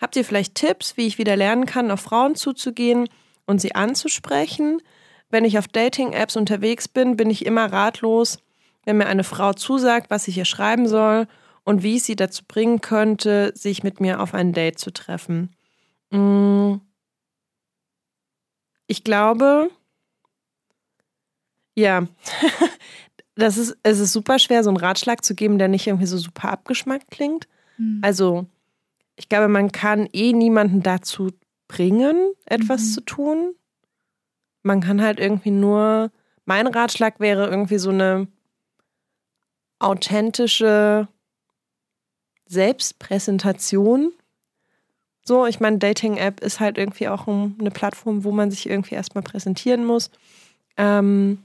habt 0.00 0.16
ihr 0.16 0.24
vielleicht 0.24 0.54
Tipps, 0.54 0.96
wie 0.96 1.06
ich 1.06 1.18
wieder 1.18 1.36
lernen 1.36 1.66
kann, 1.66 1.90
auf 1.90 2.00
Frauen 2.00 2.34
zuzugehen 2.34 3.08
und 3.46 3.60
sie 3.60 3.74
anzusprechen? 3.74 4.80
Wenn 5.28 5.44
ich 5.44 5.58
auf 5.58 5.68
Dating-Apps 5.68 6.36
unterwegs 6.36 6.88
bin, 6.88 7.16
bin 7.16 7.30
ich 7.30 7.44
immer 7.44 7.72
ratlos, 7.72 8.38
wenn 8.84 8.96
mir 8.96 9.06
eine 9.06 9.24
Frau 9.24 9.52
zusagt, 9.52 10.10
was 10.10 10.28
ich 10.28 10.38
ihr 10.38 10.44
schreiben 10.44 10.88
soll 10.88 11.26
und 11.66 11.82
wie 11.82 11.96
ich 11.96 12.04
sie 12.04 12.16
dazu 12.16 12.44
bringen 12.46 12.80
könnte, 12.80 13.52
sich 13.54 13.82
mit 13.82 14.00
mir 14.00 14.20
auf 14.20 14.34
ein 14.34 14.52
Date 14.52 14.78
zu 14.78 14.92
treffen. 14.92 15.54
Hm, 16.12 16.80
ich 18.86 19.02
glaube, 19.02 19.68
ja, 21.74 22.06
das 23.34 23.58
ist, 23.58 23.76
es 23.82 23.98
ist 23.98 24.12
super 24.12 24.38
schwer, 24.38 24.62
so 24.62 24.70
einen 24.70 24.76
Ratschlag 24.76 25.24
zu 25.24 25.34
geben, 25.34 25.58
der 25.58 25.66
nicht 25.66 25.88
irgendwie 25.88 26.06
so 26.06 26.16
super 26.18 26.52
abgeschmackt 26.52 27.10
klingt. 27.10 27.48
Mhm. 27.78 28.00
Also, 28.00 28.46
ich 29.16 29.28
glaube, 29.28 29.48
man 29.48 29.72
kann 29.72 30.08
eh 30.12 30.32
niemanden 30.32 30.84
dazu 30.84 31.32
bringen, 31.66 32.32
etwas 32.44 32.82
mhm. 32.82 32.92
zu 32.92 33.00
tun. 33.00 33.54
Man 34.62 34.80
kann 34.80 35.02
halt 35.02 35.18
irgendwie 35.18 35.50
nur, 35.50 36.12
mein 36.44 36.68
Ratschlag 36.68 37.18
wäre 37.18 37.48
irgendwie 37.48 37.78
so 37.78 37.90
eine 37.90 38.28
authentische 39.80 41.08
Selbstpräsentation 42.46 44.12
so, 45.26 45.44
ich 45.44 45.58
meine, 45.58 45.78
Dating-App 45.78 46.40
ist 46.40 46.60
halt 46.60 46.78
irgendwie 46.78 47.08
auch 47.08 47.26
eine 47.26 47.70
Plattform, 47.72 48.22
wo 48.22 48.30
man 48.30 48.52
sich 48.52 48.70
irgendwie 48.70 48.94
erstmal 48.94 49.24
präsentieren 49.24 49.84
muss. 49.84 50.10
Ähm, 50.76 51.42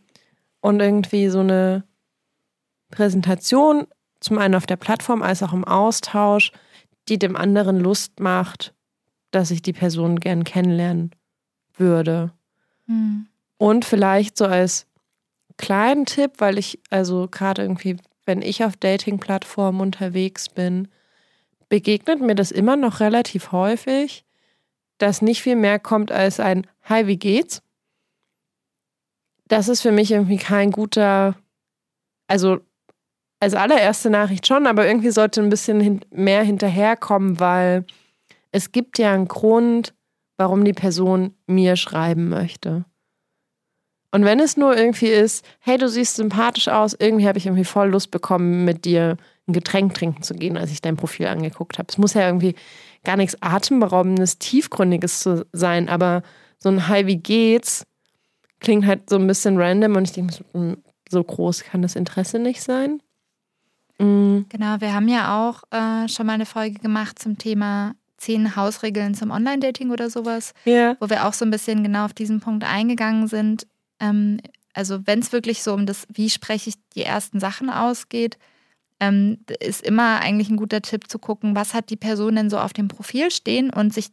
und 0.60 0.80
irgendwie 0.80 1.30
so 1.30 1.40
eine 1.40 1.84
Präsentation, 2.92 3.88
zum 4.20 4.38
einen 4.38 4.54
auf 4.54 4.68
der 4.68 4.76
Plattform 4.76 5.24
als 5.24 5.42
auch 5.42 5.52
im 5.52 5.64
Austausch, 5.64 6.52
die 7.10 7.18
dem 7.18 7.36
anderen 7.36 7.80
Lust 7.80 8.20
macht, 8.20 8.76
dass 9.32 9.50
ich 9.50 9.64
die 9.64 9.74
Person 9.74 10.20
gern 10.20 10.44
kennenlernen 10.44 11.12
würde. 11.76 12.32
Mhm. 12.86 13.26
Und 13.58 13.84
vielleicht 13.84 14.38
so 14.38 14.46
als 14.46 14.86
kleinen 15.58 16.06
Tipp, 16.06 16.34
weil 16.38 16.60
ich, 16.60 16.80
also 16.92 17.28
gerade 17.32 17.64
irgendwie, 17.64 17.98
wenn 18.26 18.42
ich 18.42 18.64
auf 18.64 18.78
Dating-Plattformen 18.78 19.82
unterwegs 19.82 20.50
bin, 20.50 20.88
begegnet 21.70 22.22
mir 22.22 22.36
das 22.36 22.52
immer 22.52 22.76
noch 22.76 23.00
relativ 23.00 23.52
häufig, 23.52 24.26
dass 24.98 25.22
nicht 25.22 25.42
viel 25.42 25.56
mehr 25.56 25.80
kommt 25.80 26.12
als 26.12 26.40
ein 26.40 26.68
Hi, 26.84 27.08
wie 27.08 27.18
geht's? 27.18 27.62
Das 29.48 29.68
ist 29.68 29.82
für 29.82 29.92
mich 29.92 30.12
irgendwie 30.12 30.38
kein 30.38 30.72
guter, 30.72 31.36
also 32.28 32.60
als 33.40 33.54
allererste 33.56 34.10
Nachricht 34.10 34.46
schon, 34.46 34.68
aber 34.68 34.86
irgendwie 34.86 35.12
sollte 35.12 35.42
ein 35.42 35.50
bisschen 35.50 36.02
mehr 36.12 36.44
hinterherkommen, 36.44 37.40
weil 37.40 37.86
es 38.52 38.72
gibt 38.72 39.00
ja 39.00 39.14
einen 39.14 39.28
Grund, 39.28 39.94
warum 40.38 40.64
die 40.64 40.74
Person 40.74 41.36
mir 41.48 41.76
schreiben 41.76 42.30
möchte. 42.30 42.86
Und 44.12 44.26
wenn 44.26 44.40
es 44.40 44.58
nur 44.58 44.76
irgendwie 44.76 45.08
ist, 45.08 45.46
hey, 45.60 45.78
du 45.78 45.88
siehst 45.88 46.16
sympathisch 46.16 46.68
aus, 46.68 46.96
irgendwie 47.00 47.28
habe 47.28 47.38
ich 47.38 47.46
irgendwie 47.46 47.64
voll 47.64 47.90
Lust 47.90 48.12
bekommen, 48.12 48.66
mit 48.66 48.86
dir 48.86 49.18
ein 49.48 49.54
Getränk 49.54 49.94
trinken 49.94 50.22
zu 50.22 50.34
gehen, 50.34 50.58
als 50.58 50.72
ich 50.72 50.82
dein 50.82 50.98
Profil 50.98 51.28
angeguckt 51.28 51.78
habe. 51.78 51.88
Es 51.90 51.98
muss 51.98 52.14
ja 52.14 52.26
irgendwie 52.26 52.56
gar 53.04 53.16
nichts 53.16 53.38
Atemberaubendes, 53.42 54.38
Tiefgründiges 54.38 55.22
zu 55.22 55.46
sein, 55.54 55.90
aber 55.90 56.24
so 56.60 56.70
ein 56.70 56.88
Hi, 56.88 57.08
wie 57.08 57.18
geht's? 57.18 57.86
klingt 58.62 58.86
halt 58.86 59.10
so 59.10 59.18
ein 59.18 59.28
bisschen 59.28 59.58
random 59.58 59.98
und 59.98 60.04
ich 60.04 60.14
denke, 60.14 60.36
hm, 60.54 60.78
so 61.10 61.22
groß 61.22 61.66
kann 61.66 61.82
das 61.82 61.98
Interesse 61.98 62.40
nicht 62.40 62.64
sein. 62.64 63.02
Mhm. 64.00 64.46
Genau, 64.48 64.80
wir 64.80 64.94
haben 64.94 65.10
ja 65.10 65.50
auch 65.50 65.64
äh, 65.72 66.08
schon 66.08 66.28
mal 66.28 66.34
eine 66.34 66.46
Folge 66.46 66.80
gemacht 66.80 67.20
zum 67.20 67.38
Thema 67.38 67.96
zehn 68.18 68.56
Hausregeln 68.56 69.16
zum 69.16 69.32
Online-Dating 69.32 69.90
oder 69.90 70.10
sowas, 70.10 70.54
ja. 70.64 70.96
wo 71.00 71.10
wir 71.10 71.26
auch 71.26 71.34
so 71.34 71.44
ein 71.44 71.52
bisschen 71.52 71.84
genau 71.84 72.06
auf 72.06 72.14
diesen 72.14 72.40
Punkt 72.40 72.64
eingegangen 72.64 73.28
sind. 73.28 73.68
Ähm, 74.02 74.42
also 74.74 75.06
wenn 75.06 75.20
es 75.20 75.32
wirklich 75.32 75.64
so 75.64 75.74
um 75.74 75.86
das, 75.86 76.06
wie 76.12 76.30
spreche 76.30 76.70
ich 76.70 76.76
die 76.96 77.04
ersten 77.04 77.40
Sachen 77.40 77.70
ausgeht, 77.70 78.38
ähm, 79.00 79.40
ist 79.60 79.86
immer 79.86 80.20
eigentlich 80.20 80.50
ein 80.50 80.58
guter 80.58 80.82
Tipp 80.82 81.10
zu 81.10 81.20
gucken, 81.20 81.56
was 81.56 81.74
hat 81.74 81.90
die 81.90 81.98
Person 81.98 82.36
denn 82.36 82.50
so 82.50 82.60
auf 82.60 82.74
dem 82.74 82.88
Profil 82.88 83.32
stehen 83.32 83.70
und 83.72 83.94
sich 83.94 84.10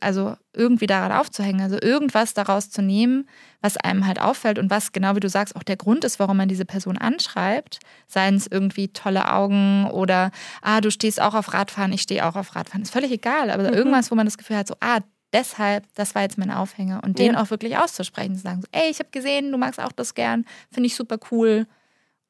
also 0.00 0.36
irgendwie 0.52 0.86
daran 0.86 1.12
aufzuhängen, 1.12 1.60
also 1.60 1.76
irgendwas 1.80 2.34
daraus 2.34 2.70
zu 2.70 2.82
nehmen, 2.82 3.28
was 3.60 3.76
einem 3.76 4.06
halt 4.06 4.20
auffällt 4.20 4.58
und 4.58 4.70
was 4.70 4.92
genau 4.92 5.16
wie 5.16 5.20
du 5.20 5.28
sagst 5.28 5.56
auch 5.56 5.62
der 5.62 5.76
Grund 5.76 6.04
ist, 6.04 6.18
warum 6.18 6.36
man 6.36 6.48
diese 6.48 6.64
Person 6.64 6.98
anschreibt, 6.98 7.80
seien 8.06 8.36
es 8.36 8.46
irgendwie 8.46 8.88
tolle 8.88 9.32
Augen 9.32 9.90
oder 9.90 10.30
ah, 10.60 10.80
du 10.80 10.90
stehst 10.90 11.20
auch 11.20 11.34
auf 11.34 11.52
Radfahren, 11.52 11.92
ich 11.92 12.02
stehe 12.02 12.26
auch 12.26 12.36
auf 12.36 12.54
Radfahren, 12.54 12.82
ist 12.82 12.92
völlig 12.92 13.10
egal, 13.10 13.50
aber 13.50 13.64
mhm. 13.64 13.74
irgendwas, 13.74 14.10
wo 14.10 14.14
man 14.14 14.26
das 14.26 14.38
Gefühl 14.38 14.56
hat, 14.56 14.68
so 14.68 14.76
ah, 14.80 15.00
deshalb, 15.32 15.84
das 15.94 16.14
war 16.14 16.22
jetzt 16.22 16.38
mein 16.38 16.50
Aufhänger 16.50 17.00
und 17.04 17.18
den 17.18 17.34
ja. 17.34 17.42
auch 17.42 17.50
wirklich 17.50 17.76
auszusprechen, 17.76 18.36
zu 18.36 18.42
sagen, 18.42 18.62
so, 18.62 18.68
ey, 18.72 18.90
ich 18.90 18.98
habe 18.98 19.10
gesehen, 19.10 19.50
du 19.50 19.58
magst 19.58 19.80
auch 19.80 19.92
das 19.92 20.14
gern, 20.14 20.44
finde 20.70 20.86
ich 20.86 20.96
super 20.96 21.18
cool 21.30 21.66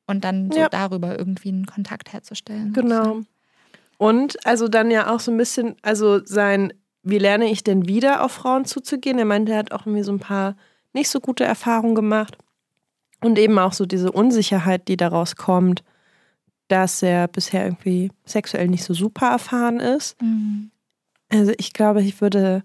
und 0.07 0.25
dann 0.25 0.51
so 0.51 0.59
ja. 0.59 0.69
darüber 0.69 1.19
irgendwie 1.19 1.49
einen 1.49 1.67
Kontakt 1.67 2.13
herzustellen. 2.13 2.73
Genau. 2.73 3.23
Und 3.99 4.45
also 4.47 4.69
dann 4.69 4.91
ja 4.91 5.13
auch 5.13 5.21
so 5.21 5.31
ein 5.31 5.37
bisschen, 5.37 5.77
also 5.83 6.25
sein, 6.25 6.73
wie 7.03 7.19
lerne 7.19 7.51
ich 7.51 7.65
denn 7.65 7.87
wieder 7.87 8.25
auf 8.25 8.33
Frauen 8.33 8.65
zuzugehen? 8.65 9.19
Er 9.19 9.25
meinte, 9.25 9.53
er 9.53 9.59
hat 9.59 9.73
auch 9.73 9.87
irgendwie 9.87 10.05
so 10.05 10.13
ein 10.13 10.21
paar 10.21 10.57
nicht 10.93 11.09
so 11.09 11.21
gute 11.21 11.45
Erfahrungen 11.45 11.95
gemacht. 11.95 12.37
Und 13.21 13.39
eben 13.39 13.59
auch 13.59 13.73
so 13.73 13.87
diese 13.87 14.11
Unsicherheit, 14.11 14.89
die 14.89 14.97
daraus 14.97 15.37
kommt, 15.37 15.85
dass 16.67 17.03
er 17.03 17.29
bisher 17.29 17.65
irgendwie 17.65 18.11
sexuell 18.25 18.67
nicht 18.67 18.83
so 18.83 18.95
super 18.95 19.29
erfahren 19.29 19.79
ist. 19.79 20.21
Mhm. 20.21 20.71
Also 21.31 21.53
ich 21.57 21.73
glaube, 21.73 22.03
ich 22.03 22.21
würde 22.21 22.65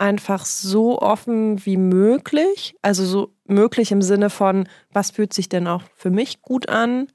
einfach 0.00 0.46
so 0.46 0.98
offen 0.98 1.64
wie 1.66 1.76
möglich, 1.76 2.74
also 2.80 3.04
so 3.04 3.34
möglich 3.44 3.92
im 3.92 4.00
Sinne 4.00 4.30
von, 4.30 4.68
was 4.92 5.10
fühlt 5.10 5.34
sich 5.34 5.48
denn 5.48 5.66
auch 5.66 5.82
für 5.94 6.10
mich 6.10 6.40
gut 6.40 6.68
an, 6.68 7.08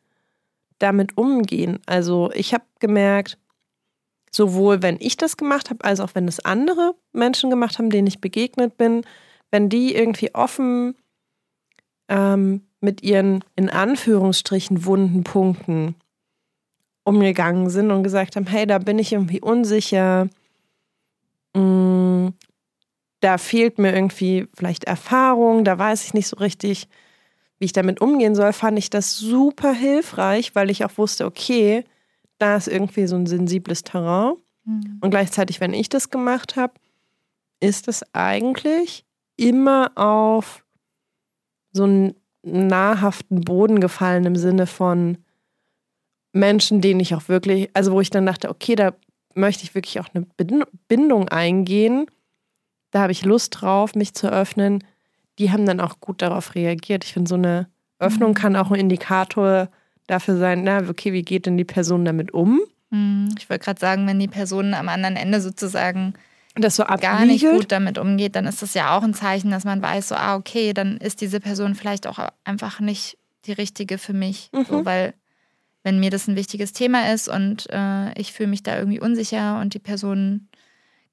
damit 0.78 1.18
umgehen. 1.18 1.80
Also 1.88 2.32
ich 2.34 2.54
habe 2.54 2.64
gemerkt, 2.80 3.40
sowohl 4.32 4.84
wenn 4.84 4.98
ich 5.00 5.18
das 5.18 5.36
gemacht 5.36 5.70
habe, 5.70 5.84
als 5.84 6.00
auch 6.00 6.12
wenn 6.14 6.28
es 6.28 6.40
andere 6.46 6.94
Menschen 7.12 7.50
gemacht 7.50 7.80
haben, 7.80 7.90
denen 7.90 8.08
ich 8.08 8.22
begegnet 8.22 8.78
bin, 8.78 9.02
wenn 9.50 9.70
die 9.70 9.96
irgendwie 9.96 10.36
offen 10.36 10.96
ähm, 12.08 12.68
mit 12.82 13.02
ihren 13.02 13.44
in 13.56 13.70
Anführungsstrichen 13.70 14.86
wunden 14.86 15.24
Punkten 15.24 15.96
umgegangen 17.04 17.70
sind 17.70 17.90
und 17.90 18.04
gesagt 18.04 18.36
haben, 18.36 18.48
hey, 18.48 18.68
da 18.68 18.78
bin 18.78 19.00
ich 19.00 19.14
irgendwie 19.14 19.42
unsicher, 19.42 20.28
mm, 21.56 22.28
da 23.26 23.40
fehlt 23.40 23.80
mir 23.80 23.92
irgendwie 23.92 24.48
vielleicht 24.54 24.84
Erfahrung, 24.84 25.64
da 25.64 25.80
weiß 25.80 26.06
ich 26.06 26.14
nicht 26.14 26.28
so 26.28 26.38
richtig, 26.38 26.88
wie 27.58 27.66
ich 27.66 27.74
damit 27.74 28.00
umgehen 28.00 28.36
soll, 28.36 28.54
fand 28.54 28.78
ich 28.78 28.92
das 28.92 29.18
super 29.18 29.74
hilfreich, 29.74 30.54
weil 30.54 30.70
ich 30.70 30.86
auch 30.86 30.96
wusste, 31.00 31.26
okay, 31.26 31.86
da 32.38 32.56
ist 32.56 32.68
irgendwie 32.68 33.08
so 33.08 33.16
ein 33.16 33.26
sensibles 33.26 33.82
Terrain. 33.82 34.36
Mhm. 34.66 35.00
Und 35.02 35.10
gleichzeitig, 35.10 35.60
wenn 35.60 35.74
ich 35.74 35.90
das 35.90 36.12
gemacht 36.12 36.56
habe, 36.56 36.74
ist 37.60 37.88
es 37.88 38.04
eigentlich 38.14 39.06
immer 39.38 39.92
auf 39.96 40.64
so 41.72 41.86
einen 41.86 42.14
nahrhaften 42.44 43.42
Boden 43.42 43.80
gefallen 43.80 44.26
im 44.26 44.36
Sinne 44.36 44.68
von 44.68 45.18
Menschen, 46.32 46.80
denen 46.80 47.00
ich 47.00 47.16
auch 47.16 47.28
wirklich, 47.28 47.72
also 47.74 47.92
wo 47.92 48.02
ich 48.02 48.12
dann 48.12 48.28
dachte, 48.28 48.52
okay, 48.52 48.76
da 48.76 48.94
möchte 49.34 49.64
ich 49.64 49.74
wirklich 49.74 50.00
auch 50.00 50.10
eine 50.14 50.28
Bindung 50.88 51.28
eingehen. 51.30 52.06
Da 52.96 53.02
habe 53.02 53.12
ich 53.12 53.26
Lust 53.26 53.60
drauf, 53.60 53.94
mich 53.96 54.14
zu 54.14 54.32
öffnen. 54.32 54.82
Die 55.38 55.52
haben 55.52 55.66
dann 55.66 55.82
auch 55.82 56.00
gut 56.00 56.22
darauf 56.22 56.56
reagiert. 56.56 57.04
Ich 57.04 57.12
finde, 57.12 57.28
so 57.28 57.36
eine 57.36 57.68
Öffnung 58.00 58.30
mhm. 58.30 58.36
kann 58.36 58.56
auch 58.56 58.72
ein 58.72 58.80
Indikator 58.80 59.68
dafür 60.08 60.38
sein, 60.38 60.64
na, 60.64 60.82
okay, 60.88 61.12
wie 61.12 61.24
geht 61.24 61.46
denn 61.46 61.58
die 61.58 61.66
Person 61.66 62.06
damit 62.06 62.34
um? 62.34 62.62
Mhm. 62.92 63.36
Ich 63.38 63.50
wollte 63.50 63.66
gerade 63.66 63.82
sagen, 63.82 64.08
wenn 64.08 64.18
die 64.18 64.30
Person 64.30 64.74
am 64.74 64.88
anderen 64.88 65.18
Ende 65.18 65.42
sozusagen 65.42 66.14
das 66.56 66.78
so 66.78 66.86
gar 66.86 67.26
nicht 67.26 67.46
gut 67.46 67.70
damit 67.70 67.98
umgeht, 67.98 68.38
dann 68.38 68.46
ist 68.46 68.62
das 68.62 68.74
ja 68.74 68.98
auch 68.98 69.04
ein 69.04 69.14
Zeichen, 69.14 69.52
dass 69.52 69.66
man 69.66 69.82
weiß, 69.82 70.08
so, 70.08 70.16
ah, 70.16 70.38
okay, 70.38 70.72
dann 70.72 70.96
ist 70.96 71.20
diese 71.20 71.42
Person 71.42 71.76
vielleicht 71.76 72.08
auch 72.08 72.20
einfach 72.46 72.80
nicht 72.80 73.18
die 73.44 73.52
richtige 73.52 73.98
für 73.98 74.14
mich. 74.14 74.52
Mhm. 74.54 74.66
So, 74.70 74.86
weil 74.86 75.16
wenn 75.84 76.00
mir 76.00 76.12
das 76.12 76.30
ein 76.30 76.38
wichtiges 76.38 76.72
Thema 76.72 77.12
ist 77.12 77.28
und 77.28 77.68
äh, 77.72 78.18
ich 78.18 78.32
fühle 78.32 78.48
mich 78.48 78.64
da 78.64 78.78
irgendwie 78.78 79.02
unsicher 79.02 79.60
und 79.60 79.74
die 79.74 79.80
Person 79.80 80.48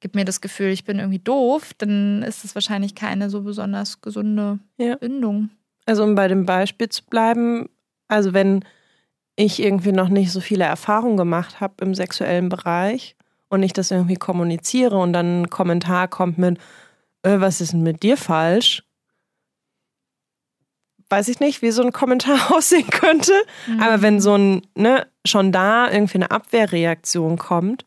gibt 0.02 0.16
mir 0.16 0.24
das 0.24 0.40
Gefühl, 0.40 0.70
ich 0.70 0.84
bin 0.84 0.98
irgendwie 0.98 1.20
doof, 1.20 1.72
dann 1.78 2.22
ist 2.22 2.44
das 2.44 2.54
wahrscheinlich 2.54 2.94
keine 2.94 3.30
so 3.30 3.42
besonders 3.42 4.00
gesunde 4.02 4.58
ja. 4.76 4.96
Bindung. 4.96 5.50
Also 5.86 6.02
um 6.02 6.16
bei 6.16 6.28
dem 6.28 6.44
Beispiel 6.44 6.88
zu 6.88 7.04
bleiben, 7.04 7.68
also 8.08 8.34
wenn 8.34 8.64
ich 9.36 9.62
irgendwie 9.62 9.92
noch 9.92 10.08
nicht 10.08 10.32
so 10.32 10.40
viele 10.40 10.64
Erfahrungen 10.64 11.16
gemacht 11.16 11.60
habe 11.60 11.74
im 11.84 11.94
sexuellen 11.94 12.48
Bereich 12.48 13.16
und 13.48 13.62
ich 13.62 13.72
das 13.72 13.90
irgendwie 13.92 14.16
kommuniziere 14.16 14.98
und 14.98 15.12
dann 15.12 15.42
ein 15.42 15.50
Kommentar 15.50 16.08
kommt 16.08 16.36
mit, 16.36 16.58
äh, 17.22 17.38
was 17.38 17.60
ist 17.60 17.72
denn 17.72 17.84
mit 17.84 18.02
dir 18.02 18.16
falsch? 18.16 18.82
Weiß 21.10 21.28
ich 21.28 21.38
nicht, 21.38 21.62
wie 21.62 21.70
so 21.70 21.82
ein 21.82 21.92
Kommentar 21.92 22.50
aussehen 22.52 22.90
könnte. 22.90 23.34
Mhm. 23.68 23.80
Aber 23.80 24.02
wenn 24.02 24.20
so 24.20 24.34
ein, 24.34 24.62
ne, 24.74 25.06
schon 25.24 25.52
da 25.52 25.88
irgendwie 25.90 26.18
eine 26.18 26.32
Abwehrreaktion 26.32 27.38
kommt, 27.38 27.84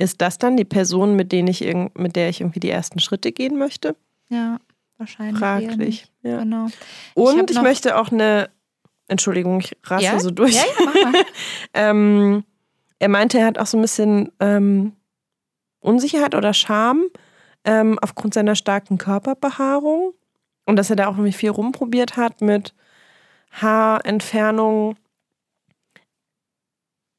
ist 0.00 0.22
das 0.22 0.38
dann 0.38 0.56
die 0.56 0.64
Person, 0.64 1.14
mit, 1.14 1.30
denen 1.30 1.48
ich 1.48 1.60
mit 1.94 2.16
der 2.16 2.30
ich 2.30 2.40
irgendwie 2.40 2.60
die 2.60 2.70
ersten 2.70 3.00
Schritte 3.00 3.32
gehen 3.32 3.58
möchte? 3.58 3.96
Ja, 4.30 4.58
wahrscheinlich. 4.96 5.38
Fraglich. 5.38 6.06
Ja. 6.22 6.38
Genau. 6.38 6.68
Und 7.14 7.50
ich, 7.50 7.56
ich 7.56 7.62
möchte 7.62 7.98
auch 7.98 8.10
eine, 8.10 8.48
Entschuldigung, 9.08 9.60
ich 9.60 9.76
raste 9.84 10.06
ja? 10.06 10.18
so 10.18 10.30
durch. 10.30 10.54
Ja, 10.54 10.62
ja, 10.62 10.86
mach 10.86 11.12
mal. 11.12 11.22
ähm, 11.74 12.44
er 12.98 13.08
meinte, 13.10 13.38
er 13.38 13.44
hat 13.44 13.58
auch 13.58 13.66
so 13.66 13.76
ein 13.76 13.82
bisschen 13.82 14.32
ähm, 14.40 14.92
Unsicherheit 15.80 16.34
oder 16.34 16.54
Scham 16.54 17.04
ähm, 17.64 17.98
aufgrund 18.00 18.32
seiner 18.32 18.54
starken 18.54 18.96
Körperbehaarung 18.96 20.14
und 20.64 20.76
dass 20.76 20.88
er 20.88 20.96
da 20.96 21.08
auch 21.08 21.14
irgendwie 21.14 21.32
viel 21.32 21.50
rumprobiert 21.50 22.16
hat 22.16 22.40
mit 22.40 22.74
Haarentfernung. 23.52 24.96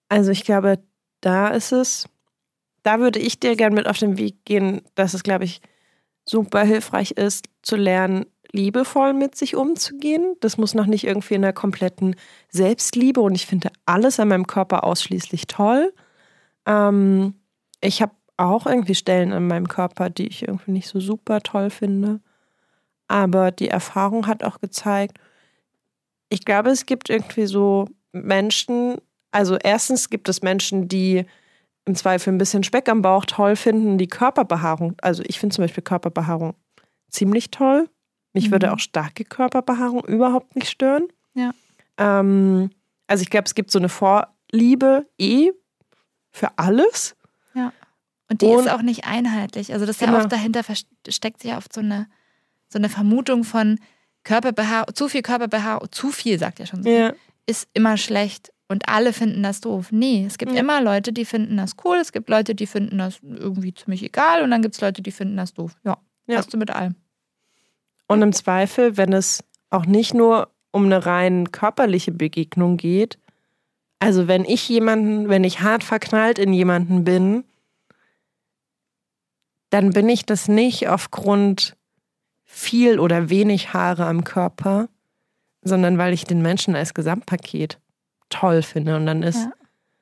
Also 0.09 0.31
ich 0.31 0.43
glaube, 0.45 0.79
da 1.21 1.49
ist 1.49 1.71
es, 1.71 2.07
da 2.83 2.99
würde 2.99 3.19
ich 3.19 3.39
dir 3.39 3.55
gerne 3.55 3.75
mit 3.75 3.87
auf 3.87 3.97
den 3.97 4.17
Weg 4.17 4.45
gehen, 4.45 4.81
dass 4.95 5.13
es, 5.13 5.23
glaube 5.23 5.45
ich, 5.45 5.61
super 6.25 6.63
hilfreich 6.63 7.11
ist, 7.11 7.45
zu 7.61 7.75
lernen, 7.75 8.25
liebevoll 8.51 9.13
mit 9.13 9.35
sich 9.35 9.55
umzugehen. 9.55 10.35
Das 10.41 10.57
muss 10.57 10.73
noch 10.73 10.85
nicht 10.85 11.05
irgendwie 11.05 11.35
in 11.35 11.43
einer 11.43 11.53
kompletten 11.53 12.15
Selbstliebe 12.49 13.21
und 13.21 13.35
ich 13.35 13.45
finde 13.45 13.69
alles 13.85 14.19
an 14.19 14.27
meinem 14.27 14.47
Körper 14.47 14.83
ausschließlich 14.83 15.47
toll. 15.47 15.93
Ähm, 16.65 17.35
ich 17.81 18.01
habe 18.01 18.13
auch 18.37 18.65
irgendwie 18.65 18.95
Stellen 18.95 19.33
an 19.33 19.47
meinem 19.47 19.67
Körper, 19.67 20.09
die 20.09 20.27
ich 20.27 20.47
irgendwie 20.47 20.71
nicht 20.71 20.87
so 20.87 20.99
super 20.99 21.41
toll 21.41 21.69
finde. 21.69 22.21
Aber 23.07 23.51
die 23.51 23.67
Erfahrung 23.67 24.27
hat 24.27 24.43
auch 24.43 24.59
gezeigt, 24.59 25.17
ich 26.29 26.45
glaube, 26.45 26.69
es 26.69 26.85
gibt 26.85 27.09
irgendwie 27.09 27.45
so 27.45 27.87
Menschen, 28.13 28.97
also 29.31 29.57
erstens 29.57 30.09
gibt 30.09 30.29
es 30.29 30.41
Menschen, 30.41 30.87
die 30.87 31.25
im 31.85 31.95
Zweifel 31.95 32.33
ein 32.33 32.37
bisschen 32.37 32.63
Speck 32.63 32.89
am 32.89 33.01
Bauch 33.01 33.25
toll 33.25 33.55
finden, 33.55 33.97
die 33.97 34.07
Körperbehaarung, 34.07 34.95
also 35.01 35.23
ich 35.25 35.39
finde 35.39 35.55
zum 35.55 35.63
Beispiel 35.63 35.83
Körperbehaarung 35.83 36.55
ziemlich 37.09 37.51
toll. 37.51 37.89
Mich 38.33 38.47
mhm. 38.47 38.51
würde 38.53 38.73
auch 38.73 38.79
starke 38.79 39.25
Körperbehaarung 39.25 40.05
überhaupt 40.05 40.55
nicht 40.55 40.69
stören. 40.69 41.07
Ja. 41.33 41.51
Ähm, 41.97 42.69
also 43.07 43.23
ich 43.23 43.29
glaube, 43.29 43.45
es 43.45 43.55
gibt 43.55 43.71
so 43.71 43.79
eine 43.79 43.89
Vorliebe 43.89 45.05
eh 45.17 45.51
für 46.31 46.49
alles. 46.57 47.15
Ja. 47.53 47.73
Und 48.29 48.41
die 48.41 48.45
Und, 48.45 48.65
ist 48.65 48.71
auch 48.71 48.81
nicht 48.81 49.05
einheitlich. 49.05 49.73
Also 49.73 49.85
das 49.85 49.97
ist 49.97 49.99
genau. 49.99 50.13
ja 50.13 50.19
oft 50.19 50.31
dahinter 50.31 50.63
versteckt 50.63 51.41
sich 51.41 51.51
ja 51.51 51.57
oft 51.57 51.73
so 51.73 51.81
eine, 51.81 52.07
so 52.69 52.79
eine 52.79 52.87
Vermutung 52.87 53.43
von 53.43 53.79
Körperbehaarung, 54.23 54.93
zu 54.93 55.09
viel 55.09 55.21
Körperbehaarung, 55.23 55.91
zu 55.91 56.11
viel, 56.11 56.39
sagt 56.39 56.59
ja 56.59 56.65
schon 56.65 56.83
so, 56.83 56.89
ja. 56.89 57.13
ist 57.45 57.67
immer 57.73 57.97
schlecht 57.97 58.53
und 58.71 58.87
alle 58.87 59.11
finden 59.11 59.43
das 59.43 59.59
doof. 59.59 59.91
Nee, 59.91 60.25
es 60.25 60.37
gibt 60.37 60.53
ja. 60.53 60.61
immer 60.61 60.81
Leute, 60.81 61.11
die 61.11 61.25
finden 61.25 61.57
das 61.57 61.75
cool, 61.83 61.97
es 61.97 62.13
gibt 62.13 62.29
Leute, 62.29 62.55
die 62.55 62.65
finden 62.65 62.97
das 62.97 63.19
irgendwie 63.21 63.73
ziemlich 63.73 64.01
egal 64.01 64.43
und 64.43 64.49
dann 64.49 64.61
gibt 64.61 64.75
es 64.75 64.81
Leute, 64.81 65.01
die 65.01 65.11
finden 65.11 65.35
das 65.35 65.53
doof. 65.53 65.75
Ja, 65.83 65.97
ja. 66.25 66.37
hast 66.37 66.53
du 66.53 66.57
mit 66.57 66.71
allem. 66.71 66.95
Und 68.07 68.21
im 68.21 68.31
Zweifel, 68.31 68.95
wenn 68.95 69.11
es 69.11 69.43
auch 69.69 69.85
nicht 69.85 70.13
nur 70.13 70.49
um 70.71 70.85
eine 70.85 71.05
rein 71.05 71.51
körperliche 71.51 72.13
Begegnung 72.13 72.77
geht, 72.77 73.19
also 73.99 74.27
wenn 74.27 74.45
ich 74.45 74.67
jemanden, 74.69 75.27
wenn 75.27 75.43
ich 75.43 75.61
hart 75.61 75.83
verknallt 75.83 76.39
in 76.39 76.53
jemanden 76.53 77.03
bin, 77.03 77.43
dann 79.69 79.91
bin 79.91 80.07
ich 80.07 80.25
das 80.25 80.47
nicht 80.47 80.87
aufgrund 80.87 81.75
viel 82.45 82.99
oder 82.99 83.29
wenig 83.29 83.73
Haare 83.73 84.05
am 84.05 84.23
Körper, 84.23 84.87
sondern 85.61 85.97
weil 85.97 86.13
ich 86.13 86.23
den 86.23 86.41
Menschen 86.41 86.75
als 86.75 86.93
Gesamtpaket 86.93 87.79
toll 88.31 88.63
finde. 88.63 88.95
Und 88.95 89.05
dann 89.05 89.21
ist 89.23 89.43
ja. 89.43 89.51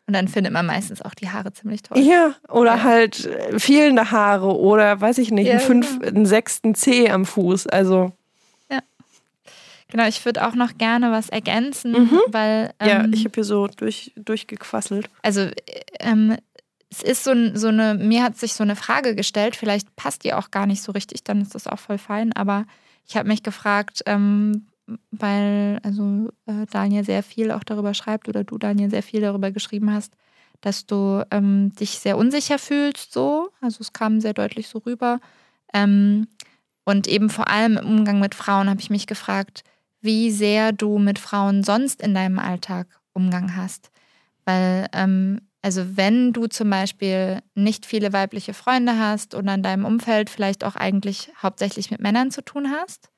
Und 0.10 0.14
dann 0.14 0.28
findet 0.28 0.52
man 0.52 0.66
meistens 0.66 1.04
auch 1.04 1.14
die 1.14 1.30
Haare 1.30 1.54
ziemlich 1.54 1.84
toll. 1.84 2.00
Ja, 2.00 2.34
oder 2.48 2.78
ja. 2.78 2.84
halt 2.84 3.28
äh, 3.28 3.60
fehlende 3.60 4.10
Haare 4.10 4.58
oder 4.58 5.00
weiß 5.00 5.20
ich 5.20 5.30
nicht, 5.30 5.46
ja, 5.46 5.54
einen, 5.54 5.62
fünf, 5.62 6.00
genau. 6.00 6.08
einen 6.08 6.26
sechsten 6.26 6.74
Zeh 6.74 7.12
am 7.12 7.28
Fuß. 7.28 7.68
Also. 7.68 8.12
Ja. 8.72 8.80
Genau, 9.90 10.08
ich 10.08 10.26
würde 10.26 10.48
auch 10.48 10.56
noch 10.56 10.80
gerne 10.80 11.12
was 11.12 11.30
ergänzen, 11.30 11.92
mhm. 11.92 12.20
weil. 12.26 12.74
Ähm, 12.80 12.88
ja, 12.90 13.06
ich 13.14 13.24
habe 13.24 13.36
hier 13.36 13.44
so 13.44 13.68
durch, 13.68 14.12
durchgequasselt. 14.16 15.12
Also, 15.22 15.48
ähm, 16.00 16.38
es 16.90 17.04
ist 17.04 17.24
so, 17.24 17.34
so 17.54 17.68
eine, 17.68 17.94
mir 17.94 18.24
hat 18.24 18.36
sich 18.36 18.54
so 18.54 18.64
eine 18.64 18.76
Frage 18.76 19.14
gestellt, 19.14 19.56
vielleicht 19.56 19.96
passt 19.96 20.24
die 20.24 20.34
auch 20.34 20.50
gar 20.50 20.66
nicht 20.66 20.82
so 20.82 20.92
richtig, 20.92 21.24
dann 21.24 21.40
ist 21.40 21.54
das 21.54 21.68
auch 21.68 21.78
voll 21.78 22.00
fein, 22.00 22.34
aber 22.34 22.66
ich 23.08 23.16
habe 23.16 23.28
mich 23.28 23.44
gefragt, 23.44 24.02
ähm, 24.08 24.66
weil 25.12 25.80
also 25.84 26.30
äh, 26.46 26.66
Daniel 26.72 27.04
sehr 27.04 27.24
viel 27.24 27.52
auch 27.52 27.64
darüber 27.64 27.94
schreibt 27.94 28.28
oder 28.30 28.44
du 28.44 28.58
Daniel 28.58 28.90
sehr 28.90 29.04
viel 29.04 29.22
darüber 29.22 29.52
geschrieben 29.52 29.94
hast, 29.94 30.16
dass 30.62 30.86
du 30.86 31.24
ähm, 31.32 31.74
dich 31.76 32.00
sehr 32.00 32.18
unsicher 32.18 32.60
fühlst, 32.60 33.14
so. 33.14 33.50
Also 33.62 33.80
es 33.82 33.94
kam 33.94 34.22
sehr 34.22 34.34
deutlich 34.34 34.68
so 34.68 34.80
rüber. 34.80 35.20
Ähm, 35.74 36.28
und 36.86 37.08
eben 37.08 37.30
vor 37.30 37.48
allem 37.48 37.78
im 37.78 37.86
Umgang 37.86 38.20
mit 38.20 38.36
Frauen 38.36 38.70
habe 38.70 38.82
ich 38.82 38.90
mich 38.90 39.08
gefragt, 39.08 39.64
wie 40.02 40.32
sehr 40.32 40.72
du 40.72 40.98
mit 40.98 41.20
Frauen 41.20 41.64
sonst 41.64 42.02
in 42.02 42.14
deinem 42.14 42.40
Alltag 42.40 42.88
Umgang 43.14 43.56
hast. 43.56 43.92
Weil, 44.46 44.88
ähm, 44.94 45.42
also 45.62 45.98
wenn 45.98 46.34
du 46.34 46.48
zum 46.48 46.70
Beispiel 46.70 47.42
nicht 47.54 47.86
viele 47.86 48.14
weibliche 48.14 48.54
Freunde 48.54 48.98
hast 48.98 49.36
oder 49.36 49.54
in 49.54 49.64
deinem 49.64 49.86
Umfeld 49.86 50.30
vielleicht 50.30 50.64
auch 50.64 50.76
eigentlich 50.76 51.32
hauptsächlich 51.42 51.92
mit 51.92 52.00
Männern 52.00 52.32
zu 52.32 52.42
tun 52.42 52.72
hast, 52.72 53.10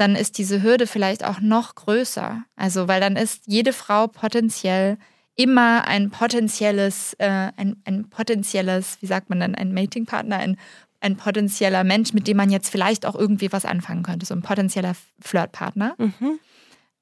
dann 0.00 0.16
ist 0.16 0.38
diese 0.38 0.62
Hürde 0.62 0.86
vielleicht 0.86 1.24
auch 1.24 1.40
noch 1.40 1.74
größer. 1.74 2.42
Also, 2.56 2.88
weil 2.88 3.02
dann 3.02 3.16
ist 3.16 3.42
jede 3.46 3.74
Frau 3.74 4.06
potenziell 4.06 4.96
immer 5.36 5.86
ein 5.86 6.10
potenzielles, 6.10 7.12
äh, 7.18 7.52
ein, 7.54 7.76
ein 7.84 8.08
potenzielles, 8.08 8.96
wie 9.02 9.06
sagt 9.06 9.28
man 9.28 9.40
dann, 9.40 9.54
ein 9.54 9.74
Matingpartner, 9.74 10.38
ein, 10.38 10.56
ein 11.00 11.18
potenzieller 11.18 11.84
Mensch, 11.84 12.14
mit 12.14 12.26
dem 12.28 12.38
man 12.38 12.48
jetzt 12.48 12.70
vielleicht 12.70 13.04
auch 13.04 13.14
irgendwie 13.14 13.52
was 13.52 13.66
anfangen 13.66 14.02
könnte, 14.02 14.24
so 14.24 14.34
ein 14.34 14.40
potenzieller 14.40 14.94
Flirtpartner. 15.20 15.94
Mhm. 15.98 16.40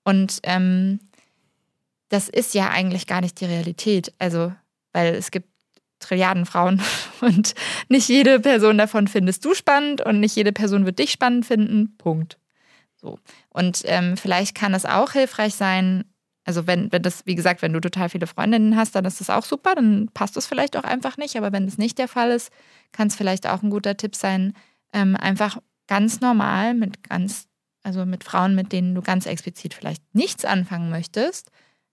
Und 0.02 0.40
ähm, 0.42 0.98
das 2.08 2.28
ist 2.28 2.54
ja 2.54 2.70
eigentlich 2.70 3.06
gar 3.06 3.20
nicht 3.20 3.40
die 3.40 3.44
Realität. 3.44 4.12
Also, 4.18 4.52
weil 4.92 5.14
es 5.14 5.30
gibt 5.30 5.48
Trilliarden 6.00 6.46
Frauen 6.46 6.82
und 7.20 7.54
nicht 7.88 8.08
jede 8.08 8.40
Person 8.40 8.76
davon 8.76 9.06
findest 9.06 9.44
du 9.44 9.54
spannend 9.54 10.00
und 10.00 10.18
nicht 10.18 10.34
jede 10.34 10.52
Person 10.52 10.84
wird 10.84 10.98
dich 10.98 11.12
spannend 11.12 11.46
finden. 11.46 11.96
Punkt. 11.96 12.38
So. 13.00 13.18
Und 13.50 13.82
ähm, 13.84 14.16
vielleicht 14.16 14.54
kann 14.54 14.74
es 14.74 14.84
auch 14.84 15.12
hilfreich 15.12 15.54
sein, 15.54 16.04
also 16.44 16.66
wenn, 16.66 16.90
wenn 16.92 17.02
das, 17.02 17.26
wie 17.26 17.34
gesagt, 17.34 17.60
wenn 17.60 17.74
du 17.74 17.80
total 17.80 18.08
viele 18.08 18.26
Freundinnen 18.26 18.74
hast, 18.74 18.94
dann 18.94 19.04
ist 19.04 19.20
das 19.20 19.28
auch 19.28 19.44
super, 19.44 19.74
dann 19.74 20.08
passt 20.14 20.36
das 20.36 20.46
vielleicht 20.46 20.76
auch 20.76 20.84
einfach 20.84 21.18
nicht. 21.18 21.36
Aber 21.36 21.52
wenn 21.52 21.66
das 21.66 21.76
nicht 21.76 21.98
der 21.98 22.08
Fall 22.08 22.30
ist, 22.30 22.50
kann 22.90 23.08
es 23.08 23.16
vielleicht 23.16 23.46
auch 23.46 23.62
ein 23.62 23.68
guter 23.68 23.98
Tipp 23.98 24.16
sein, 24.16 24.54
ähm, 24.94 25.14
einfach 25.14 25.58
ganz 25.86 26.22
normal 26.22 26.72
mit 26.72 27.02
ganz, 27.06 27.48
also 27.82 28.06
mit 28.06 28.24
Frauen, 28.24 28.54
mit 28.54 28.72
denen 28.72 28.94
du 28.94 29.02
ganz 29.02 29.26
explizit 29.26 29.74
vielleicht 29.74 30.02
nichts 30.14 30.46
anfangen 30.46 30.88
möchtest, 30.88 31.50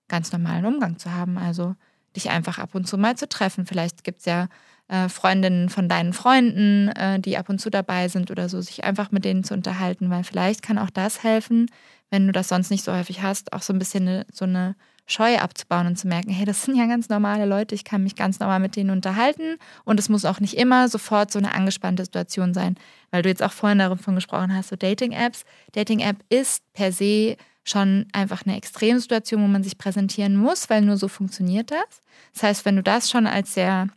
ganz 0.08 0.32
normalen 0.32 0.66
Umgang 0.66 0.99
zu 0.99 1.12
haben. 1.12 1.38
Also 1.38 1.76
dich 2.16 2.30
einfach 2.30 2.58
ab 2.58 2.76
und 2.76 2.88
zu 2.88 2.97
mal 2.97 3.18
zu 3.18 3.28
treffen. 3.28 3.66
Vielleicht 3.66 4.06
gibt 4.06 4.20
es 4.20 4.26
ja 4.26 4.47
äh, 4.88 5.09
Freundinnen 5.09 5.69
von 5.69 5.89
deinen 5.89 6.13
Freunden, 6.13 6.89
äh, 6.89 7.19
die 7.19 7.38
ab 7.38 7.49
und 7.49 7.59
zu 7.59 7.69
dabei 7.69 8.07
sind 8.07 8.31
oder 8.31 8.49
so, 8.49 8.61
sich 8.61 8.83
einfach 8.83 9.11
mit 9.11 9.25
denen 9.25 9.43
zu 9.43 9.53
unterhalten, 9.53 10.09
weil 10.09 10.23
vielleicht 10.23 10.61
kann 10.61 10.77
auch 10.77 10.89
das 10.89 11.23
helfen, 11.23 11.67
wenn 12.11 12.27
du 12.27 12.31
das 12.31 12.49
sonst 12.49 12.69
nicht 12.69 12.83
so 12.83 12.93
häufig 12.93 13.21
hast, 13.21 13.53
auch 13.53 13.61
so 13.61 13.73
ein 13.73 13.79
bisschen 13.79 14.07
eine, 14.07 14.25
so 14.31 14.45
eine 14.45 14.75
Scheu 15.07 15.38
abzubauen 15.38 15.86
und 15.86 15.97
zu 15.97 16.07
merken, 16.07 16.31
hey, 16.31 16.45
das 16.45 16.63
sind 16.63 16.75
ja 16.75 16.88
ganz 16.88 17.09
normale 17.09 17.45
Leute, 17.45 17.75
ich 17.75 17.83
kann 17.83 18.01
mich 18.01 18.15
ganz 18.15 18.39
normal 18.39 18.59
mit 18.59 18.75
denen 18.75 18.89
unterhalten 18.89 19.57
und 19.83 19.99
es 19.99 20.09
muss 20.09 20.25
auch 20.25 20.39
nicht 20.39 20.57
immer 20.57 20.89
sofort 20.89 21.31
so 21.31 21.38
eine 21.38 21.53
angespannte 21.53 22.05
Situation 22.05 22.53
sein, 22.55 22.75
weil 23.11 23.21
du 23.21 23.29
jetzt 23.29 23.43
auch 23.43 23.51
vorhin 23.51 23.79
davon 23.79 24.15
gesprochen 24.15 24.55
hast, 24.55 24.69
so 24.69 24.75
Dating-Apps. 24.75 25.43
Dating-App 25.73 26.17
ist 26.29 26.63
per 26.73 26.91
se 26.91 27.38
schon 27.63 28.07
einfach 28.13 28.45
eine 28.45 28.57
Extremsituation, 28.57 29.41
wo 29.41 29.47
man 29.47 29.63
sich 29.63 29.77
präsentieren 29.77 30.36
muss, 30.36 30.69
weil 30.69 30.81
nur 30.81 30.97
so 30.97 31.07
funktioniert 31.07 31.71
das. 31.71 32.01
Das 32.33 32.43
heißt, 32.43 32.65
wenn 32.65 32.75
du 32.75 32.83
das 32.83 33.09
schon 33.09 33.27
als 33.27 33.53
sehr 33.53 33.89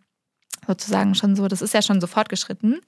sozusagen 0.69 1.15
schon 1.15 1.35
so, 1.35 1.49
das 1.49 1.63
ist 1.63 1.73
ja 1.73 1.81
schon 1.81 2.01
so 2.01 2.07
fortgeschritten. 2.07 2.81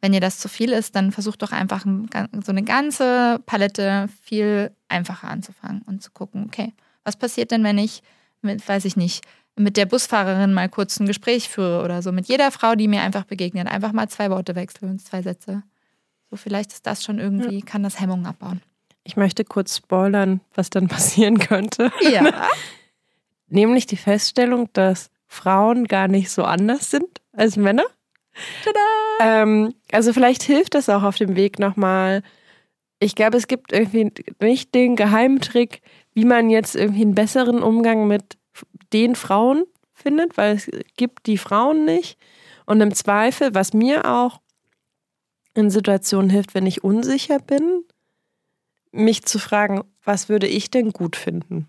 Wenn 0.00 0.10
dir 0.12 0.20
das 0.20 0.40
zu 0.40 0.48
viel 0.48 0.72
ist, 0.72 0.96
dann 0.96 1.12
versuch 1.12 1.36
doch 1.36 1.52
einfach 1.52 1.84
so 1.84 2.52
eine 2.52 2.64
ganze 2.64 3.40
Palette 3.46 4.08
viel 4.24 4.72
einfacher 4.88 5.28
anzufangen 5.28 5.82
und 5.82 6.02
zu 6.02 6.10
gucken, 6.10 6.44
okay, 6.46 6.74
was 7.04 7.16
passiert 7.16 7.52
denn, 7.52 7.62
wenn 7.62 7.78
ich 7.78 8.02
mit, 8.42 8.66
weiß 8.68 8.84
ich 8.84 8.96
nicht, 8.96 9.24
mit 9.54 9.76
der 9.76 9.86
Busfahrerin 9.86 10.52
mal 10.52 10.68
kurz 10.68 10.98
ein 10.98 11.06
Gespräch 11.06 11.48
führe 11.48 11.84
oder 11.84 12.02
so, 12.02 12.10
mit 12.10 12.26
jeder 12.26 12.50
Frau, 12.50 12.74
die 12.74 12.88
mir 12.88 13.02
einfach 13.02 13.24
begegnet, 13.24 13.68
einfach 13.68 13.92
mal 13.92 14.08
zwei 14.08 14.30
Worte 14.30 14.56
wechseln, 14.56 14.98
zwei 14.98 15.22
Sätze. 15.22 15.62
So 16.30 16.36
vielleicht 16.36 16.72
ist 16.72 16.86
das 16.86 17.04
schon 17.04 17.20
irgendwie, 17.20 17.62
kann 17.62 17.84
das 17.84 18.00
Hemmungen 18.00 18.26
abbauen. 18.26 18.60
Ich 19.04 19.16
möchte 19.16 19.44
kurz 19.44 19.76
spoilern, 19.76 20.40
was 20.54 20.70
dann 20.70 20.88
passieren 20.88 21.38
könnte. 21.38 21.92
Ja. 22.00 22.48
Nämlich 23.48 23.86
die 23.86 23.96
Feststellung, 23.96 24.68
dass 24.72 25.10
Frauen 25.28 25.84
gar 25.86 26.08
nicht 26.08 26.30
so 26.30 26.42
anders 26.42 26.90
sind 26.90 27.20
als 27.32 27.56
Männer. 27.56 27.84
Tada! 28.64 29.42
Ähm, 29.42 29.74
also 29.92 30.12
vielleicht 30.12 30.42
hilft 30.42 30.74
das 30.74 30.88
auch 30.88 31.02
auf 31.02 31.16
dem 31.16 31.36
Weg 31.36 31.58
nochmal. 31.58 32.22
Ich 32.98 33.14
glaube, 33.14 33.36
es 33.36 33.46
gibt 33.46 33.72
irgendwie 33.72 34.12
nicht 34.40 34.74
den 34.74 34.96
Geheimtrick, 34.96 35.82
wie 36.14 36.24
man 36.24 36.50
jetzt 36.50 36.74
irgendwie 36.74 37.02
einen 37.02 37.14
besseren 37.14 37.62
Umgang 37.62 38.08
mit 38.08 38.38
den 38.92 39.14
Frauen 39.14 39.64
findet, 39.92 40.36
weil 40.36 40.56
es 40.56 40.70
gibt 40.96 41.26
die 41.26 41.38
Frauen 41.38 41.84
nicht. 41.84 42.18
Und 42.66 42.80
im 42.80 42.94
Zweifel, 42.94 43.54
was 43.54 43.72
mir 43.72 44.04
auch 44.06 44.40
in 45.54 45.70
Situationen 45.70 46.30
hilft, 46.30 46.54
wenn 46.54 46.66
ich 46.66 46.84
unsicher 46.84 47.38
bin, 47.38 47.84
mich 48.92 49.24
zu 49.24 49.38
fragen, 49.38 49.82
was 50.04 50.28
würde 50.28 50.46
ich 50.46 50.70
denn 50.70 50.92
gut 50.92 51.16
finden? 51.16 51.68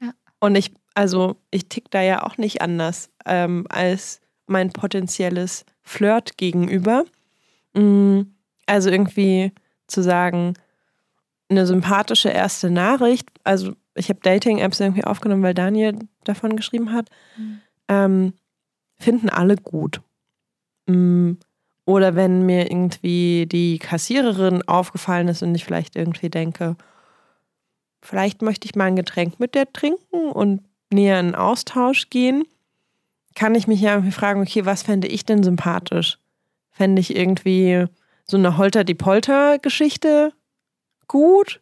Ja. 0.00 0.12
Und 0.40 0.56
ich, 0.56 0.72
also 0.94 1.36
ich 1.50 1.68
tick 1.68 1.90
da 1.90 2.02
ja 2.02 2.22
auch 2.22 2.38
nicht 2.38 2.62
anders 2.62 3.10
ähm, 3.26 3.66
als 3.68 4.20
mein 4.46 4.72
potenzielles 4.72 5.64
Flirt 5.82 6.36
gegenüber. 6.36 7.04
Mm, 7.74 8.22
also 8.66 8.90
irgendwie 8.90 9.52
zu 9.86 10.02
sagen, 10.02 10.54
eine 11.48 11.66
sympathische 11.66 12.30
erste 12.30 12.70
Nachricht, 12.70 13.28
also 13.44 13.72
ich 13.94 14.08
habe 14.08 14.20
Dating-Apps 14.22 14.80
irgendwie 14.80 15.04
aufgenommen, 15.04 15.42
weil 15.42 15.54
Daniel 15.54 15.98
davon 16.24 16.56
geschrieben 16.56 16.92
hat, 16.92 17.08
mhm. 17.36 17.60
ähm, 17.88 18.32
finden 18.98 19.28
alle 19.28 19.56
gut. 19.56 20.00
Mm, 20.86 21.32
oder 21.84 22.14
wenn 22.14 22.46
mir 22.46 22.70
irgendwie 22.70 23.46
die 23.46 23.78
Kassiererin 23.78 24.62
aufgefallen 24.68 25.28
ist 25.28 25.42
und 25.42 25.54
ich 25.54 25.64
vielleicht 25.64 25.96
irgendwie 25.96 26.30
denke, 26.30 26.76
vielleicht 28.00 28.40
möchte 28.40 28.66
ich 28.66 28.74
mal 28.74 28.84
ein 28.84 28.96
Getränk 28.96 29.40
mit 29.40 29.54
der 29.54 29.72
trinken 29.72 30.30
und 30.30 30.62
näher 30.92 31.20
in 31.20 31.34
Austausch 31.34 32.10
gehen, 32.10 32.44
kann 33.34 33.54
ich 33.54 33.66
mich 33.66 33.80
ja 33.80 33.94
irgendwie 33.94 34.12
fragen, 34.12 34.42
okay, 34.42 34.64
was 34.66 34.82
fände 34.82 35.08
ich 35.08 35.24
denn 35.24 35.42
sympathisch? 35.42 36.18
Fände 36.70 37.00
ich 37.00 37.16
irgendwie 37.16 37.86
so 38.24 38.36
eine 38.36 38.56
Holter-die-Polter-Geschichte 38.56 40.32
gut? 41.08 41.60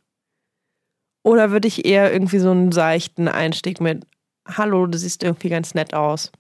Oder 1.22 1.51
würde 1.51 1.68
ich 1.68 1.85
eher 1.85 2.12
irgendwie 2.12 2.39
so 2.39 2.51
einen 2.51 2.72
seichten 2.72 3.28
Einstieg 3.28 3.81
mit, 3.81 4.07
hallo, 4.47 4.87
du 4.87 4.99
siehst 4.99 5.22
irgendwie 5.22 5.49
ganz 5.49 5.74
nett 5.74 5.95
aus? 5.95 6.33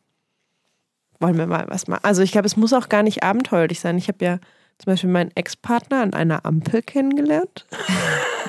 Wollen 1.18 1.36
wir 1.36 1.46
mal 1.46 1.66
was 1.68 1.86
machen? 1.86 2.04
Also 2.04 2.22
ich 2.22 2.32
glaube, 2.32 2.46
es 2.46 2.56
muss 2.56 2.72
auch 2.72 2.88
gar 2.88 3.02
nicht 3.02 3.22
abenteuerlich 3.22 3.80
sein. 3.80 3.98
Ich 3.98 4.08
habe 4.08 4.24
ja 4.24 4.38
zum 4.78 4.92
Beispiel 4.92 5.10
meinen 5.10 5.30
Ex-Partner 5.34 6.00
an 6.02 6.14
einer 6.14 6.46
Ampel 6.46 6.82
kennengelernt. 6.82 7.66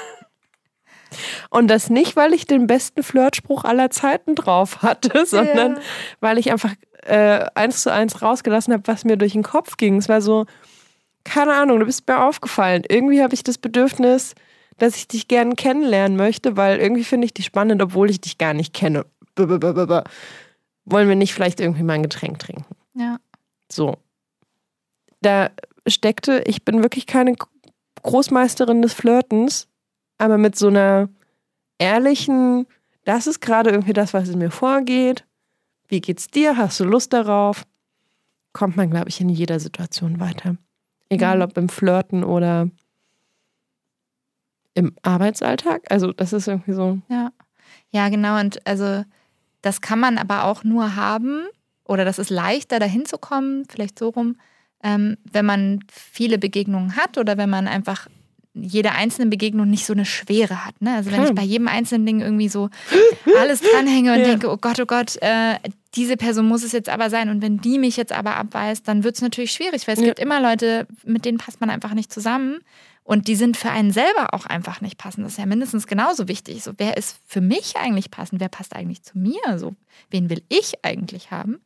Und 1.49 1.67
das 1.67 1.89
nicht, 1.89 2.15
weil 2.15 2.33
ich 2.33 2.45
den 2.45 2.67
besten 2.67 3.03
Flirtspruch 3.03 3.63
aller 3.63 3.89
Zeiten 3.89 4.35
drauf 4.35 4.81
hatte, 4.81 5.25
sondern 5.25 5.75
ja. 5.75 5.81
weil 6.19 6.37
ich 6.37 6.51
einfach 6.51 6.73
äh, 7.03 7.45
eins 7.55 7.81
zu 7.81 7.91
eins 7.91 8.21
rausgelassen 8.21 8.73
habe, 8.73 8.83
was 8.85 9.05
mir 9.05 9.17
durch 9.17 9.33
den 9.33 9.43
Kopf 9.43 9.77
ging. 9.77 9.97
Es 9.97 10.09
war 10.09 10.21
so, 10.21 10.45
keine 11.23 11.53
Ahnung, 11.53 11.79
du 11.79 11.85
bist 11.85 12.07
mir 12.07 12.23
aufgefallen. 12.23 12.83
Irgendwie 12.87 13.21
habe 13.21 13.33
ich 13.33 13.43
das 13.43 13.57
Bedürfnis, 13.57 14.35
dass 14.77 14.95
ich 14.95 15.07
dich 15.07 15.27
gerne 15.27 15.55
kennenlernen 15.55 16.17
möchte, 16.17 16.57
weil 16.57 16.79
irgendwie 16.79 17.03
finde 17.03 17.25
ich 17.25 17.33
dich 17.33 17.45
spannend, 17.45 17.81
obwohl 17.81 18.09
ich 18.09 18.21
dich 18.21 18.37
gar 18.37 18.53
nicht 18.53 18.73
kenne. 18.73 19.05
Wollen 20.85 21.07
wir 21.07 21.15
nicht 21.15 21.33
vielleicht 21.33 21.59
irgendwie 21.59 21.83
mal 21.83 21.93
ein 21.93 22.03
Getränk 22.03 22.39
trinken? 22.39 22.65
Ja. 22.95 23.17
So. 23.71 23.97
Da 25.21 25.51
steckte, 25.87 26.43
ich 26.45 26.65
bin 26.65 26.81
wirklich 26.81 27.05
keine 27.05 27.35
Großmeisterin 28.01 28.81
des 28.81 28.93
Flirtens, 28.93 29.67
aber 30.21 30.37
mit 30.37 30.55
so 30.55 30.67
einer 30.67 31.09
ehrlichen, 31.79 32.67
das 33.05 33.25
ist 33.25 33.41
gerade 33.41 33.71
irgendwie 33.71 33.93
das, 33.93 34.13
was 34.13 34.29
in 34.29 34.37
mir 34.37 34.51
vorgeht. 34.51 35.25
Wie 35.87 35.99
geht's 35.99 36.27
dir? 36.27 36.57
Hast 36.57 36.79
du 36.79 36.83
Lust 36.83 37.11
darauf? 37.11 37.65
Kommt 38.53 38.77
man, 38.77 38.91
glaube 38.91 39.09
ich, 39.09 39.19
in 39.19 39.29
jeder 39.29 39.59
Situation 39.59 40.19
weiter. 40.19 40.57
Egal 41.09 41.37
mhm. 41.37 41.41
ob 41.43 41.57
im 41.57 41.69
Flirten 41.69 42.23
oder 42.23 42.69
im 44.75 44.95
Arbeitsalltag. 45.01 45.83
Also, 45.89 46.13
das 46.13 46.33
ist 46.33 46.47
irgendwie 46.47 46.73
so. 46.73 46.99
Ja. 47.09 47.31
Ja, 47.89 48.09
genau. 48.09 48.39
Und 48.39 48.65
also, 48.67 49.03
das 49.61 49.81
kann 49.81 49.99
man 49.99 50.17
aber 50.17 50.43
auch 50.45 50.63
nur 50.63 50.95
haben, 50.95 51.45
oder 51.83 52.05
das 52.05 52.19
ist 52.19 52.29
leichter, 52.29 52.79
dahin 52.79 53.05
zu 53.05 53.17
kommen, 53.17 53.65
vielleicht 53.67 53.97
so 53.97 54.09
rum, 54.09 54.37
ähm, 54.83 55.17
wenn 55.29 55.45
man 55.45 55.79
viele 55.91 56.37
Begegnungen 56.37 56.95
hat 56.95 57.17
oder 57.17 57.37
wenn 57.37 57.49
man 57.49 57.67
einfach 57.67 58.07
jede 58.53 58.91
einzelne 58.91 59.29
Begegnung 59.29 59.69
nicht 59.69 59.85
so 59.85 59.93
eine 59.93 60.05
Schwere 60.05 60.65
hat. 60.65 60.81
Ne? 60.81 60.93
Also 60.95 61.11
wenn 61.11 61.23
ich 61.23 61.33
bei 61.33 61.43
jedem 61.43 61.67
einzelnen 61.67 62.05
Ding 62.05 62.19
irgendwie 62.19 62.49
so 62.49 62.69
alles 63.39 63.61
dranhänge 63.61 64.13
und 64.13 64.19
ja. 64.19 64.25
denke, 64.25 64.51
oh 64.51 64.57
Gott, 64.57 64.79
oh 64.79 64.85
Gott, 64.85 65.17
äh, 65.21 65.55
diese 65.95 66.17
Person 66.17 66.47
muss 66.47 66.63
es 66.63 66.71
jetzt 66.71 66.89
aber 66.89 67.09
sein 67.09 67.29
und 67.29 67.41
wenn 67.41 67.57
die 67.57 67.79
mich 67.79 67.97
jetzt 67.97 68.11
aber 68.11 68.35
abweist, 68.35 68.87
dann 68.87 69.03
wird 69.03 69.15
es 69.15 69.21
natürlich 69.21 69.51
schwierig, 69.51 69.87
weil 69.87 69.95
es 69.95 70.01
ja. 70.01 70.07
gibt 70.07 70.19
immer 70.19 70.41
Leute, 70.41 70.87
mit 71.05 71.25
denen 71.25 71.37
passt 71.37 71.61
man 71.61 71.69
einfach 71.69 71.93
nicht 71.93 72.11
zusammen 72.11 72.59
und 73.03 73.27
die 73.27 73.35
sind 73.35 73.57
für 73.57 73.71
einen 73.71 73.91
selber 73.91 74.33
auch 74.33 74.45
einfach 74.45 74.81
nicht 74.81 74.97
passend. 74.97 75.25
Das 75.25 75.33
ist 75.33 75.39
ja 75.39 75.45
mindestens 75.45 75.87
genauso 75.87 76.27
wichtig. 76.27 76.63
So, 76.63 76.73
wer 76.77 76.97
ist 76.97 77.17
für 77.25 77.41
mich 77.41 77.75
eigentlich 77.77 78.11
passend? 78.11 78.39
Wer 78.39 78.49
passt 78.49 78.75
eigentlich 78.75 79.03
zu 79.03 79.17
mir? 79.17 79.57
So, 79.57 79.73
wen 80.09 80.29
will 80.29 80.43
ich 80.49 80.85
eigentlich 80.85 81.31
haben? 81.31 81.61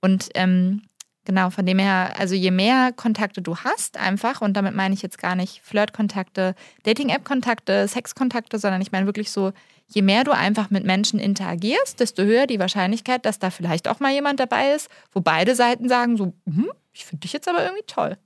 Und 0.00 0.28
ähm, 0.34 0.82
Genau, 1.26 1.50
von 1.50 1.66
dem 1.66 1.80
her, 1.80 2.14
also 2.18 2.36
je 2.36 2.52
mehr 2.52 2.92
Kontakte 2.92 3.42
du 3.42 3.56
hast, 3.56 3.96
einfach, 3.96 4.42
und 4.42 4.56
damit 4.56 4.76
meine 4.76 4.94
ich 4.94 5.02
jetzt 5.02 5.18
gar 5.18 5.34
nicht 5.34 5.60
Flirt-Kontakte, 5.64 6.54
Dating-App-Kontakte, 6.84 7.88
Sex-Kontakte, 7.88 8.60
sondern 8.60 8.80
ich 8.80 8.92
meine 8.92 9.06
wirklich 9.06 9.32
so, 9.32 9.52
je 9.88 10.02
mehr 10.02 10.22
du 10.22 10.30
einfach 10.30 10.70
mit 10.70 10.84
Menschen 10.84 11.18
interagierst, 11.18 11.98
desto 11.98 12.22
höher 12.22 12.46
die 12.46 12.60
Wahrscheinlichkeit, 12.60 13.26
dass 13.26 13.40
da 13.40 13.50
vielleicht 13.50 13.88
auch 13.88 13.98
mal 13.98 14.12
jemand 14.12 14.38
dabei 14.38 14.70
ist, 14.70 14.88
wo 15.10 15.20
beide 15.20 15.56
Seiten 15.56 15.88
sagen, 15.88 16.16
so, 16.16 16.32
hm, 16.46 16.70
ich 16.92 17.04
finde 17.04 17.22
dich 17.22 17.32
jetzt 17.32 17.48
aber 17.48 17.64
irgendwie 17.64 17.84
toll. 17.88 18.16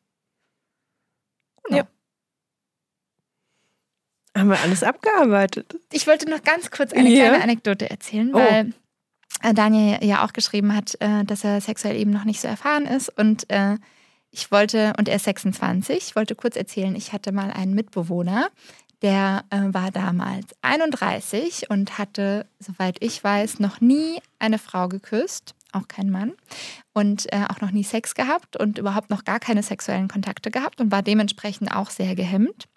Genau. 1.65 1.79
Ja. 1.79 1.89
Haben 4.37 4.51
wir 4.51 4.61
alles 4.61 4.83
abgearbeitet? 4.83 5.75
Ich 5.91 6.07
wollte 6.07 6.29
noch 6.29 6.43
ganz 6.43 6.71
kurz 6.71 6.93
eine 6.93 7.09
ja. 7.09 7.29
kleine 7.29 7.43
Anekdote 7.43 7.89
erzählen, 7.89 8.31
weil 8.35 8.67
oh. 8.69 8.80
Äh, 9.43 9.55
Daniel 9.55 10.05
ja 10.05 10.25
auch 10.25 10.33
geschrieben 10.33 10.75
hat, 10.75 10.97
äh, 11.01 11.25
dass 11.25 11.45
er 11.45 11.61
sexuell 11.61 11.97
eben 11.97 12.11
noch 12.11 12.25
nicht 12.25 12.41
so 12.41 12.49
erfahren 12.49 12.87
ist. 12.87 13.09
Und 13.09 13.49
äh, 13.51 13.77
ich 14.31 14.51
wollte, 14.53 14.93
und 14.99 15.09
er 15.09 15.17
ist 15.17 15.25
26, 15.25 15.97
ich 15.97 16.17
wollte 16.17 16.35
kurz 16.35 16.57
erzählen, 16.57 16.95
ich 16.95 17.13
hatte 17.13 17.33
mal 17.33 17.51
einen 17.51 17.75
Mitbewohner, 17.75 18.49
der 19.03 19.45
war 19.51 19.91
damals 19.91 20.49
31 20.61 21.71
und 21.71 21.97
hatte, 21.97 22.47
soweit 22.59 22.99
ich 23.01 23.25
weiß, 23.25 23.59
noch 23.59 23.81
nie 23.81 24.21
eine 24.39 24.59
Frau 24.59 24.89
geküsst, 24.89 25.55
auch 25.73 25.89
kein 25.89 26.11
Mann, 26.11 26.35
und 26.93 27.27
auch 27.33 27.63
noch 27.63 27.71
nie 27.71 27.83
Sex 27.83 28.15
gehabt 28.15 28.59
und 28.59 28.77
überhaupt 28.77 29.09
noch 29.09 29.25
gar 29.25 29.41
keine 29.41 29.63
sexuellen 29.63 30.07
Kontakte 30.07 30.51
gehabt 30.51 30.83
und 30.83 30.93
war 30.93 31.01
dementsprechend 31.01 31.75
auch 31.75 31.89
sehr 31.89 32.15
gehemmt. 32.15 32.69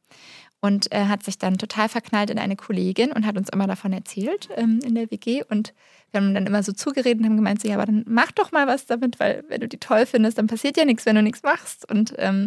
Und 0.64 0.93
äh, 0.93 1.07
hat 1.07 1.24
sich 1.24 1.38
dann 1.38 1.57
total 1.57 1.89
verknallt 1.89 2.30
in 2.30 2.39
eine 2.39 2.55
Kollegin 2.55 3.11
und 3.11 3.26
hat 3.26 3.36
uns 3.36 3.49
immer 3.49 3.68
davon 3.68 3.91
erzählt 3.91 4.47
ähm, 4.55 4.80
in 4.86 4.95
der 4.95 5.11
WG. 5.11 5.43
Und 5.49 5.74
wir 6.11 6.22
haben 6.22 6.34
dann 6.34 6.47
immer 6.47 6.64
so 6.64 6.72
zugeredet 6.72 7.20
und 7.20 7.26
haben 7.26 7.36
gemeint, 7.36 7.61
so, 7.61 7.68
ja, 7.68 7.76
aber 7.76 7.86
dann 7.86 8.05
mach 8.07 8.32
doch 8.32 8.53
mal 8.53 8.66
was 8.66 8.86
damit, 8.86 9.20
weil 9.20 9.43
wenn 9.49 9.59
du 9.59 9.68
die 9.68 9.78
toll 9.78 10.05
findest, 10.05 10.38
dann 10.38 10.47
passiert 10.47 10.78
ja 10.78 10.86
nichts, 10.86 11.05
wenn 11.05 11.18
du 11.18 11.22
nichts 11.22 11.43
machst. 11.43 11.91
Und 11.91 12.14
ähm, 12.18 12.45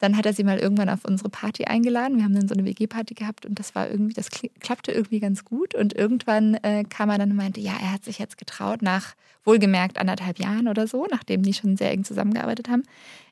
dann 0.00 0.18
hat 0.18 0.26
er 0.26 0.34
sie 0.34 0.44
mal 0.44 0.58
irgendwann 0.58 0.90
auf 0.90 1.06
unsere 1.06 1.30
Party 1.30 1.64
eingeladen. 1.64 2.18
Wir 2.18 2.24
haben 2.24 2.34
dann 2.34 2.46
so 2.46 2.52
eine 2.52 2.66
WG-Party 2.66 3.14
gehabt 3.14 3.46
und 3.46 3.58
das 3.58 3.74
war 3.74 3.88
irgendwie, 3.88 4.12
das 4.12 4.28
klappte 4.60 4.92
irgendwie 4.92 5.20
ganz 5.20 5.46
gut. 5.46 5.74
Und 5.74 5.94
irgendwann 5.94 6.56
äh, 6.56 6.84
kam 6.84 7.08
er 7.08 7.16
dann 7.16 7.30
und 7.30 7.36
meinte, 7.38 7.60
ja, 7.60 7.72
er 7.80 7.90
hat 7.90 8.04
sich 8.04 8.18
jetzt 8.18 8.36
getraut, 8.36 8.82
nach 8.82 9.14
wohlgemerkt 9.44 9.98
anderthalb 9.98 10.38
Jahren 10.38 10.68
oder 10.68 10.86
so, 10.86 11.06
nachdem 11.10 11.42
die 11.42 11.54
schon 11.54 11.78
sehr 11.78 11.90
eng 11.92 12.04
zusammengearbeitet 12.04 12.68
haben, 12.68 12.82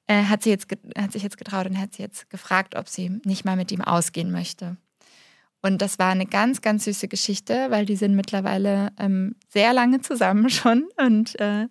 äh, 0.07 0.25
hat, 0.25 0.43
sie 0.43 0.51
jetzt, 0.51 0.67
hat 0.97 1.13
sich 1.13 1.23
jetzt 1.23 1.39
getraut 1.39 1.67
und 1.67 1.79
hat 1.79 1.95
sie 1.95 2.03
jetzt 2.03 2.31
gefragt, 2.31 2.77
ob 2.77 2.89
sie 2.89 3.21
nicht 3.25 3.45
mal 3.45 3.57
mit 3.57 3.73
ihm 3.73 3.81
ausgehen 3.81 4.31
möchte. 4.31 4.77
Und 5.63 5.81
das 5.81 5.99
war 5.99 6.11
eine 6.11 6.27
ganz, 6.27 6.61
ganz 6.61 6.85
süße 6.85 7.09
Geschichte, 7.09 7.71
weil 7.71 7.87
die 7.87 7.97
sind 7.97 8.15
mittlerweile 8.15 8.93
ähm, 8.99 9.35
sehr 9.49 9.73
lange 9.73 10.03
zusammen 10.03 10.51
schon 10.51 10.87
und 10.99 11.41
äh, 11.41 11.69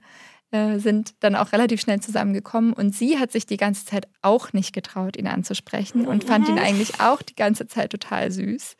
äh, 0.53 0.79
sind 0.79 1.15
dann 1.19 1.35
auch 1.35 1.51
relativ 1.51 1.81
schnell 1.81 1.99
zusammengekommen. 1.99 2.73
Und 2.73 2.95
sie 2.95 3.19
hat 3.19 3.31
sich 3.31 3.45
die 3.45 3.57
ganze 3.57 3.85
Zeit 3.85 4.07
auch 4.21 4.53
nicht 4.53 4.73
getraut, 4.73 5.17
ihn 5.17 5.27
anzusprechen 5.27 6.07
und 6.07 6.23
fand 6.23 6.47
ihn 6.49 6.59
eigentlich 6.59 6.99
auch 7.01 7.21
die 7.21 7.35
ganze 7.35 7.67
Zeit 7.67 7.91
total 7.91 8.31
süß. 8.31 8.75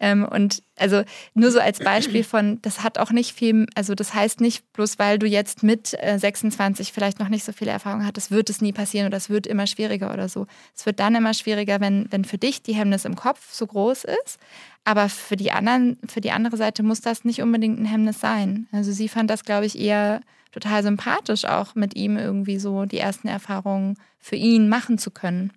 Ähm, 0.00 0.24
und 0.24 0.62
also 0.76 1.02
nur 1.34 1.50
so 1.50 1.60
als 1.60 1.78
Beispiel 1.78 2.24
von, 2.24 2.60
das 2.62 2.82
hat 2.82 2.98
auch 2.98 3.10
nicht 3.10 3.34
viel, 3.34 3.66
also 3.74 3.94
das 3.94 4.14
heißt 4.14 4.40
nicht, 4.40 4.72
bloß 4.72 4.98
weil 4.98 5.18
du 5.18 5.26
jetzt 5.26 5.62
mit 5.62 5.94
äh, 6.00 6.18
26 6.18 6.92
vielleicht 6.92 7.20
noch 7.20 7.28
nicht 7.28 7.44
so 7.44 7.52
viele 7.52 7.70
Erfahrungen 7.70 8.06
hattest, 8.06 8.30
wird 8.30 8.48
es 8.48 8.62
nie 8.62 8.72
passieren 8.72 9.06
oder 9.06 9.18
es 9.18 9.28
wird 9.28 9.46
immer 9.46 9.66
schwieriger 9.66 10.12
oder 10.12 10.30
so. 10.30 10.46
Es 10.74 10.86
wird 10.86 11.00
dann 11.00 11.14
immer 11.14 11.34
schwieriger, 11.34 11.80
wenn, 11.80 12.10
wenn 12.10 12.24
für 12.24 12.38
dich 12.38 12.62
die 12.62 12.74
Hemmnis 12.74 13.04
im 13.04 13.14
Kopf 13.14 13.52
so 13.52 13.66
groß 13.66 14.04
ist. 14.04 14.38
Aber 14.84 15.10
für 15.10 15.36
die 15.36 15.52
anderen, 15.52 15.98
für 16.08 16.22
die 16.22 16.32
andere 16.32 16.56
Seite 16.56 16.82
muss 16.82 17.02
das 17.02 17.24
nicht 17.24 17.42
unbedingt 17.42 17.78
ein 17.78 17.84
Hemmnis 17.84 18.18
sein. 18.18 18.66
Also 18.72 18.92
sie 18.92 19.08
fand 19.08 19.28
das, 19.28 19.44
glaube 19.44 19.66
ich, 19.66 19.78
eher 19.78 20.22
total 20.50 20.82
sympathisch, 20.82 21.44
auch 21.44 21.74
mit 21.74 21.94
ihm 21.94 22.16
irgendwie 22.16 22.58
so 22.58 22.86
die 22.86 22.98
ersten 22.98 23.28
Erfahrungen 23.28 23.96
für 24.18 24.36
ihn 24.36 24.70
machen 24.70 24.96
zu 24.96 25.10
können. 25.10 25.52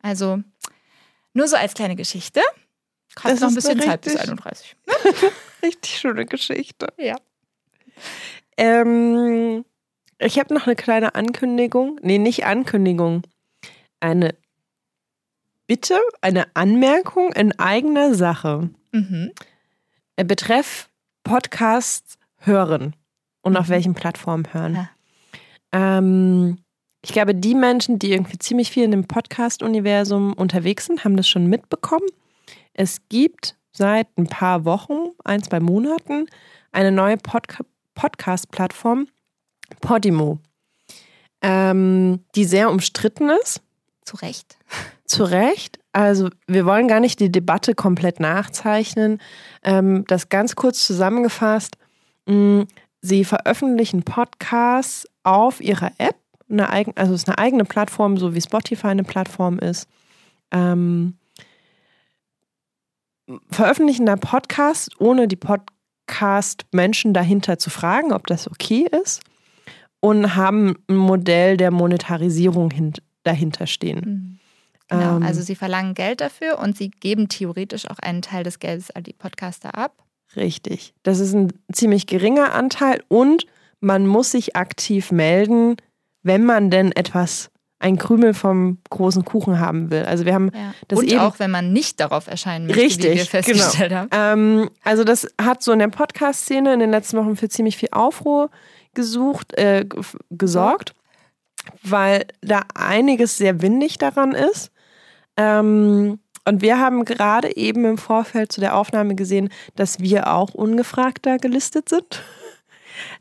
Also 0.00 0.42
nur 1.34 1.48
so 1.48 1.56
als 1.56 1.74
kleine 1.74 1.96
Geschichte. 1.96 2.40
Hast 3.18 3.40
noch 3.40 3.48
ein 3.48 3.54
bisschen 3.54 3.80
Zeit 3.80 4.02
bis 4.02 4.16
31. 4.16 4.76
richtig 5.62 5.98
schöne 5.98 6.26
Geschichte. 6.26 6.88
Ja. 6.96 7.16
Ähm, 8.56 9.64
ich 10.18 10.38
habe 10.38 10.54
noch 10.54 10.66
eine 10.66 10.76
kleine 10.76 11.14
Ankündigung. 11.14 11.98
Nee, 12.02 12.18
nicht 12.18 12.44
Ankündigung. 12.46 13.22
Eine 14.00 14.34
Bitte, 15.66 16.00
eine 16.20 16.46
Anmerkung 16.54 17.32
in 17.32 17.56
eigener 17.60 18.12
Sache. 18.14 18.70
Mhm. 18.90 19.30
Betreff 20.16 20.88
Podcast 21.22 22.18
hören 22.38 22.96
und 23.42 23.52
mhm. 23.52 23.58
auf 23.58 23.68
welchen 23.68 23.94
Plattformen 23.94 24.52
hören. 24.52 24.74
Ja. 24.74 24.90
Ähm, 25.70 26.58
ich 27.02 27.12
glaube, 27.12 27.36
die 27.36 27.54
Menschen, 27.54 28.00
die 28.00 28.10
irgendwie 28.10 28.38
ziemlich 28.38 28.70
viel 28.70 28.82
in 28.82 28.90
dem 28.90 29.06
Podcast-Universum 29.06 30.32
unterwegs 30.32 30.86
sind, 30.86 31.04
haben 31.04 31.16
das 31.16 31.28
schon 31.28 31.46
mitbekommen. 31.46 32.08
Es 32.80 33.06
gibt 33.10 33.56
seit 33.72 34.06
ein 34.16 34.26
paar 34.26 34.64
Wochen, 34.64 35.10
ein, 35.22 35.42
zwei 35.42 35.60
Monaten, 35.60 36.24
eine 36.72 36.90
neue 36.90 37.18
Pod 37.18 37.46
Podcast-Plattform, 37.94 39.06
Podimo, 39.82 40.38
ähm, 41.42 42.24
die 42.34 42.46
sehr 42.46 42.70
umstritten 42.70 43.28
ist. 43.42 43.60
Zu 44.06 44.16
Recht. 44.16 44.56
Zu 45.04 45.24
Recht. 45.24 45.78
Also 45.92 46.30
wir 46.46 46.64
wollen 46.64 46.88
gar 46.88 47.00
nicht 47.00 47.20
die 47.20 47.30
Debatte 47.30 47.74
komplett 47.74 48.18
nachzeichnen. 48.18 49.20
Ähm, 49.62 50.06
das 50.06 50.30
ganz 50.30 50.56
kurz 50.56 50.86
zusammengefasst. 50.86 51.76
Mh, 52.24 52.34
mm, 52.62 52.68
sie 53.02 53.26
veröffentlichen 53.26 54.04
Podcasts 54.04 55.06
auf 55.22 55.60
ihrer 55.60 55.92
App. 55.98 56.16
Eine 56.48 56.70
eigen, 56.70 56.96
also 56.96 57.12
es 57.12 57.24
ist 57.24 57.28
eine 57.28 57.36
eigene 57.36 57.66
Plattform, 57.66 58.16
so 58.16 58.34
wie 58.34 58.40
Spotify 58.40 58.86
eine 58.86 59.04
Plattform 59.04 59.58
ist. 59.58 59.86
Ähm, 60.50 61.18
veröffentlichen 63.50 64.06
da 64.06 64.16
Podcast, 64.16 64.90
ohne 64.98 65.28
die 65.28 65.36
Podcast-Menschen 65.36 67.14
dahinter 67.14 67.58
zu 67.58 67.70
fragen, 67.70 68.12
ob 68.12 68.26
das 68.26 68.50
okay 68.50 68.86
ist. 69.02 69.22
Und 70.00 70.34
haben 70.34 70.76
ein 70.88 70.96
Modell 70.96 71.58
der 71.58 71.70
Monetarisierung 71.70 72.72
dahinter 73.22 73.66
stehen. 73.66 74.00
Mhm. 74.00 74.40
Genau, 74.88 75.16
ähm, 75.16 75.22
also 75.22 75.40
sie 75.40 75.54
verlangen 75.54 75.94
Geld 75.94 76.20
dafür 76.20 76.58
und 76.58 76.76
sie 76.76 76.90
geben 76.90 77.28
theoretisch 77.28 77.88
auch 77.88 77.98
einen 78.00 78.22
Teil 78.22 78.42
des 78.42 78.58
Geldes 78.58 78.90
an 78.90 79.04
die 79.04 79.12
Podcaster 79.12 79.76
ab. 79.76 80.02
Richtig. 80.36 80.94
Das 81.02 81.20
ist 81.20 81.32
ein 81.32 81.52
ziemlich 81.72 82.06
geringer 82.06 82.52
Anteil 82.52 83.02
und 83.08 83.46
man 83.80 84.06
muss 84.06 84.32
sich 84.32 84.56
aktiv 84.56 85.12
melden, 85.12 85.76
wenn 86.22 86.44
man 86.44 86.70
denn 86.70 86.92
etwas 86.92 87.50
ein 87.80 87.96
Krümel 87.96 88.34
vom 88.34 88.78
großen 88.90 89.24
Kuchen 89.24 89.58
haben 89.58 89.90
will. 89.90 90.04
Also 90.04 90.26
wir 90.26 90.34
haben 90.34 90.50
ja. 90.54 90.74
das 90.86 90.98
und 90.98 91.10
eben 91.10 91.18
auch 91.18 91.38
wenn 91.38 91.50
man 91.50 91.72
nicht 91.72 91.98
darauf 91.98 92.28
erscheinen 92.28 92.66
möchte, 92.66 92.82
richtig, 92.82 93.12
wie 93.12 93.16
wir 93.16 93.24
festgestellt 93.24 93.88
genau. 93.88 94.06
haben. 94.12 94.60
Ähm, 94.60 94.70
also 94.84 95.02
das 95.02 95.26
hat 95.40 95.62
so 95.62 95.72
in 95.72 95.78
der 95.78 95.88
Podcast-Szene 95.88 96.74
in 96.74 96.80
den 96.80 96.90
letzten 96.90 97.16
Wochen 97.16 97.36
für 97.36 97.48
ziemlich 97.48 97.78
viel 97.78 97.88
Aufruhr 97.92 98.50
gesucht, 98.94 99.54
äh, 99.54 99.86
gesorgt, 100.30 100.94
weil 101.82 102.26
da 102.42 102.62
einiges 102.74 103.38
sehr 103.38 103.62
windig 103.62 103.96
daran 103.96 104.32
ist. 104.32 104.70
Ähm, 105.38 106.18
und 106.44 106.62
wir 106.62 106.78
haben 106.78 107.06
gerade 107.06 107.56
eben 107.56 107.86
im 107.86 107.96
Vorfeld 107.96 108.52
zu 108.52 108.60
der 108.60 108.76
Aufnahme 108.76 109.14
gesehen, 109.14 109.48
dass 109.76 110.00
wir 110.00 110.30
auch 110.32 110.52
ungefragt 110.52 111.24
da 111.24 111.38
gelistet 111.38 111.88
sind. 111.88 112.22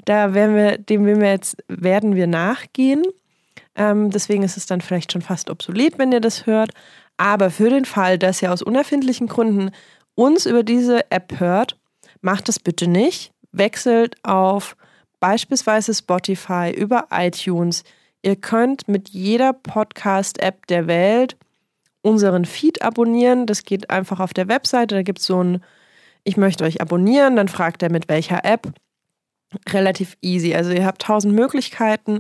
Da 0.04 0.34
werden 0.34 0.58
wir, 0.58 0.78
dem 0.78 1.06
werden 1.06 1.22
wir 1.22 1.30
jetzt, 1.30 1.56
werden 1.70 2.14
wir 2.14 2.28
nachgehen. 2.28 3.02
Ähm, 3.76 4.10
deswegen 4.10 4.44
ist 4.44 4.58
es 4.58 4.66
dann 4.66 4.82
vielleicht 4.82 5.12
schon 5.12 5.22
fast 5.22 5.50
obsolet, 5.50 5.98
wenn 5.98 6.12
ihr 6.12 6.22
das 6.22 6.46
hört. 6.46 6.72
Aber 7.18 7.50
für 7.50 7.70
den 7.70 7.86
Fall, 7.86 8.18
dass 8.18 8.42
ihr 8.42 8.52
aus 8.52 8.62
unerfindlichen 8.62 9.28
Gründen 9.28 9.72
uns 10.16 10.46
über 10.46 10.64
diese 10.64 11.10
App 11.12 11.40
hört, 11.40 11.78
macht 12.22 12.50
es 12.50 12.60
bitte 12.60 12.88
nicht. 12.88 13.32
Wechselt 13.52 14.16
auf 14.24 14.76
beispielsweise 15.20 15.94
Spotify 15.94 16.72
über 16.76 17.08
iTunes. 17.12 17.84
Ihr 18.22 18.36
könnt 18.36 18.88
mit 18.88 19.10
jeder 19.10 19.54
Podcast-App 19.54 20.68
der 20.68 20.88
Welt 20.88 21.38
unseren 22.02 22.46
Feed 22.46 22.82
abonnieren. 22.82 23.46
Das 23.46 23.64
geht 23.64 23.90
einfach 23.90 24.20
auf 24.20 24.34
der 24.34 24.48
Webseite. 24.48 24.96
Da 24.96 25.04
gibt 25.04 25.20
es 25.20 25.26
so 25.26 25.44
ein, 25.44 25.64
ich 26.24 26.38
möchte 26.38 26.64
euch 26.64 26.82
abonnieren. 26.82 27.36
Dann 27.36 27.48
fragt 27.48 27.84
er 27.84 27.92
mit 27.92 28.10
welcher 28.10 28.44
App. 28.46 28.74
Relativ 29.70 30.18
easy. 30.22 30.54
Also 30.54 30.72
ihr 30.72 30.86
habt 30.86 31.02
tausend 31.02 31.34
Möglichkeiten. 31.34 32.20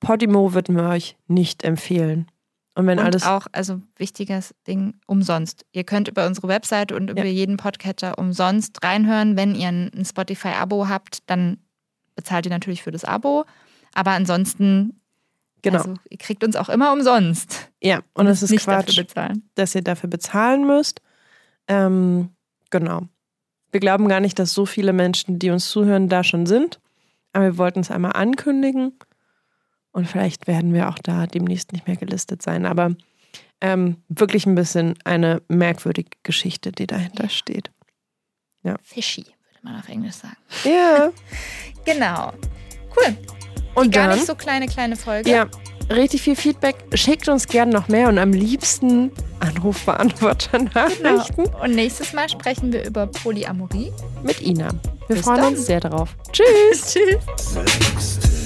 Podimo 0.00 0.54
würden 0.54 0.76
wir 0.76 0.88
euch 0.88 1.16
nicht 1.26 1.64
empfehlen. 1.64 2.30
Und 2.74 2.86
wenn 2.86 3.00
und 3.00 3.06
alles. 3.06 3.24
auch, 3.24 3.48
also 3.50 3.80
wichtiges 3.96 4.54
Ding, 4.68 4.94
umsonst. 5.06 5.66
Ihr 5.72 5.82
könnt 5.82 6.06
über 6.06 6.26
unsere 6.28 6.46
Webseite 6.46 6.94
und 6.94 7.10
über 7.10 7.24
ja. 7.24 7.32
jeden 7.32 7.56
Podcatcher 7.56 8.16
umsonst 8.18 8.84
reinhören. 8.84 9.36
Wenn 9.36 9.56
ihr 9.56 9.68
ein 9.68 10.04
Spotify-Abo 10.04 10.88
habt, 10.88 11.28
dann 11.28 11.58
bezahlt 12.14 12.46
ihr 12.46 12.50
natürlich 12.50 12.84
für 12.84 12.92
das 12.92 13.04
Abo. 13.04 13.46
Aber 13.94 14.12
ansonsten, 14.12 15.00
genau. 15.62 15.78
Also, 15.78 15.94
ihr 16.08 16.18
kriegt 16.18 16.44
uns 16.44 16.54
auch 16.54 16.68
immer 16.68 16.92
umsonst. 16.92 17.72
Ja, 17.82 18.02
und 18.14 18.28
es 18.28 18.44
ist 18.44 18.50
nicht 18.50 18.64
Quatsch, 18.64 19.02
dass 19.56 19.74
ihr 19.74 19.82
dafür 19.82 20.08
bezahlen 20.08 20.64
müsst. 20.64 21.00
Ähm, 21.66 22.30
genau. 22.70 23.08
Wir 23.72 23.80
glauben 23.80 24.08
gar 24.08 24.20
nicht, 24.20 24.38
dass 24.38 24.54
so 24.54 24.66
viele 24.66 24.92
Menschen, 24.92 25.40
die 25.40 25.50
uns 25.50 25.68
zuhören, 25.68 26.08
da 26.08 26.22
schon 26.22 26.46
sind. 26.46 26.78
Aber 27.32 27.44
wir 27.44 27.58
wollten 27.58 27.80
es 27.80 27.90
einmal 27.90 28.12
ankündigen. 28.12 28.92
Und 29.98 30.06
vielleicht 30.06 30.46
werden 30.46 30.72
wir 30.74 30.88
auch 30.88 30.98
da 31.02 31.26
demnächst 31.26 31.72
nicht 31.72 31.88
mehr 31.88 31.96
gelistet 31.96 32.40
sein. 32.40 32.66
Aber 32.66 32.92
ähm, 33.60 33.96
wirklich 34.08 34.46
ein 34.46 34.54
bisschen 34.54 34.94
eine 35.02 35.42
merkwürdige 35.48 36.10
Geschichte, 36.22 36.70
die 36.70 36.86
dahinter 36.86 37.24
ja. 37.24 37.28
steht. 37.28 37.72
Ja. 38.62 38.76
Fishy, 38.80 39.24
würde 39.24 39.58
man 39.62 39.74
auf 39.74 39.88
Englisch 39.88 40.14
sagen. 40.14 40.36
Ja. 40.62 41.10
genau. 41.84 42.32
Cool. 42.96 43.16
Und 43.74 43.92
die 43.92 43.98
gar 43.98 44.14
nicht 44.14 44.24
so 44.24 44.36
kleine, 44.36 44.68
kleine 44.68 44.94
Folge. 44.94 45.28
Ja, 45.28 45.48
richtig 45.90 46.22
viel 46.22 46.36
Feedback. 46.36 46.76
Schickt 46.94 47.28
uns 47.28 47.48
gerne 47.48 47.72
noch 47.72 47.88
mehr 47.88 48.08
und 48.08 48.18
am 48.18 48.30
liebsten 48.30 49.10
Anrufbeantworter-Nachrichten. 49.40 51.42
Genau. 51.42 51.64
Und 51.64 51.74
nächstes 51.74 52.12
Mal 52.12 52.28
sprechen 52.28 52.72
wir 52.72 52.86
über 52.86 53.08
Polyamorie. 53.08 53.90
Mit 54.22 54.42
Ina. 54.42 54.68
Wir 55.08 55.16
Bis 55.16 55.24
freuen 55.24 55.40
dann. 55.40 55.54
uns 55.54 55.66
sehr 55.66 55.80
darauf. 55.80 56.16
Tschüss. 56.30 56.94
Tschüss. 56.94 58.37